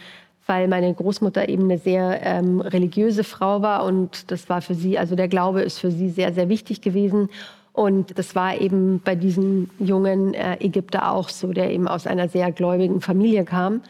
weil 0.46 0.66
meine 0.66 0.92
Großmutter 0.92 1.48
eben 1.48 1.64
eine 1.64 1.78
sehr 1.78 2.20
ähm, 2.22 2.60
religiöse 2.60 3.22
Frau 3.22 3.62
war 3.62 3.84
und 3.84 4.30
das 4.32 4.48
war 4.48 4.62
für 4.62 4.74
sie, 4.74 4.98
also 4.98 5.14
der 5.14 5.28
Glaube 5.28 5.62
ist 5.62 5.78
für 5.78 5.92
sie 5.92 6.10
sehr, 6.10 6.32
sehr 6.32 6.48
wichtig 6.48 6.80
gewesen. 6.80 7.28
Und 7.72 8.18
das 8.18 8.34
war 8.34 8.60
eben 8.60 9.00
bei 9.04 9.14
diesem 9.14 9.70
jungen 9.78 10.34
äh, 10.34 10.56
Ägypter 10.64 11.12
auch 11.12 11.28
so, 11.28 11.52
der 11.52 11.70
eben 11.70 11.86
aus 11.86 12.06
einer 12.06 12.28
sehr 12.28 12.50
gläubigen 12.50 13.00
Familie 13.00 13.44
kam. 13.44 13.82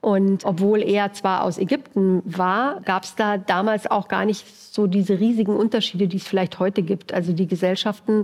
Und 0.00 0.46
obwohl 0.46 0.82
er 0.82 1.12
zwar 1.12 1.44
aus 1.44 1.58
Ägypten 1.58 2.22
war, 2.24 2.80
gab 2.82 3.04
es 3.04 3.16
da 3.16 3.36
damals 3.36 3.90
auch 3.90 4.08
gar 4.08 4.24
nicht 4.24 4.46
so 4.72 4.86
diese 4.86 5.20
riesigen 5.20 5.54
Unterschiede, 5.54 6.08
die 6.08 6.16
es 6.16 6.26
vielleicht 6.26 6.58
heute 6.58 6.82
gibt. 6.82 7.12
Also 7.12 7.32
die 7.32 7.46
Gesellschaften 7.46 8.22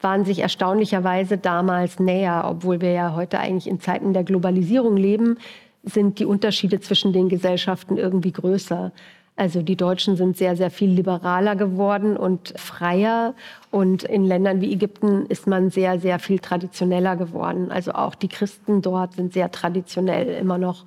waren 0.00 0.24
sich 0.24 0.38
erstaunlicherweise 0.38 1.36
damals 1.36 1.98
näher, 1.98 2.44
obwohl 2.48 2.80
wir 2.80 2.92
ja 2.92 3.16
heute 3.16 3.40
eigentlich 3.40 3.66
in 3.66 3.80
Zeiten 3.80 4.12
der 4.12 4.22
Globalisierung 4.22 4.96
leben, 4.96 5.38
sind 5.82 6.20
die 6.20 6.24
Unterschiede 6.24 6.80
zwischen 6.80 7.12
den 7.12 7.28
Gesellschaften 7.28 7.96
irgendwie 7.96 8.32
größer. 8.32 8.92
Also 9.38 9.62
die 9.62 9.76
Deutschen 9.76 10.16
sind 10.16 10.36
sehr, 10.36 10.56
sehr 10.56 10.70
viel 10.70 10.90
liberaler 10.90 11.54
geworden 11.54 12.16
und 12.16 12.52
freier. 12.56 13.34
Und 13.70 14.02
in 14.02 14.24
Ländern 14.24 14.60
wie 14.60 14.72
Ägypten 14.72 15.26
ist 15.26 15.46
man 15.46 15.70
sehr, 15.70 16.00
sehr 16.00 16.18
viel 16.18 16.40
traditioneller 16.40 17.16
geworden. 17.16 17.70
Also 17.70 17.92
auch 17.92 18.16
die 18.16 18.28
Christen 18.28 18.82
dort 18.82 19.14
sind 19.14 19.32
sehr 19.32 19.50
traditionell 19.52 20.28
immer 20.40 20.58
noch. 20.58 20.84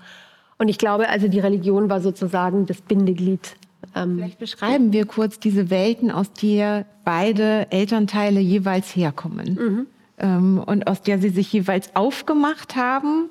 Und 0.57 0.67
ich 0.67 0.77
glaube, 0.77 1.07
also 1.07 1.29
die 1.29 1.39
Religion 1.39 1.89
war 1.89 2.01
sozusagen 2.01 2.65
das 2.65 2.81
Bindeglied 2.81 3.55
Ähm 3.95 4.17
Vielleicht 4.17 4.39
beschreiben 4.39 4.93
wir 4.93 5.05
kurz 5.05 5.39
diese 5.39 5.69
Welten, 5.69 6.11
aus 6.11 6.31
der 6.33 6.85
beide 7.03 7.71
Elternteile 7.71 8.39
jeweils 8.39 8.95
herkommen 8.95 9.55
mhm. 9.59 9.87
ähm, 10.19 10.63
und 10.65 10.87
aus 10.87 11.01
der 11.01 11.19
sie 11.19 11.29
sich 11.29 11.51
jeweils 11.51 11.95
aufgemacht 11.95 12.75
haben 12.75 13.29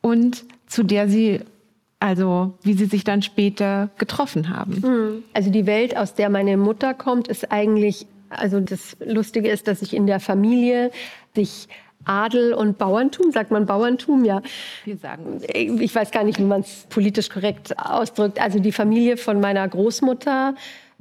und 0.00 0.44
zu 0.66 0.82
der 0.82 1.08
sie 1.08 1.40
also 2.00 2.54
wie 2.62 2.74
sie 2.74 2.86
sich 2.86 3.04
dann 3.04 3.22
später 3.22 3.90
getroffen 3.98 4.50
haben. 4.54 4.80
Mhm. 4.80 5.24
Also 5.32 5.50
die 5.50 5.66
Welt, 5.66 5.96
aus 5.96 6.14
der 6.14 6.28
meine 6.28 6.56
Mutter 6.56 6.94
kommt, 6.94 7.28
ist 7.28 7.50
eigentlich, 7.50 8.06
also 8.28 8.60
das 8.60 8.96
Lustige 9.04 9.48
ist, 9.48 9.68
dass 9.68 9.82
ich 9.82 9.94
in 9.94 10.06
der 10.06 10.20
Familie 10.20 10.90
sich 11.34 11.68
Adel 12.04 12.52
und 12.52 12.78
Bauerntum, 12.78 13.32
sagt 13.32 13.50
man 13.50 13.66
Bauerntum, 13.66 14.24
ja. 14.24 14.42
Wir 14.84 14.96
sagen. 14.96 15.40
Ich 15.54 15.94
weiß 15.94 16.10
gar 16.10 16.24
nicht, 16.24 16.38
wie 16.38 16.44
man 16.44 16.60
es 16.60 16.86
politisch 16.90 17.30
korrekt 17.30 17.78
ausdrückt. 17.78 18.40
Also 18.40 18.58
die 18.58 18.72
Familie 18.72 19.16
von 19.16 19.40
meiner 19.40 19.66
Großmutter, 19.66 20.54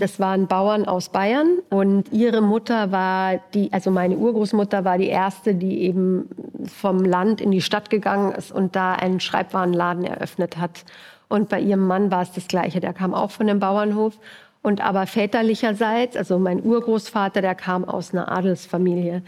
das 0.03 0.19
waren 0.19 0.47
Bauern 0.47 0.85
aus 0.85 1.07
Bayern 1.07 1.59
und 1.69 2.11
ihre 2.11 2.41
Mutter 2.41 2.91
war 2.91 3.37
die, 3.53 3.71
also 3.71 3.89
meine 3.89 4.17
Urgroßmutter 4.17 4.83
war 4.83 4.97
die 4.97 5.07
erste, 5.07 5.55
die 5.55 5.83
eben 5.83 6.27
vom 6.67 7.05
Land 7.05 7.39
in 7.39 7.51
die 7.51 7.61
Stadt 7.61 7.89
gegangen 7.89 8.33
ist 8.33 8.51
und 8.51 8.75
da 8.75 8.95
einen 8.95 9.21
Schreibwarenladen 9.21 10.03
eröffnet 10.03 10.57
hat. 10.57 10.83
Und 11.29 11.47
bei 11.47 11.61
ihrem 11.61 11.87
Mann 11.87 12.11
war 12.11 12.21
es 12.21 12.33
das 12.33 12.49
Gleiche. 12.49 12.81
Der 12.81 12.91
kam 12.91 13.13
auch 13.13 13.31
von 13.31 13.47
dem 13.47 13.61
Bauernhof. 13.61 14.19
Und 14.61 14.81
aber 14.81 15.07
väterlicherseits, 15.07 16.17
also 16.17 16.37
mein 16.37 16.61
Urgroßvater, 16.61 17.41
der 17.41 17.55
kam 17.55 17.85
aus 17.85 18.13
einer 18.13 18.29
Adelsfamilie. 18.29 19.21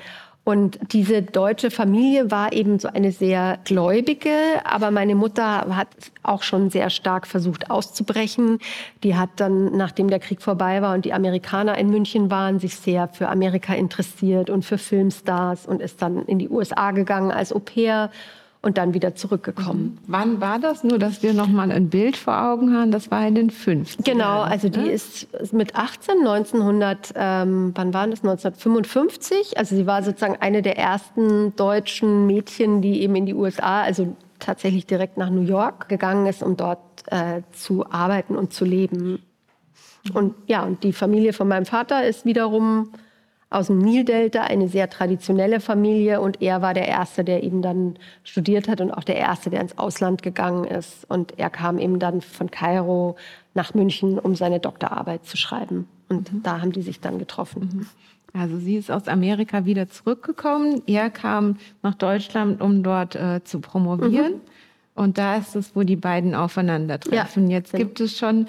Und 0.46 0.78
diese 0.94 1.24
deutsche 1.24 1.72
Familie 1.72 2.30
war 2.30 2.54
eben 2.54 2.78
so 2.78 2.88
eine 2.88 3.12
sehr 3.12 3.58
gläubige, 3.64 4.30
aber 4.64 4.92
meine 4.92 5.16
Mutter 5.16 5.76
hat 5.76 5.88
auch 6.22 6.44
schon 6.44 6.70
sehr 6.70 6.92
stark 6.92 7.26
versucht 7.26 7.72
auszubrechen. 7.72 8.60
Die 9.04 9.16
hat 9.16 9.32
dann, 9.38 9.76
nachdem 9.76 10.08
der 10.08 10.20
Krieg 10.20 10.44
vorbei 10.44 10.84
war 10.84 10.94
und 10.94 11.04
die 11.04 11.14
Amerikaner 11.14 11.80
in 11.80 11.90
München 11.90 12.30
waren, 12.30 12.60
sich 12.60 12.76
sehr 12.76 13.08
für 13.08 13.28
Amerika 13.28 13.74
interessiert 13.74 14.52
und 14.52 14.64
für 14.64 14.78
Filmstars 14.78 15.66
und 15.66 15.82
ist 15.82 16.04
dann 16.04 16.24
in 16.28 16.38
die 16.38 16.50
USA 16.50 16.92
gegangen 16.92 17.32
als 17.32 17.52
Au 17.52 17.58
pair 17.58 18.12
und 18.66 18.80
dann 18.80 18.96
wieder 18.96 19.14
zurückgekommen. 19.14 19.84
Mhm. 19.84 19.98
Wann 20.08 20.42
war 20.42 20.58
das? 20.58 20.84
Nur, 20.84 20.98
dass 20.98 21.22
wir 21.22 21.36
noch 21.36 21.48
mal 21.48 21.72
ein 21.72 21.90
Bild 21.90 22.18
vor 22.18 22.36
Augen 22.36 22.76
haben. 22.76 22.90
Das 22.90 23.12
war 23.12 23.26
in 23.28 23.36
den 23.36 23.52
50 23.52 24.04
Genau, 24.04 24.42
also 24.42 24.70
die 24.70 24.90
ist 24.90 25.28
mit 25.54 25.76
18, 25.76 26.22
1900, 26.22 27.14
ähm, 27.16 27.74
wann 27.76 27.94
war 27.94 28.08
das? 28.08 28.24
1955. 28.24 29.60
Also 29.60 29.76
sie 29.76 29.86
war 29.86 30.02
sozusagen 30.02 30.38
eine 30.40 30.64
der 30.64 30.80
ersten 30.80 31.56
deutschen 31.56 32.26
Mädchen, 32.26 32.82
die 32.82 33.04
eben 33.04 33.16
in 33.16 33.28
die 33.28 33.36
USA, 33.36 33.84
also 33.84 34.16
tatsächlich 34.40 34.88
direkt 34.88 35.18
nach 35.18 35.30
New 35.30 35.44
York 35.44 35.88
gegangen 35.88 36.26
ist, 36.26 36.42
um 36.42 36.58
dort 36.58 36.80
äh, 37.12 37.44
zu 37.52 37.86
arbeiten 37.92 38.36
und 38.36 38.52
zu 38.52 38.66
leben. 38.66 39.22
Und 40.12 40.34
ja, 40.48 40.64
und 40.64 40.84
die 40.84 40.92
Familie 40.92 41.34
von 41.34 41.48
meinem 41.48 41.68
Vater 41.68 42.04
ist 42.04 42.26
wiederum 42.26 42.90
aus 43.50 43.68
dem 43.68 43.80
Nildelta, 43.80 44.42
eine 44.42 44.68
sehr 44.68 44.90
traditionelle 44.90 45.60
Familie. 45.60 46.20
Und 46.22 46.42
er 46.42 46.62
war 46.62 46.74
der 46.74 46.88
Erste, 46.88 47.24
der 47.24 47.44
eben 47.44 47.62
dann 47.62 47.98
studiert 48.24 48.68
hat 48.68 48.82
und 48.82 48.92
auch 48.92 49.04
der 49.04 49.18
Erste, 49.18 49.50
der 49.50 49.62
ins 49.62 49.78
Ausland 49.78 50.24
gegangen 50.24 50.66
ist. 50.66 51.10
Und 51.10 51.38
er 51.38 51.50
kam 51.50 51.78
eben 51.78 52.00
dann 52.00 52.22
von 52.22 52.52
Kairo 52.52 53.16
nach 53.54 53.74
München, 53.74 54.20
um 54.20 54.36
seine 54.36 54.60
Doktorarbeit 54.60 55.26
zu 55.26 55.38
schreiben. 55.38 55.88
Und 56.10 56.32
mhm. 56.32 56.44
da 56.44 56.62
haben 56.62 56.72
die 56.72 56.82
sich 56.82 57.00
dann 57.00 57.20
getroffen. 57.20 57.70
Mhm. 57.74 57.88
Also 58.34 58.58
sie 58.58 58.76
ist 58.76 58.92
aus 58.92 59.08
Amerika 59.08 59.66
wieder 59.66 59.88
zurückgekommen. 59.88 60.82
Er 60.88 61.10
kam 61.10 61.58
nach 61.84 61.96
Deutschland, 61.96 62.62
um 62.62 62.84
dort 62.84 63.16
äh, 63.16 63.42
zu 63.44 63.62
promovieren. 63.62 64.34
Mhm. 64.34 64.42
Und 64.96 65.18
da 65.18 65.38
ist 65.38 65.56
es, 65.56 65.76
wo 65.76 65.84
die 65.84 65.96
beiden 65.96 66.36
aufeinandertreffen. 66.36 67.50
Ja, 67.50 67.58
Jetzt 67.58 67.72
genau. 67.72 67.84
gibt 67.84 68.00
es 68.00 68.18
schon, 68.18 68.48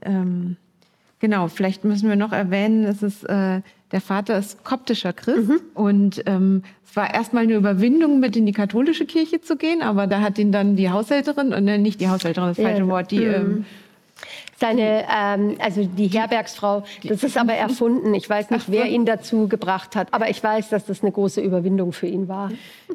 ähm, 0.00 0.56
genau, 1.18 1.48
vielleicht 1.48 1.84
müssen 1.84 2.08
wir 2.08 2.16
noch 2.16 2.32
erwähnen, 2.32 2.84
es 2.84 3.02
ist 3.02 3.24
äh, 3.24 3.60
der 3.92 4.00
Vater 4.00 4.38
ist 4.38 4.64
koptischer 4.64 5.12
Christ 5.12 5.48
mhm. 5.48 5.60
und 5.74 6.22
ähm, 6.26 6.62
es 6.88 6.96
war 6.96 7.12
erstmal 7.12 7.44
eine 7.44 7.54
Überwindung, 7.54 8.20
mit 8.20 8.36
in 8.36 8.46
die 8.46 8.52
katholische 8.52 9.06
Kirche 9.06 9.40
zu 9.40 9.56
gehen, 9.56 9.82
aber 9.82 10.06
da 10.06 10.20
hat 10.20 10.38
ihn 10.38 10.52
dann 10.52 10.76
die 10.76 10.90
Haushälterin, 10.90 11.54
und 11.54 11.68
äh, 11.68 11.78
nicht 11.78 12.00
die 12.00 12.08
Haushälterin, 12.08 12.48
das 12.50 12.58
falsche 12.58 12.82
ja. 12.82 12.88
Wort, 12.88 13.10
die... 13.10 13.20
Mhm. 13.20 13.34
Ähm, 13.34 13.64
seine, 14.58 15.04
ähm, 15.12 15.56
also 15.58 15.84
die 15.84 16.06
Herbergsfrau, 16.06 16.84
das 17.02 17.24
ist 17.24 17.36
aber 17.36 17.54
erfunden. 17.54 18.14
Ich 18.14 18.30
weiß 18.30 18.50
nicht, 18.50 18.70
wer 18.70 18.86
ihn 18.86 19.04
dazu 19.04 19.48
gebracht 19.48 19.96
hat, 19.96 20.08
aber 20.12 20.30
ich 20.30 20.42
weiß, 20.42 20.68
dass 20.68 20.86
das 20.86 21.02
eine 21.02 21.10
große 21.10 21.40
Überwindung 21.40 21.92
für 21.92 22.06
ihn 22.06 22.28
war. 22.28 22.52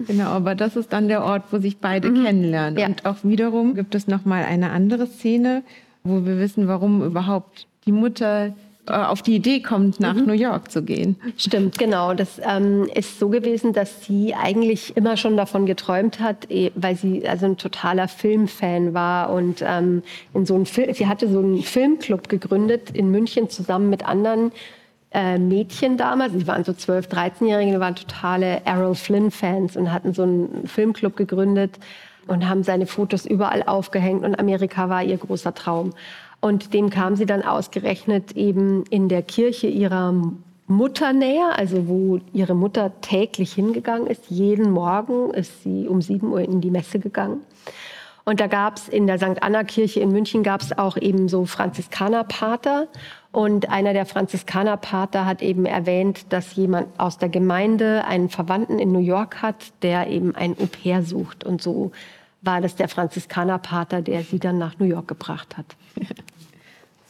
Genau, 0.08 0.30
aber 0.30 0.56
das 0.56 0.78
ist 0.78 0.94
dann 0.94 1.10
der 1.10 1.24
Ort, 1.26 1.44
wo 1.52 1.58
sich 1.58 1.80
beide 1.80 2.10
mhm. 2.10 2.24
kennenlernen. 2.24 2.80
Ja. 2.80 2.86
Und 2.86 3.06
auch 3.06 3.18
wiederum 3.24 3.76
gibt 3.76 3.96
es 3.96 4.08
noch 4.08 4.24
mal 4.24 4.46
eine 4.46 4.72
andere 4.72 5.08
Szene, 5.08 5.64
wo 6.06 6.26
wir 6.26 6.40
wissen, 6.40 6.70
warum 6.70 7.04
überhaupt 7.04 7.68
die 7.86 7.92
Mutter 7.92 8.54
auf 8.88 9.22
die 9.22 9.36
Idee 9.36 9.62
kommt, 9.62 10.00
nach 10.00 10.16
mhm. 10.16 10.26
New 10.26 10.34
York 10.34 10.72
zu 10.72 10.82
gehen. 10.84 11.18
Stimmt, 11.38 11.78
genau. 11.78 12.14
Das 12.14 12.42
ähm, 12.44 12.90
ist 12.94 13.20
so 13.20 13.30
gewesen, 13.30 13.74
dass 13.74 14.06
sie 14.06 14.34
eigentlich 14.34 14.96
immer 14.96 15.18
schon 15.18 15.38
davon 15.38 15.66
geträumt 15.66 16.20
hat, 16.20 16.50
eh, 16.50 16.72
weil 16.76 16.96
sie 16.96 17.28
also 17.28 17.46
ein 17.46 17.58
totaler 17.58 18.08
Filmfan 18.08 18.94
war 18.94 19.32
und 19.32 19.64
ähm, 19.66 20.04
in 20.34 20.46
so 20.46 20.56
einem 20.56 20.66
Film, 20.66 20.94
sie 20.94 21.08
hatte 21.08 21.30
so 21.30 21.40
einen 21.40 21.62
Filmclub 21.62 22.30
gegründet 22.30 22.92
in 22.92 23.12
München 23.12 23.50
zusammen 23.50 23.90
mit 23.90 24.08
anderen 24.08 24.52
äh, 25.12 25.38
Mädchen 25.38 25.98
damals. 25.98 26.34
Sie 26.34 26.48
waren 26.48 26.64
so 26.64 26.74
12, 26.74 27.08
13-Jährige, 27.08 27.72
die 27.72 27.80
waren 27.80 27.96
totale 27.96 28.62
Errol 28.66 28.96
Flynn-Fans 28.96 29.76
und 29.76 29.92
hatten 29.92 30.14
so 30.14 30.24
einen 30.24 30.68
Filmclub 30.68 31.16
gegründet 31.16 31.80
und 32.28 32.48
haben 32.48 32.64
seine 32.64 32.86
Fotos 32.86 33.26
überall 33.26 33.64
aufgehängt 33.64 34.24
und 34.24 34.38
Amerika 34.38 34.90
war 34.90 35.04
ihr 35.04 35.18
großer 35.18 35.54
Traum. 35.54 35.94
Und 36.40 36.74
dem 36.74 36.90
kam 36.90 37.16
sie 37.16 37.26
dann 37.26 37.44
ausgerechnet 37.44 38.34
eben 38.34 38.84
in 38.90 39.10
der 39.10 39.22
Kirche 39.22 39.68
ihrer 39.68 40.14
Mutter 40.68 41.14
näher, 41.14 41.58
also 41.58 41.88
wo 41.88 42.20
ihre 42.34 42.54
Mutter 42.54 42.92
täglich 43.02 43.54
hingegangen 43.54 44.08
ist. 44.08 44.30
Jeden 44.30 44.70
Morgen 44.72 45.32
ist 45.32 45.64
sie 45.64 45.88
um 45.88 46.02
7 46.02 46.32
Uhr 46.32 46.42
in 46.42 46.62
die 46.62 46.72
Messe 46.72 47.00
gegangen. 47.00 47.42
Und 48.26 48.42
da 48.42 48.48
gab 48.48 48.76
es 48.76 48.90
in 48.90 49.08
der 49.08 49.18
St. 49.18 49.42
Anna-Kirche 49.42 50.02
in 50.02 50.12
München 50.12 50.44
gab 50.44 50.62
es 50.62 50.78
auch 50.78 50.98
eben 50.98 51.30
so 51.30 51.46
Franziskanerpater. 51.46 52.90
Und 53.32 53.70
einer 53.70 53.94
der 53.94 54.06
Franziskanerpater 54.06 55.26
hat 55.26 55.42
eben 55.42 55.66
erwähnt, 55.66 56.34
dass 56.34 56.58
jemand 56.58 56.88
aus 57.00 57.18
der 57.18 57.30
Gemeinde 57.30 58.04
einen 58.06 58.28
Verwandten 58.28 58.80
in 58.80 58.92
New 58.92 59.00
York 59.00 59.42
hat, 59.42 59.72
der 59.82 60.08
eben 60.10 60.36
ein 60.36 60.58
Au-pair 60.60 61.04
sucht. 61.04 61.46
Und 61.46 61.62
so 61.62 61.92
war 62.42 62.62
das 62.62 62.76
der 62.76 62.88
Franziskanerpater, 62.88 64.02
der 64.02 64.24
sie 64.24 64.40
dann 64.40 64.58
nach 64.58 64.80
New 64.80 64.86
York 64.86 65.08
gebracht 65.08 65.58
hat. 65.58 65.76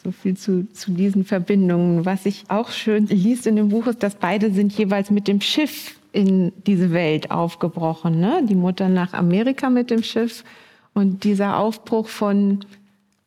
So 0.04 0.12
viel 0.12 0.36
zu, 0.36 0.72
zu 0.72 0.92
diesen 0.92 1.24
Verbindungen. 1.24 2.06
Was 2.06 2.24
ich 2.24 2.44
auch 2.48 2.70
schön 2.70 3.08
liest 3.08 3.48
in 3.48 3.56
dem 3.56 3.70
Buch 3.70 3.88
ist, 3.88 4.02
dass 4.02 4.14
beide 4.14 4.52
sind 4.52 4.72
jeweils 4.72 5.10
mit 5.10 5.26
dem 5.26 5.40
Schiff 5.40 5.98
in 6.12 6.52
diese 6.66 6.92
Welt 6.92 7.32
aufgebrochen. 7.32 8.20
Ne? 8.20 8.42
Die 8.48 8.54
Mutter 8.54 8.88
nach 8.88 9.12
Amerika 9.12 9.70
mit 9.70 9.90
dem 9.90 10.04
Schiff 10.04 10.44
und 10.94 11.24
dieser 11.24 11.58
Aufbruch 11.58 12.08
von 12.08 12.60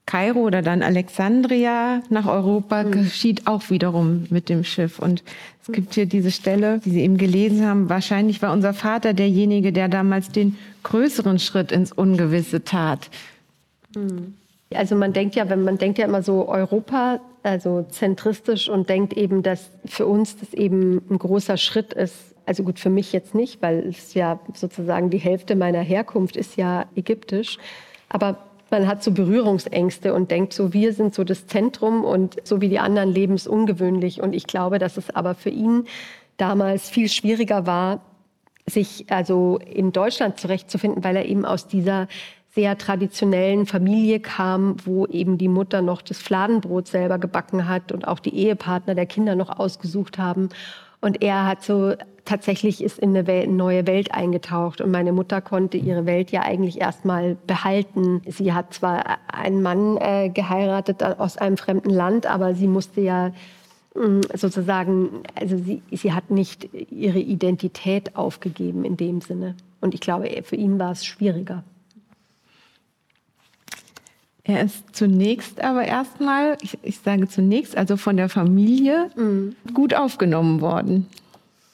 Kairo 0.06 0.40
oder 0.42 0.62
dann 0.62 0.82
Alexandria 0.82 2.02
nach 2.10 2.28
Europa 2.28 2.84
mhm. 2.84 2.92
geschieht 2.92 3.48
auch 3.48 3.70
wiederum 3.70 4.26
mit 4.30 4.50
dem 4.50 4.64
Schiff. 4.64 5.00
Und 5.00 5.24
es 5.62 5.72
gibt 5.72 5.94
hier 5.94 6.06
diese 6.06 6.32
Stelle, 6.32 6.80
die 6.80 6.90
Sie 6.90 7.02
eben 7.02 7.18
gelesen 7.18 7.66
haben. 7.66 7.90
Wahrscheinlich 7.90 8.42
war 8.42 8.52
unser 8.52 8.74
Vater 8.74 9.14
derjenige, 9.14 9.72
der 9.72 9.88
damals 9.88 10.30
den 10.30 10.58
größeren 10.84 11.40
Schritt 11.40 11.72
ins 11.72 11.92
Ungewisse 11.92 12.64
tat. 12.64 13.10
Mhm. 13.96 14.36
Also 14.74 14.96
man 14.96 15.14
denkt 15.14 15.36
ja, 15.36 15.50
wenn 15.50 15.64
man 15.64 15.78
denkt 15.78 15.98
ja 15.98 16.06
immer 16.06 16.24
so 16.24 16.48
Europa, 16.48 17.20
also 17.44 17.86
zentristisch 17.90 18.70
und 18.70 18.90
denkt 18.90 19.14
eben, 19.14 19.44
dass 19.44 19.70
für 19.86 20.06
uns 20.06 20.38
das 20.38 20.54
eben 20.54 21.02
ein 21.10 21.18
großer 21.18 21.58
Schritt 21.58 21.94
ist. 21.94 22.16
Also 22.46 22.64
gut, 22.64 22.80
für 22.80 22.90
mich 22.90 23.14
jetzt 23.14 23.36
nicht, 23.36 23.62
weil 23.62 23.88
es 23.88 24.14
ja 24.14 24.40
sozusagen 24.54 25.10
die 25.10 25.18
Hälfte 25.18 25.56
meiner 25.56 25.82
Herkunft 25.82 26.38
ist 26.38 26.56
ja 26.56 26.86
ägyptisch. 26.96 27.58
Aber 28.10 28.38
man 28.72 28.88
hat 28.88 29.04
so 29.04 29.12
Berührungsängste 29.12 30.14
und 30.14 30.32
denkt 30.32 30.54
so, 30.54 30.74
wir 30.74 30.94
sind 30.94 31.14
so 31.14 31.24
das 31.24 31.46
Zentrum 31.46 32.04
und 32.06 32.38
so 32.46 32.62
wie 32.62 32.70
die 32.70 32.80
anderen 32.80 33.12
leben 33.12 33.34
es 33.34 33.46
ungewöhnlich. 33.46 34.22
Und 34.22 34.34
ich 34.34 34.48
glaube, 34.48 34.80
dass 34.80 34.98
es 34.98 35.10
aber 35.14 35.36
für 35.36 35.50
ihn 35.50 35.86
damals 36.38 36.90
viel 36.90 37.10
schwieriger 37.10 37.68
war, 37.68 38.02
sich 38.66 39.06
also 39.10 39.60
in 39.66 39.92
Deutschland 39.92 40.40
zurechtzufinden, 40.40 41.04
weil 41.04 41.18
er 41.18 41.26
eben 41.26 41.46
aus 41.46 41.68
dieser 41.68 42.08
sehr 42.54 42.78
traditionellen 42.78 43.66
Familie 43.66 44.20
kam, 44.20 44.76
wo 44.86 45.06
eben 45.06 45.38
die 45.38 45.48
Mutter 45.48 45.82
noch 45.82 46.02
das 46.02 46.22
Fladenbrot 46.22 46.88
selber 46.88 47.18
gebacken 47.18 47.68
hat 47.68 47.92
und 47.92 48.08
auch 48.08 48.20
die 48.20 48.36
Ehepartner 48.36 48.96
der 48.96 49.06
Kinder 49.06 49.36
noch 49.36 49.58
ausgesucht 49.58 50.18
haben. 50.18 50.50
Und 51.02 51.22
er 51.24 51.48
hat 51.48 51.64
so 51.64 51.96
tatsächlich 52.26 52.84
ist 52.84 53.00
in 53.00 53.10
eine 53.10 53.28
Welt, 53.28 53.50
neue 53.50 53.88
Welt 53.88 54.14
eingetaucht 54.14 54.82
und 54.82 54.92
meine 54.92 55.12
Mutter 55.12 55.42
konnte 55.42 55.78
ihre 55.78 56.06
Welt 56.06 56.32
ja 56.32 56.42
eigentlich 56.44 56.80
erstmal 56.80 57.36
behalten. 57.48 58.22
Sie 58.28 58.54
hat 58.54 58.74
zwar 58.74 59.18
einen 59.28 59.62
Mann 59.62 59.98
äh, 59.98 60.30
geheiratet 60.30 61.04
aus 61.04 61.38
einem 61.38 61.58
fremden 61.58 61.90
Land, 61.90 62.26
aber 62.28 62.54
sie 62.54 62.68
musste 62.68 63.02
ja 63.02 63.32
mm, 63.96 64.22
sozusagen, 64.36 65.24
also 65.36 65.58
sie, 65.58 65.82
sie 65.92 66.14
hat 66.14 66.30
nicht 66.30 66.70
ihre 66.74 67.20
Identität 67.20 68.16
aufgegeben 68.16 68.86
in 68.86 68.98
dem 68.98 69.22
Sinne. 69.22 69.56
Und 69.82 69.96
ich 69.96 70.02
glaube, 70.02 70.30
für 70.44 70.56
ihn 70.56 70.80
war 70.80 70.92
es 70.92 71.04
schwieriger. 71.04 71.64
Er 74.44 74.64
ist 74.64 74.96
zunächst 74.96 75.62
aber 75.62 75.86
erstmal, 75.86 76.58
ich, 76.62 76.78
ich 76.82 77.00
sage 77.00 77.28
zunächst, 77.28 77.78
also 77.78 77.96
von 77.96 78.18
der 78.18 78.28
Familie 78.28 79.12
mhm. 79.16 79.56
gut 79.74 79.94
aufgenommen 79.94 80.62
worden. 80.62 81.08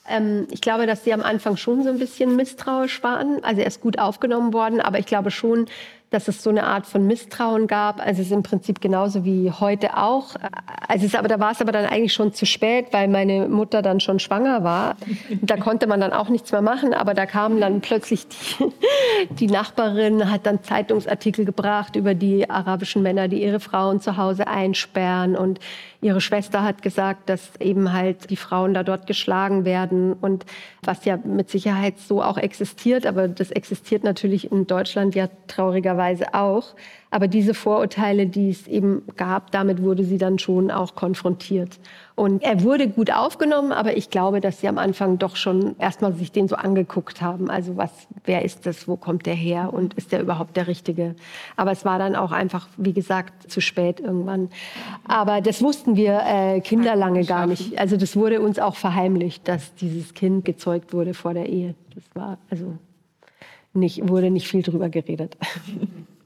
Ähm, 0.08 0.48
ich 0.52 0.62
glaube, 0.62 0.86
dass 0.86 1.04
sie 1.04 1.14
am 1.14 1.22
Anfang 1.22 1.58
schon 1.58 1.84
so 1.84 1.90
ein 1.90 2.00
bisschen 2.00 2.36
misstrauisch 2.36 3.02
waren. 3.04 3.44
Also 3.44 3.62
er 3.62 3.68
ist 3.68 3.82
gut 3.82 4.00
aufgenommen 4.00 4.54
worden, 4.54 4.82
aber 4.82 5.00
ich 5.00 5.06
glaube 5.06 5.32
schon, 5.32 5.68
dass 6.10 6.30
es 6.30 6.42
so 6.42 6.50
eine 6.50 6.64
Art 6.64 6.86
von 6.86 7.06
Misstrauen 7.06 7.68
gab. 7.68 8.00
Also 8.00 8.22
es 8.22 8.28
ist 8.28 8.34
im 8.34 8.44
Prinzip 8.44 8.80
genauso 8.80 9.26
wie 9.26 9.52
heute 9.52 9.98
auch. 9.98 10.36
Also 10.88 11.06
es 11.06 11.16
aber, 11.16 11.28
da 11.28 11.40
war 11.40 11.52
es 11.52 11.60
aber 11.60 11.74
dann 11.74 11.86
eigentlich 11.86 12.14
schon 12.14 12.34
zu 12.34 12.46
spät, 12.46 12.88
weil 12.92 13.10
meine 13.10 13.50
Mutter 13.50 13.82
dann 13.82 14.00
schon 14.00 14.20
schwanger 14.20 14.64
war. 14.64 14.96
Da 15.42 15.58
konnte 15.58 15.86
man 15.86 16.00
dann 16.00 16.14
auch 16.14 16.30
nichts 16.30 16.52
mehr 16.52 16.62
machen, 16.62 16.94
aber 16.94 17.14
da 17.14 17.26
kam 17.26 17.60
dann 17.60 17.82
plötzlich 17.82 18.28
die, 18.28 18.72
die 19.32 19.48
Nachbarin, 19.48 20.32
hat 20.32 20.46
dann 20.46 20.64
Zeitungsartikel 20.64 21.44
gebracht 21.44 21.98
über 21.98 22.14
die 22.14 22.50
arabischen 22.50 23.04
Männer, 23.04 23.28
die 23.28 23.44
ihre 23.44 23.60
Frauen 23.60 24.00
zu 24.00 24.16
Hause 24.16 24.48
einsperren 24.48 25.36
und 25.36 25.60
ihre 26.02 26.22
Schwester 26.22 26.64
hat 26.64 26.82
gesagt, 26.82 27.30
dass 27.30 27.56
eben 27.60 27.92
halt 27.94 28.30
die 28.30 28.36
Frauen 28.36 28.74
da 28.74 28.84
dort 28.84 29.08
geschlagen 29.08 29.66
werden 29.66 30.14
und 30.14 30.46
was 30.84 31.06
ja 31.06 31.18
mit 31.18 31.50
Sicherheit 31.50 32.00
so 32.00 32.22
auch 32.22 32.38
existiert, 32.38 33.06
aber 33.06 33.28
das 33.28 33.52
existiert 33.52 34.04
natürlich 34.04 34.52
in 34.52 34.68
Deutschland 34.68 35.16
ja 35.16 35.28
traurigerweise 35.48 36.34
auch. 36.34 36.76
Aber 37.10 37.28
diese 37.28 37.54
Vorurteile, 37.54 38.28
die 38.28 38.50
es 38.50 38.68
eben 38.68 39.04
gab, 39.16 39.52
damit 39.52 39.82
wurde 39.82 40.04
sie 40.04 40.18
dann 40.18 40.40
schon 40.40 40.72
auch 40.72 40.96
konfrontiert. 40.96 41.80
Und 42.16 42.44
er 42.44 42.64
wurde 42.64 42.90
gut 42.90 43.12
aufgenommen, 43.14 43.72
aber 43.72 43.96
ich 43.96 44.10
glaube, 44.10 44.42
dass 44.42 44.60
sie 44.60 44.68
am 44.68 44.78
Anfang 44.78 45.18
doch 45.18 45.36
schon 45.36 45.76
erstmal 45.78 46.14
sich 46.14 46.32
den 46.32 46.48
so 46.48 46.56
angeguckt 46.56 47.22
haben. 47.22 47.50
Also 47.50 47.78
was, 47.78 47.92
wer 48.26 48.44
ist 48.44 48.66
das, 48.66 48.88
wo 48.88 48.98
kommt 48.98 49.26
der 49.26 49.36
her 49.36 49.72
und 49.72 49.94
ist 49.94 50.12
der 50.12 50.22
überhaupt 50.22 50.58
der 50.58 50.68
Richtige? 50.68 51.16
Aber 51.56 51.72
es 51.72 51.86
war 51.86 52.00
dann 52.00 52.16
auch 52.16 52.32
einfach, 52.32 52.68
wie 52.76 52.94
gesagt, 52.94 53.50
zu 53.50 53.62
spät 53.62 54.00
irgendwann. 54.00 54.50
Aber 55.08 55.40
das 55.42 55.62
wussten 55.62 55.96
wir 55.96 56.22
äh, 56.26 56.60
Kinder 56.60 56.96
lange 56.96 57.24
gar 57.24 57.48
nicht. 57.48 57.80
Also 57.80 57.96
das 57.96 58.16
wurde 58.16 58.42
uns 58.42 58.60
auch 58.60 58.76
verheimlicht, 58.76 59.48
dass 59.48 59.76
dieses 59.76 60.14
Kind 60.14 60.44
gezeugt 60.44 60.94
wurde 60.94 61.14
vor 61.14 61.34
der 61.34 61.48
Ehe. 61.48 61.76
Das 61.96 62.04
war 62.16 62.38
also 62.50 62.74
nicht, 63.74 64.10
wurde 64.10 64.32
nicht 64.32 64.48
viel 64.48 64.64
drüber 64.64 64.90
geredet. 64.90 65.38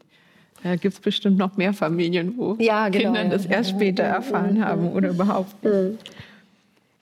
Da 0.63 0.76
gibt 0.76 0.93
es 0.93 1.00
bestimmt 1.00 1.38
noch 1.38 1.58
mehr 1.58 1.74
Familien, 1.74 2.36
wo 2.38 2.56
ja, 2.60 2.89
genau, 2.89 3.13
Kinder 3.13 3.26
das 3.26 3.45
erst 3.45 3.71
später 3.71 4.04
erfahren 4.04 4.63
haben 4.63 4.91
oder 4.91 5.10
überhaupt. 5.10 5.56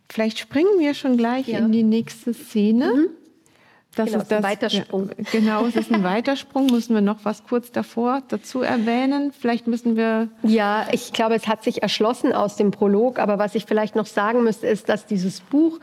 Vielleicht 0.09 0.39
springen 0.39 0.79
wir 0.79 0.93
schon 0.93 1.17
gleich 1.17 1.47
ja. 1.47 1.59
in 1.59 1.71
die 1.71 1.83
nächste 1.83 2.33
Szene. 2.33 2.93
Mhm. 2.95 3.07
Das 3.95 4.07
genau, 4.07 4.21
ist 4.21 4.31
das, 4.31 4.37
ein 4.37 4.43
Weitersprung. 4.43 5.09
Ja, 5.09 5.25
genau, 5.31 5.65
es 5.65 5.75
ist 5.75 5.91
ein 5.91 6.03
Weitersprung. 6.03 6.67
Müssen 6.67 6.93
wir 6.93 7.01
noch 7.01 7.25
was 7.25 7.43
kurz 7.43 7.71
davor 7.71 8.21
dazu 8.27 8.61
erwähnen? 8.61 9.33
Vielleicht 9.37 9.67
müssen 9.67 9.97
wir. 9.97 10.29
Ja, 10.43 10.87
ich 10.91 11.11
glaube, 11.11 11.35
es 11.35 11.47
hat 11.47 11.63
sich 11.63 11.81
erschlossen 11.81 12.31
aus 12.31 12.55
dem 12.55 12.71
Prolog. 12.71 13.19
Aber 13.19 13.39
was 13.39 13.55
ich 13.55 13.65
vielleicht 13.65 13.95
noch 13.95 14.05
sagen 14.05 14.43
müsste, 14.43 14.67
ist, 14.67 14.89
dass 14.89 15.05
dieses 15.05 15.41
Buch 15.41 15.79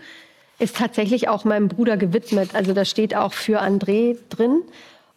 ist 0.58 0.76
tatsächlich 0.76 1.28
auch 1.28 1.44
meinem 1.44 1.68
Bruder 1.68 1.96
gewidmet. 1.96 2.54
Also 2.54 2.72
da 2.72 2.84
steht 2.84 3.14
auch 3.14 3.32
für 3.32 3.60
André 3.60 4.16
drin. 4.30 4.62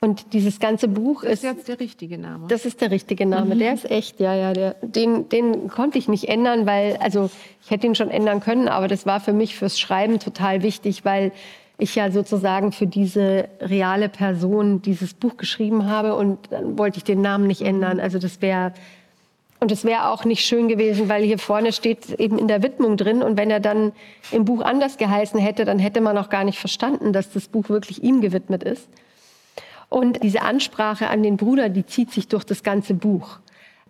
Und 0.01 0.31
dieses 0.31 0.59
ganze 0.61 0.87
Buch 0.87 1.23
ist. 1.23 1.43
Das 1.43 1.51
ist 1.51 1.57
jetzt 1.57 1.67
der 1.67 1.79
richtige 1.81 2.17
Name. 2.17 2.47
Das 2.47 2.65
ist 2.65 2.79
der 2.79 2.89
richtige 2.89 3.25
Name. 3.25 3.55
Mhm. 3.55 3.59
Der 3.59 3.73
ist 3.73 3.89
echt, 3.91 4.21
ja, 4.21 4.33
ja. 4.33 4.53
Der, 4.53 4.75
den, 4.81 5.27
den 5.27 5.67
konnte 5.67 5.97
ich 5.97 6.07
nicht 6.07 6.29
ändern, 6.29 6.65
weil, 6.65 6.95
also 6.97 7.29
ich 7.61 7.69
hätte 7.69 7.85
ihn 7.85 7.95
schon 7.95 8.09
ändern 8.09 8.39
können, 8.39 8.69
aber 8.69 8.87
das 8.87 9.05
war 9.05 9.19
für 9.19 9.33
mich 9.33 9.57
fürs 9.57 9.77
Schreiben 9.77 10.19
total 10.19 10.63
wichtig, 10.63 11.03
weil 11.03 11.33
ich 11.77 11.95
ja 11.95 12.11
sozusagen 12.11 12.71
für 12.71 12.87
diese 12.87 13.49
reale 13.59 14.07
Person 14.07 14.81
dieses 14.81 15.13
Buch 15.13 15.35
geschrieben 15.37 15.89
habe 15.89 16.15
und 16.15 16.39
dann 16.49 16.77
wollte 16.77 16.97
ich 16.97 17.03
den 17.03 17.21
Namen 17.21 17.47
nicht 17.47 17.61
ändern. 17.61 17.99
Also 17.99 18.19
das 18.19 18.41
wäre 18.41 18.73
und 19.61 19.73
es 19.73 19.83
wäre 19.83 20.09
auch 20.09 20.23
nicht 20.23 20.45
schön 20.45 20.69
gewesen, 20.69 21.09
weil 21.09 21.23
hier 21.23 21.37
vorne 21.37 21.73
steht 21.73 22.11
eben 22.17 22.37
in 22.37 22.47
der 22.47 22.63
Widmung 22.63 22.95
drin. 22.95 23.21
Und 23.21 23.37
wenn 23.37 23.51
er 23.51 23.59
dann 23.59 23.91
im 24.31 24.45
Buch 24.45 24.61
anders 24.61 24.95
geheißen 24.95 25.37
hätte, 25.37 25.65
dann 25.65 25.79
hätte 25.79 25.99
man 25.99 26.17
auch 26.17 26.29
gar 26.29 26.45
nicht 26.45 26.57
verstanden, 26.57 27.11
dass 27.11 27.31
das 27.31 27.49
Buch 27.49 27.67
wirklich 27.67 28.01
ihm 28.01 28.21
gewidmet 28.21 28.63
ist. 28.63 28.87
Und 29.89 30.23
diese 30.23 30.43
Ansprache 30.43 31.09
an 31.09 31.23
den 31.23 31.37
Bruder, 31.37 31.69
die 31.69 31.85
zieht 31.85 32.11
sich 32.11 32.27
durch 32.27 32.43
das 32.43 32.63
ganze 32.63 32.93
Buch. 32.93 33.39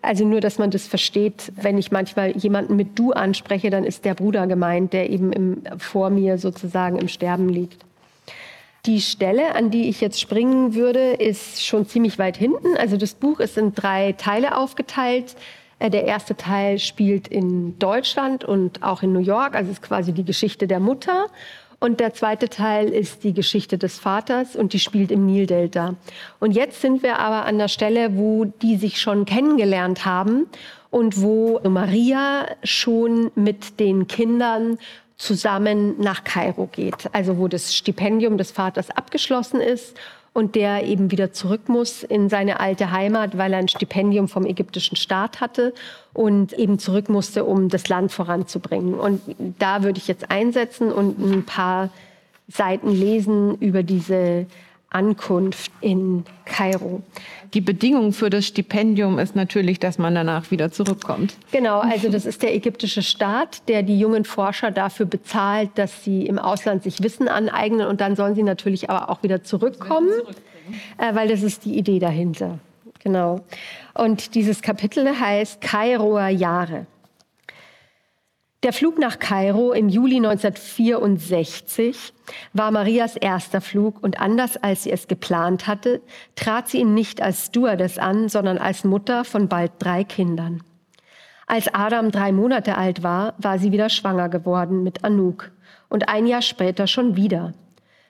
Also 0.01 0.25
nur, 0.25 0.39
dass 0.39 0.57
man 0.57 0.71
das 0.71 0.87
versteht, 0.87 1.51
wenn 1.55 1.77
ich 1.77 1.91
manchmal 1.91 2.35
jemanden 2.37 2.77
mit 2.77 2.97
du 2.97 3.11
anspreche, 3.11 3.69
dann 3.69 3.83
ist 3.83 4.05
der 4.05 4.13
Bruder 4.13 4.47
gemeint, 4.47 4.93
der 4.93 5.09
eben 5.09 5.33
im, 5.33 5.63
vor 5.77 6.09
mir 6.09 6.37
sozusagen 6.37 6.97
im 6.97 7.09
Sterben 7.09 7.49
liegt. 7.49 7.85
Die 8.85 9.01
Stelle, 9.01 9.55
an 9.55 9.71
die 9.71 9.89
ich 9.89 9.99
jetzt 9.99 10.21
springen 10.21 10.73
würde, 10.73 11.11
ist 11.11 11.65
schon 11.65 11.85
ziemlich 11.85 12.17
weit 12.17 12.37
hinten. 12.37 12.77
Also 12.77 12.95
das 12.95 13.13
Buch 13.13 13.41
ist 13.41 13.57
in 13.57 13.73
drei 13.75 14.13
Teile 14.13 14.55
aufgeteilt. 14.55 15.35
Äh, 15.79 15.89
der 15.89 16.05
erste 16.05 16.37
Teil 16.37 16.79
spielt 16.79 17.27
in 17.27 17.77
Deutschland 17.77 18.45
und 18.45 18.81
auch 18.81 19.03
in 19.03 19.11
New 19.11 19.19
York, 19.19 19.55
also 19.55 19.69
ist 19.71 19.81
quasi 19.81 20.13
die 20.13 20.23
Geschichte 20.23 20.65
der 20.65 20.79
Mutter. 20.79 21.27
Und 21.79 22.01
der 22.01 22.13
zweite 22.13 22.49
Teil 22.49 22.89
ist 22.89 23.23
die 23.23 23.33
Geschichte 23.33 23.77
des 23.77 23.99
Vaters 23.99 24.55
und 24.55 24.73
die 24.73 24.79
spielt 24.79 25.11
im 25.11 25.25
Nildelta. 25.25 25.95
Und 26.39 26.51
jetzt 26.51 26.81
sind 26.81 27.03
wir 27.03 27.19
aber 27.19 27.45
an 27.45 27.57
der 27.57 27.69
Stelle, 27.69 28.17
wo 28.17 28.45
die 28.45 28.75
sich 28.75 28.99
schon 28.99 29.25
kennengelernt 29.25 30.05
haben 30.05 30.47
und 30.89 31.21
wo 31.21 31.61
Maria 31.63 32.47
schon 32.63 33.31
mit 33.35 33.79
den 33.79 34.07
Kindern 34.07 34.77
zusammen 35.15 35.99
nach 35.99 36.23
Kairo 36.23 36.67
geht. 36.71 37.09
Also 37.13 37.37
wo 37.37 37.47
das 37.47 37.75
Stipendium 37.75 38.37
des 38.37 38.51
Vaters 38.51 38.89
abgeschlossen 38.89 39.61
ist 39.61 39.95
und 40.33 40.55
der 40.55 40.85
eben 40.85 41.11
wieder 41.11 41.31
zurück 41.31 41.69
muss 41.69 42.03
in 42.03 42.29
seine 42.29 42.59
alte 42.59 42.91
Heimat, 42.91 43.37
weil 43.37 43.53
er 43.53 43.59
ein 43.59 43.67
Stipendium 43.67 44.27
vom 44.27 44.45
ägyptischen 44.45 44.95
Staat 44.95 45.41
hatte 45.41 45.73
und 46.13 46.53
eben 46.53 46.79
zurück 46.79 47.09
musste, 47.09 47.45
um 47.45 47.69
das 47.69 47.89
Land 47.89 48.11
voranzubringen. 48.11 48.93
Und 48.93 49.21
da 49.59 49.83
würde 49.83 49.97
ich 49.97 50.07
jetzt 50.07 50.31
einsetzen 50.31 50.91
und 50.91 51.19
ein 51.19 51.45
paar 51.45 51.89
Seiten 52.47 52.89
lesen 52.89 53.55
über 53.59 53.83
diese 53.83 54.45
Ankunft 54.89 55.71
in 55.81 56.23
Kairo. 56.45 57.01
Die 57.53 57.61
Bedingung 57.61 58.11
für 58.11 58.29
das 58.29 58.45
Stipendium 58.45 59.19
ist 59.19 59.35
natürlich, 59.35 59.79
dass 59.79 59.97
man 59.97 60.15
danach 60.15 60.51
wieder 60.51 60.71
zurückkommt. 60.71 61.35
Genau, 61.51 61.79
also 61.79 62.09
das 62.09 62.25
ist 62.25 62.41
der 62.41 62.55
ägyptische 62.55 63.01
Staat, 63.01 63.67
der 63.67 63.83
die 63.83 63.99
jungen 63.99 64.25
Forscher 64.25 64.71
dafür 64.71 65.05
bezahlt, 65.05 65.69
dass 65.75 66.03
sie 66.03 66.25
im 66.25 66.39
Ausland 66.39 66.83
sich 66.83 67.03
Wissen 67.03 67.27
aneignen 67.27 67.87
und 67.87 68.01
dann 68.01 68.15
sollen 68.15 68.35
sie 68.35 68.43
natürlich 68.43 68.89
aber 68.89 69.09
auch 69.09 69.23
wieder 69.23 69.43
zurückkommen, 69.43 70.11
äh, 70.97 71.13
weil 71.13 71.27
das 71.27 71.43
ist 71.43 71.65
die 71.65 71.77
Idee 71.77 71.99
dahinter. 71.99 72.59
Genau. 73.03 73.41
Und 73.93 74.35
dieses 74.35 74.61
Kapitel 74.61 75.19
heißt 75.19 75.61
Kairoer 75.61 76.27
Jahre. 76.27 76.85
Der 78.61 78.73
Flug 78.73 78.99
nach 78.99 79.19
Kairo 79.19 79.71
im 79.71 79.87
Juli 79.87 80.17
1964 80.17 82.13
war 82.51 82.71
Marias 82.71 83.15
erster 83.15 83.61
Flug 83.61 84.03
und 84.03 84.19
anders 84.19 84.57
als 84.57 84.83
sie 84.83 84.91
es 84.91 85.07
geplant 85.07 85.65
hatte, 85.65 86.01
trat 86.35 86.67
sie 86.67 86.79
ihn 86.79 86.93
nicht 86.93 87.21
als 87.21 87.45
Stewardess 87.45 87.97
an, 87.97 88.27
sondern 88.27 88.57
als 88.57 88.83
Mutter 88.83 89.23
von 89.23 89.47
bald 89.47 89.71
drei 89.79 90.03
Kindern. 90.03 90.61
Als 91.47 91.73
Adam 91.73 92.11
drei 92.11 92.33
Monate 92.33 92.77
alt 92.77 93.01
war, 93.01 93.33
war 93.37 93.59
sie 93.59 93.71
wieder 93.71 93.87
schwanger 93.87 94.27
geworden 94.27 94.83
mit 94.83 95.05
Anouk 95.05 95.51
und 95.87 96.09
ein 96.09 96.27
Jahr 96.27 96.41
später 96.41 96.85
schon 96.85 97.15
wieder. 97.15 97.53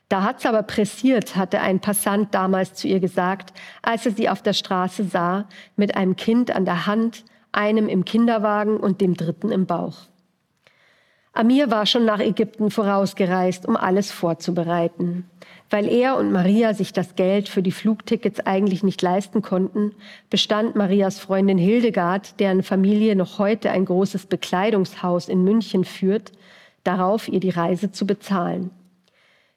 Da 0.09 0.23
hat's 0.23 0.47
aber 0.47 0.63
pressiert, 0.63 1.35
hatte 1.35 1.62
ein 1.62 1.79
Passant 1.79 2.33
damals 2.33 2.73
zu 2.73 2.88
ihr 2.88 2.99
gesagt, 2.99 3.53
als 3.83 4.07
er 4.07 4.13
sie 4.13 4.27
auf 4.27 4.41
der 4.41 4.53
Straße 4.53 5.03
sah, 5.03 5.47
mit 5.75 5.95
einem 5.95 6.15
Kind 6.15 6.49
an 6.49 6.65
der 6.65 6.88
Hand, 6.88 7.23
einem 7.51 7.88
im 7.88 8.03
Kinderwagen 8.03 8.77
und 8.77 8.99
dem 8.99 9.13
dritten 9.13 9.51
im 9.51 9.67
Bauch. 9.67 10.08
Amir 11.39 11.71
war 11.71 11.86
schon 11.86 12.04
nach 12.04 12.19
Ägypten 12.19 12.69
vorausgereist, 12.69 13.65
um 13.65 13.78
alles 13.78 14.12
vorzubereiten. 14.12 15.23
Weil 15.69 15.88
er 15.88 16.17
und 16.17 16.34
Maria 16.34 16.73
sich 16.73 16.91
das 16.91 17.15
Geld 17.15 17.47
für 17.47 17.63
die 17.63 17.71
Flugtickets 17.71 18.41
eigentlich 18.41 18.84
nicht 18.84 19.02
leisten 19.02 19.41
konnten, 19.41 19.93
bestand 20.30 20.75
Marias 20.75 21.17
Freundin 21.17 21.58
Hildegard, 21.58 22.41
deren 22.41 22.62
Familie 22.62 23.15
noch 23.15 23.39
heute 23.39 23.71
ein 23.71 23.86
großes 23.86 24.25
Bekleidungshaus 24.25 25.30
in 25.30 25.45
München 25.45 25.86
führt, 25.86 26.34
darauf, 26.84 27.30
ihr 27.30 27.39
die 27.39 27.52
Reise 27.52 27.89
zu 27.93 28.06
bezahlen. 28.06 28.71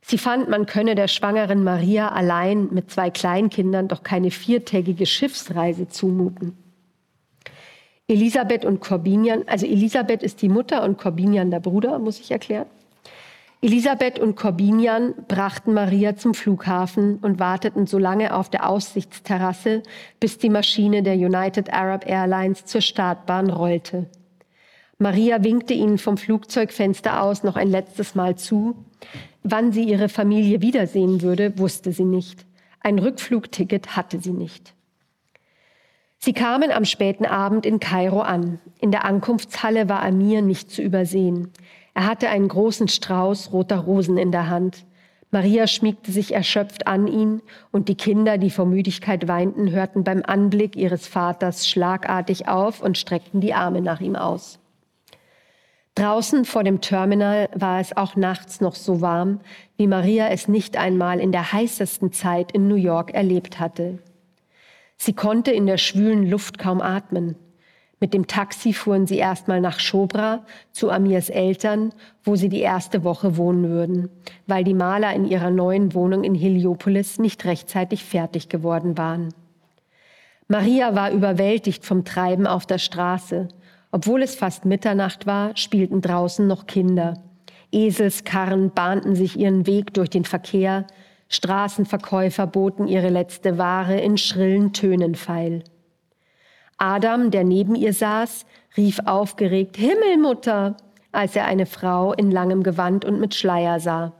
Sie 0.03 0.19
fand, 0.19 0.49
man 0.49 0.67
könne 0.67 0.95
der 0.95 1.09
schwangeren 1.09 1.65
Maria 1.65 2.11
allein 2.11 2.69
mit 2.71 2.93
zwei 2.93 3.11
Kleinkindern 3.11 3.89
doch 3.89 4.05
keine 4.05 4.31
viertägige 4.31 5.05
Schiffsreise 5.05 5.89
zumuten. 5.89 6.62
Elisabeth 8.13 8.67
und 8.67 8.81
Corbinian, 8.81 9.45
also 9.47 9.65
Elisabeth 9.65 10.23
ist 10.23 10.43
die 10.43 10.51
Mutter 10.51 10.85
und 10.85 10.99
Corbinian 10.99 11.51
der 11.51 11.61
Bruder, 11.61 11.99
muss 11.99 12.21
ich 12.21 12.31
erklären. 12.31 12.67
Elisabeth 13.63 14.19
und 14.19 14.37
Corbinian 14.37 15.15
brachten 15.29 15.73
Maria 15.73 16.15
zum 16.15 16.35
Flughafen 16.35 17.17
und 17.23 17.39
warteten 17.39 17.87
so 17.87 17.97
lange 17.97 18.35
auf 18.35 18.51
der 18.51 18.69
Aussichtsterrasse, 18.69 19.83
bis 20.21 20.37
die 20.37 20.51
Maschine 20.51 21.03
der 21.03 21.15
United 21.15 21.73
Arab 21.73 22.07
Airlines 22.07 22.67
zur 22.67 22.83
Startbahn 22.83 23.49
rollte. 23.49 24.11
Maria 24.99 25.43
winkte 25.43 25.73
ihnen 25.73 25.97
vom 25.97 26.19
Flugzeugfenster 26.19 27.23
aus 27.23 27.45
noch 27.45 27.57
ein 27.57 27.71
letztes 27.71 28.15
Mal 28.15 28.37
zu. 28.37 28.85
Wann 29.43 29.73
sie 29.73 29.85
ihre 29.85 30.11
Familie 30.11 30.61
wiedersehen 30.61 31.23
würde, 31.23 31.59
wusste 31.59 31.93
sie 31.93 32.05
nicht. 32.05 32.45
Ein 32.81 32.99
Rückflugticket 32.99 33.97
hatte 33.97 34.21
sie 34.21 34.33
nicht. 34.33 34.72
Sie 36.25 36.35
kamen 36.35 36.71
am 36.71 36.85
späten 36.85 37.27
Abend 37.27 37.67
in 37.67 37.81
Kairo 37.81 38.21
an. 38.21 38.61
In 38.79 38.93
der 38.93 39.05
Ankunftshalle 39.05 39.89
war 39.89 40.05
Amir 40.05 40.41
nicht 40.41 40.71
zu 40.71 40.81
übersehen. 40.81 41.51
Er 41.95 42.07
hatte 42.07 42.29
einen 42.29 42.47
großen 42.47 42.87
Strauß 42.87 43.53
roter 43.53 43.79
Rosen 43.79 44.17
in 44.19 44.31
der 44.31 44.49
Hand. 44.49 44.87
Maria 45.33 45.67
schmiegte 45.67 46.13
sich 46.13 46.33
erschöpft 46.33 46.87
an 46.87 47.09
ihn, 47.09 47.43
und 47.73 47.89
die 47.89 47.97
Kinder, 47.97 48.39
die 48.39 48.51
vor 48.51 48.67
Müdigkeit 48.67 49.27
weinten, 49.27 49.73
hörten 49.73 50.05
beim 50.05 50.23
Anblick 50.25 50.77
ihres 50.77 51.09
Vaters 51.09 51.67
schlagartig 51.67 52.47
auf 52.47 52.81
und 52.81 52.99
streckten 52.99 53.41
die 53.41 53.55
Arme 53.55 53.81
nach 53.81 54.01
ihm 54.01 54.15
aus. 54.15 54.61
Draußen 55.97 56.45
vor 56.45 56.63
dem 56.63 56.81
Terminal 56.81 57.49
war 57.53 57.81
es 57.81 57.97
auch 57.97 58.15
nachts 58.15 58.61
noch 58.61 58.77
so 58.77 59.01
warm, 59.01 59.41
wie 59.77 59.89
Maria 59.89 60.29
es 60.29 60.47
nicht 60.47 60.77
einmal 60.77 61.19
in 61.19 61.33
der 61.33 61.53
heißesten 61.53 62.13
Zeit 62.13 62.53
in 62.53 62.69
New 62.69 62.77
York 62.77 63.13
erlebt 63.13 63.59
hatte. 63.59 63.99
Sie 65.05 65.15
konnte 65.15 65.51
in 65.51 65.67
der 65.67 65.79
schwülen 65.79 66.31
Luft 66.31 66.59
kaum 66.59 66.81
atmen. 66.81 67.35
Mit 67.99 68.15
dem 68.15 68.29
Taxi 68.29 68.73
fuhren 68.73 69.05
sie 69.09 69.17
erstmal 69.17 69.61
nach 69.61 69.81
Schobra 69.81 70.47
zu 70.71 70.93
Amirs 70.93 71.29
Eltern, 71.29 71.93
wo 72.23 72.37
sie 72.37 72.49
die 72.49 72.61
erste 72.61 73.03
Woche 73.03 73.37
wohnen 73.37 73.69
würden, 73.69 74.11
weil 74.47 74.63
die 74.63 74.75
Maler 74.75 75.13
in 75.13 75.25
ihrer 75.25 75.51
neuen 75.51 75.93
Wohnung 75.95 76.23
in 76.23 76.37
Heliopolis 76.37 77.19
nicht 77.19 77.45
rechtzeitig 77.45 78.05
fertig 78.05 78.49
geworden 78.49 78.97
waren. 78.97 79.35
Maria 80.47 80.95
war 80.95 81.11
überwältigt 81.11 81.85
vom 81.85 82.05
Treiben 82.05 82.47
auf 82.47 82.65
der 82.65 82.79
Straße. 82.79 83.49
Obwohl 83.91 84.23
es 84.23 84.37
fast 84.37 84.67
Mitternacht 84.67 85.27
war, 85.27 85.57
spielten 85.57 86.01
draußen 86.01 86.47
noch 86.47 86.69
Kinder. 86.69 87.15
Eselskarren 87.73 88.71
bahnten 88.71 89.17
sich 89.17 89.37
ihren 89.37 89.67
Weg 89.67 89.95
durch 89.95 90.11
den 90.11 90.25
Verkehr, 90.25 90.87
Straßenverkäufer 91.33 92.47
boten 92.47 92.87
ihre 92.87 93.09
letzte 93.09 93.57
Ware 93.57 93.99
in 93.99 94.19
schrillen 94.19 94.75
Tönen 94.75 95.15
feil. 95.15 95.65
Adam, 96.77 97.31
der 97.31 97.43
neben 97.43 97.75
ihr 97.75 97.95
saß, 97.95 98.45
rief 98.77 99.01
aufgeregt 99.07 99.77
Himmelmutter, 99.77 100.77
als 101.11 101.35
er 101.35 101.47
eine 101.47 101.67
Frau 101.67 102.13
in 102.13 102.31
langem 102.31 102.63
Gewand 102.63 103.05
und 103.05 103.19
mit 103.19 103.35
Schleier 103.35 103.81
sah. 103.81 104.13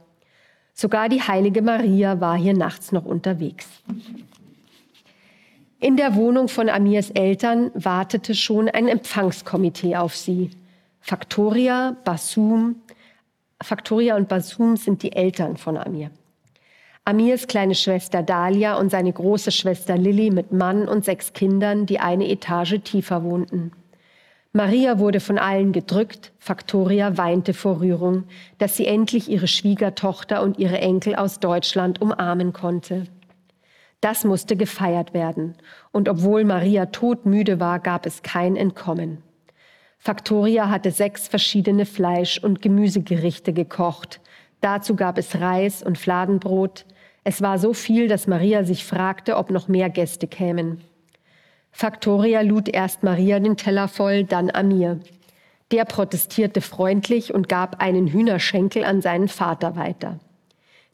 Sogar 0.73 1.07
die 1.07 1.21
heilige 1.21 1.61
Maria 1.61 2.19
war 2.19 2.35
hier 2.35 2.55
nachts 2.55 2.91
noch 2.91 3.05
unterwegs. 3.05 3.67
In 5.79 5.97
der 5.97 6.15
Wohnung 6.15 6.47
von 6.47 6.67
Amirs 6.67 7.11
Eltern 7.11 7.69
wartete 7.75 8.33
schon 8.33 8.69
ein 8.69 8.87
Empfangskomitee 8.87 9.97
auf 9.97 10.15
sie. 10.15 10.49
Faktoria, 10.99 11.95
Basum, 12.05 12.77
Faktoria 13.61 14.15
und 14.15 14.29
Basum 14.29 14.77
sind 14.77 15.03
die 15.03 15.11
Eltern 15.11 15.57
von 15.57 15.77
Amir. 15.77 16.09
Amirs 17.05 17.47
kleine 17.47 17.75
Schwester 17.75 18.23
Dalia 18.23 18.77
und 18.77 18.89
seine 18.89 19.11
große 19.11 19.51
Schwester 19.51 19.97
Lilly 19.97 20.31
mit 20.31 20.53
Mann 20.53 20.87
und 20.87 21.03
sechs 21.03 21.33
Kindern, 21.33 21.85
die 21.85 21.99
eine 21.99 22.29
Etage 22.29 22.79
tiefer 22.81 23.23
wohnten. 23.23 23.73
Maria 24.53 24.99
wurde 24.99 25.19
von 25.19 25.37
allen 25.37 25.73
gedrückt, 25.73 26.31
Faktoria 26.39 27.17
weinte 27.17 27.53
vor 27.53 27.81
Rührung, 27.81 28.23
dass 28.57 28.77
sie 28.77 28.87
endlich 28.87 29.27
ihre 29.27 29.47
Schwiegertochter 29.47 30.41
und 30.41 30.59
ihre 30.59 30.77
Enkel 30.77 31.15
aus 31.15 31.41
Deutschland 31.41 32.01
umarmen 32.01 32.53
konnte. 32.53 33.03
Das 33.99 34.23
musste 34.23 34.55
gefeiert 34.55 35.13
werden, 35.13 35.55
und 35.91 36.07
obwohl 36.07 36.45
Maria 36.45 36.85
todmüde 36.85 37.59
war, 37.59 37.79
gab 37.79 38.05
es 38.05 38.21
kein 38.21 38.55
Entkommen. 38.55 39.17
Faktoria 39.97 40.69
hatte 40.69 40.91
sechs 40.91 41.27
verschiedene 41.27 41.85
Fleisch- 41.85 42.39
und 42.39 42.61
Gemüsegerichte 42.61 43.51
gekocht. 43.51 44.21
Dazu 44.61 44.95
gab 44.95 45.17
es 45.17 45.41
Reis 45.41 45.83
und 45.83 45.97
Fladenbrot, 45.97 46.85
es 47.23 47.41
war 47.41 47.57
so 47.57 47.73
viel, 47.73 48.07
dass 48.07 48.27
Maria 48.27 48.63
sich 48.63 48.85
fragte, 48.85 49.37
ob 49.37 49.49
noch 49.49 49.67
mehr 49.67 49.89
Gäste 49.89 50.27
kämen. 50.27 50.81
Faktoria 51.71 52.41
lud 52.41 52.69
erst 52.69 53.03
Maria 53.03 53.39
den 53.39 53.57
Teller 53.57 53.87
voll, 53.87 54.25
dann 54.25 54.51
Amir. 54.51 54.99
Der 55.71 55.85
protestierte 55.85 56.61
freundlich 56.61 57.33
und 57.33 57.49
gab 57.49 57.81
einen 57.81 58.07
Hühnerschenkel 58.07 58.83
an 58.83 59.01
seinen 59.01 59.27
Vater 59.27 59.75
weiter. 59.75 60.19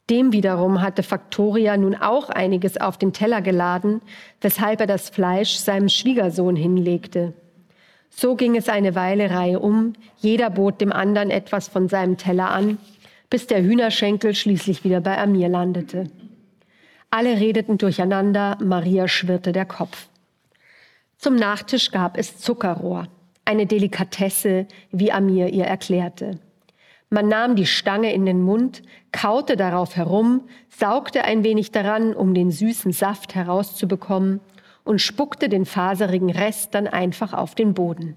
Dem 0.08 0.32
wiederum 0.32 0.80
hatte 0.80 1.02
Faktoria 1.02 1.76
nun 1.76 1.94
auch 1.94 2.30
einiges 2.30 2.80
auf 2.80 2.96
den 2.96 3.12
Teller 3.12 3.42
geladen, 3.42 4.00
weshalb 4.40 4.80
er 4.80 4.86
das 4.86 5.10
Fleisch 5.10 5.56
seinem 5.56 5.88
Schwiegersohn 5.88 6.56
hinlegte. 6.56 7.34
So 8.08 8.34
ging 8.34 8.56
es 8.56 8.68
eine 8.68 8.94
Weile 8.94 9.30
Reihe 9.30 9.60
um, 9.60 9.92
jeder 10.18 10.50
bot 10.50 10.80
dem 10.80 10.92
anderen 10.92 11.30
etwas 11.30 11.68
von 11.68 11.88
seinem 11.88 12.16
Teller 12.16 12.50
an, 12.50 12.78
bis 13.30 13.46
der 13.46 13.62
Hühnerschenkel 13.62 14.34
schließlich 14.34 14.84
wieder 14.84 15.00
bei 15.00 15.16
Amir 15.16 15.48
landete. 15.48 16.10
Alle 17.10 17.40
redeten 17.40 17.78
durcheinander, 17.78 18.58
Maria 18.60 19.08
schwirrte 19.08 19.52
der 19.52 19.64
Kopf. 19.64 20.08
Zum 21.16 21.36
Nachtisch 21.36 21.90
gab 21.90 22.18
es 22.18 22.38
Zuckerrohr, 22.38 23.08
eine 23.44 23.66
Delikatesse, 23.66 24.66
wie 24.90 25.12
Amir 25.12 25.48
ihr 25.48 25.64
erklärte. 25.64 26.38
Man 27.08 27.28
nahm 27.28 27.56
die 27.56 27.66
Stange 27.66 28.12
in 28.14 28.24
den 28.24 28.40
Mund, 28.40 28.82
kaute 29.10 29.56
darauf 29.56 29.96
herum, 29.96 30.42
saugte 30.68 31.24
ein 31.24 31.42
wenig 31.42 31.72
daran, 31.72 32.14
um 32.14 32.34
den 32.34 32.52
süßen 32.52 32.92
Saft 32.92 33.34
herauszubekommen, 33.34 34.40
und 34.84 35.00
spuckte 35.00 35.48
den 35.48 35.66
faserigen 35.66 36.30
Rest 36.30 36.74
dann 36.74 36.86
einfach 36.86 37.32
auf 37.32 37.54
den 37.54 37.74
Boden. 37.74 38.16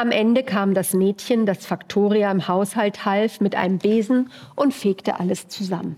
Am 0.00 0.12
Ende 0.12 0.42
kam 0.42 0.72
das 0.72 0.94
Mädchen, 0.94 1.44
das 1.44 1.66
Faktoria 1.66 2.30
im 2.30 2.48
Haushalt 2.48 3.04
half, 3.04 3.42
mit 3.42 3.54
einem 3.54 3.76
Besen 3.76 4.30
und 4.56 4.72
fegte 4.72 5.20
alles 5.20 5.48
zusammen. 5.48 5.96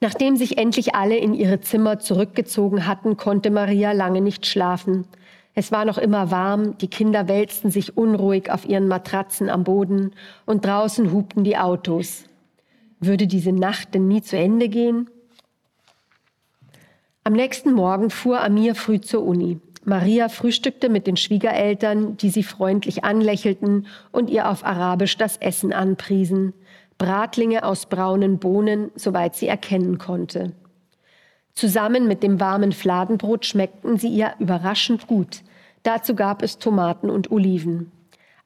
Nachdem 0.00 0.34
sich 0.34 0.58
endlich 0.58 0.96
alle 0.96 1.16
in 1.16 1.32
ihre 1.32 1.60
Zimmer 1.60 2.00
zurückgezogen 2.00 2.88
hatten, 2.88 3.16
konnte 3.16 3.52
Maria 3.52 3.92
lange 3.92 4.20
nicht 4.20 4.46
schlafen. 4.46 5.06
Es 5.54 5.70
war 5.70 5.84
noch 5.84 5.96
immer 5.96 6.32
warm, 6.32 6.76
die 6.78 6.88
Kinder 6.88 7.28
wälzten 7.28 7.70
sich 7.70 7.96
unruhig 7.96 8.50
auf 8.50 8.68
ihren 8.68 8.88
Matratzen 8.88 9.48
am 9.48 9.62
Boden 9.62 10.10
und 10.44 10.64
draußen 10.64 11.12
hupten 11.12 11.44
die 11.44 11.56
Autos. 11.56 12.24
Würde 12.98 13.28
diese 13.28 13.52
Nacht 13.52 13.94
denn 13.94 14.08
nie 14.08 14.22
zu 14.22 14.36
Ende 14.36 14.68
gehen? 14.68 15.08
Am 17.22 17.34
nächsten 17.34 17.72
Morgen 17.72 18.10
fuhr 18.10 18.40
Amir 18.40 18.74
früh 18.74 19.00
zur 19.00 19.22
Uni. 19.24 19.60
Maria 19.84 20.28
frühstückte 20.28 20.88
mit 20.88 21.06
den 21.06 21.16
Schwiegereltern, 21.16 22.16
die 22.16 22.30
sie 22.30 22.44
freundlich 22.44 23.04
anlächelten 23.04 23.86
und 24.12 24.30
ihr 24.30 24.48
auf 24.48 24.64
Arabisch 24.64 25.16
das 25.16 25.36
Essen 25.38 25.72
anpriesen. 25.72 26.52
Bratlinge 26.98 27.64
aus 27.64 27.86
braunen 27.86 28.38
Bohnen, 28.38 28.92
soweit 28.94 29.34
sie 29.34 29.48
erkennen 29.48 29.98
konnte. 29.98 30.52
Zusammen 31.52 32.06
mit 32.06 32.22
dem 32.22 32.38
warmen 32.38 32.72
Fladenbrot 32.72 33.44
schmeckten 33.44 33.98
sie 33.98 34.08
ihr 34.08 34.34
überraschend 34.38 35.06
gut. 35.06 35.42
Dazu 35.82 36.14
gab 36.14 36.42
es 36.42 36.58
Tomaten 36.58 37.10
und 37.10 37.32
Oliven. 37.32 37.90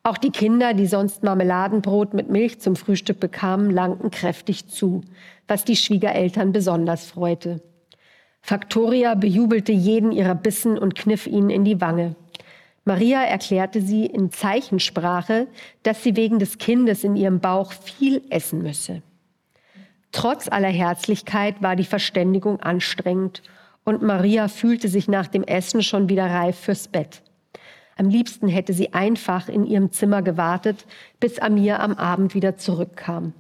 Auch 0.03 0.17
die 0.17 0.31
Kinder, 0.31 0.73
die 0.73 0.87
sonst 0.87 1.23
Marmeladenbrot 1.23 2.15
mit 2.15 2.31
Milch 2.31 2.61
zum 2.61 2.77
Frühstück 2.77 3.21
bekamen, 3.21 3.71
langten 3.71 4.11
kräftig 4.11 4.69
zu, 4.69 5.03
was 5.49 5.65
die 5.65 5.77
Schwiegereltern 5.77 6.53
besonders 6.53 7.07
freute. 7.07 7.61
Faktoria 8.47 9.17
bejubelte 9.17 9.73
jeden 9.73 10.13
ihrer 10.13 10.37
Bissen 10.37 10.79
und 10.79 10.95
kniff 10.95 11.27
ihn 11.27 11.51
in 11.51 11.65
die 11.65 11.81
Wange. 11.81 12.15
Maria 12.85 13.25
erklärte 13.25 13.81
sie 13.81 14.07
in 14.07 14.31
Zeichensprache, 14.31 15.49
dass 15.83 16.05
sie 16.05 16.15
wegen 16.15 16.39
des 16.39 16.59
Kindes 16.59 17.03
in 17.03 17.17
ihrem 17.17 17.41
Bauch 17.41 17.73
viel 17.73 18.23
essen 18.31 18.63
müsse. 18.63 19.03
Trotz 20.13 20.47
aller 20.47 20.69
Herzlichkeit 20.69 21.61
war 21.61 21.75
die 21.75 21.83
Verständigung 21.83 22.61
anstrengend 22.61 23.43
und 23.83 24.03
Maria 24.03 24.47
fühlte 24.47 24.87
sich 24.87 25.09
nach 25.09 25.27
dem 25.27 25.43
Essen 25.43 25.83
schon 25.83 26.09
wieder 26.09 26.27
reif 26.27 26.57
fürs 26.57 26.87
Bett. 26.87 27.23
Am 27.97 28.09
liebsten 28.09 28.47
hätte 28.47 28.75
sie 28.75 28.95
einfach 28.95 29.49
in 29.49 29.67
ihrem 29.67 29.91
Zimmer 29.91 30.23
gewartet, 30.23 30.87
bis 31.19 31.41
Amir 31.41 31.81
am 31.81 31.95
Abend 31.95 32.37
wieder 32.37 32.57
zurückkam. 32.57 33.33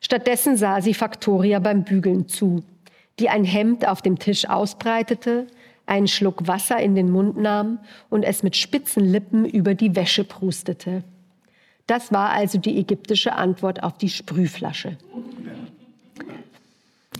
Stattdessen 0.00 0.56
sah 0.56 0.80
sie 0.80 0.92
Faktoria 0.92 1.60
beim 1.60 1.84
Bügeln 1.84 2.26
zu, 2.26 2.64
die 3.22 3.28
ein 3.28 3.44
Hemd 3.44 3.86
auf 3.86 4.02
dem 4.02 4.18
Tisch 4.18 4.48
ausbreitete, 4.48 5.46
einen 5.86 6.08
Schluck 6.08 6.48
Wasser 6.48 6.80
in 6.80 6.96
den 6.96 7.08
Mund 7.08 7.36
nahm 7.36 7.78
und 8.10 8.24
es 8.24 8.42
mit 8.42 8.56
spitzen 8.56 9.04
Lippen 9.04 9.44
über 9.44 9.74
die 9.74 9.94
Wäsche 9.94 10.24
prustete. 10.24 11.04
Das 11.86 12.12
war 12.12 12.30
also 12.30 12.58
die 12.58 12.76
ägyptische 12.78 13.34
Antwort 13.34 13.84
auf 13.84 13.96
die 13.96 14.08
Sprühflasche. 14.08 14.98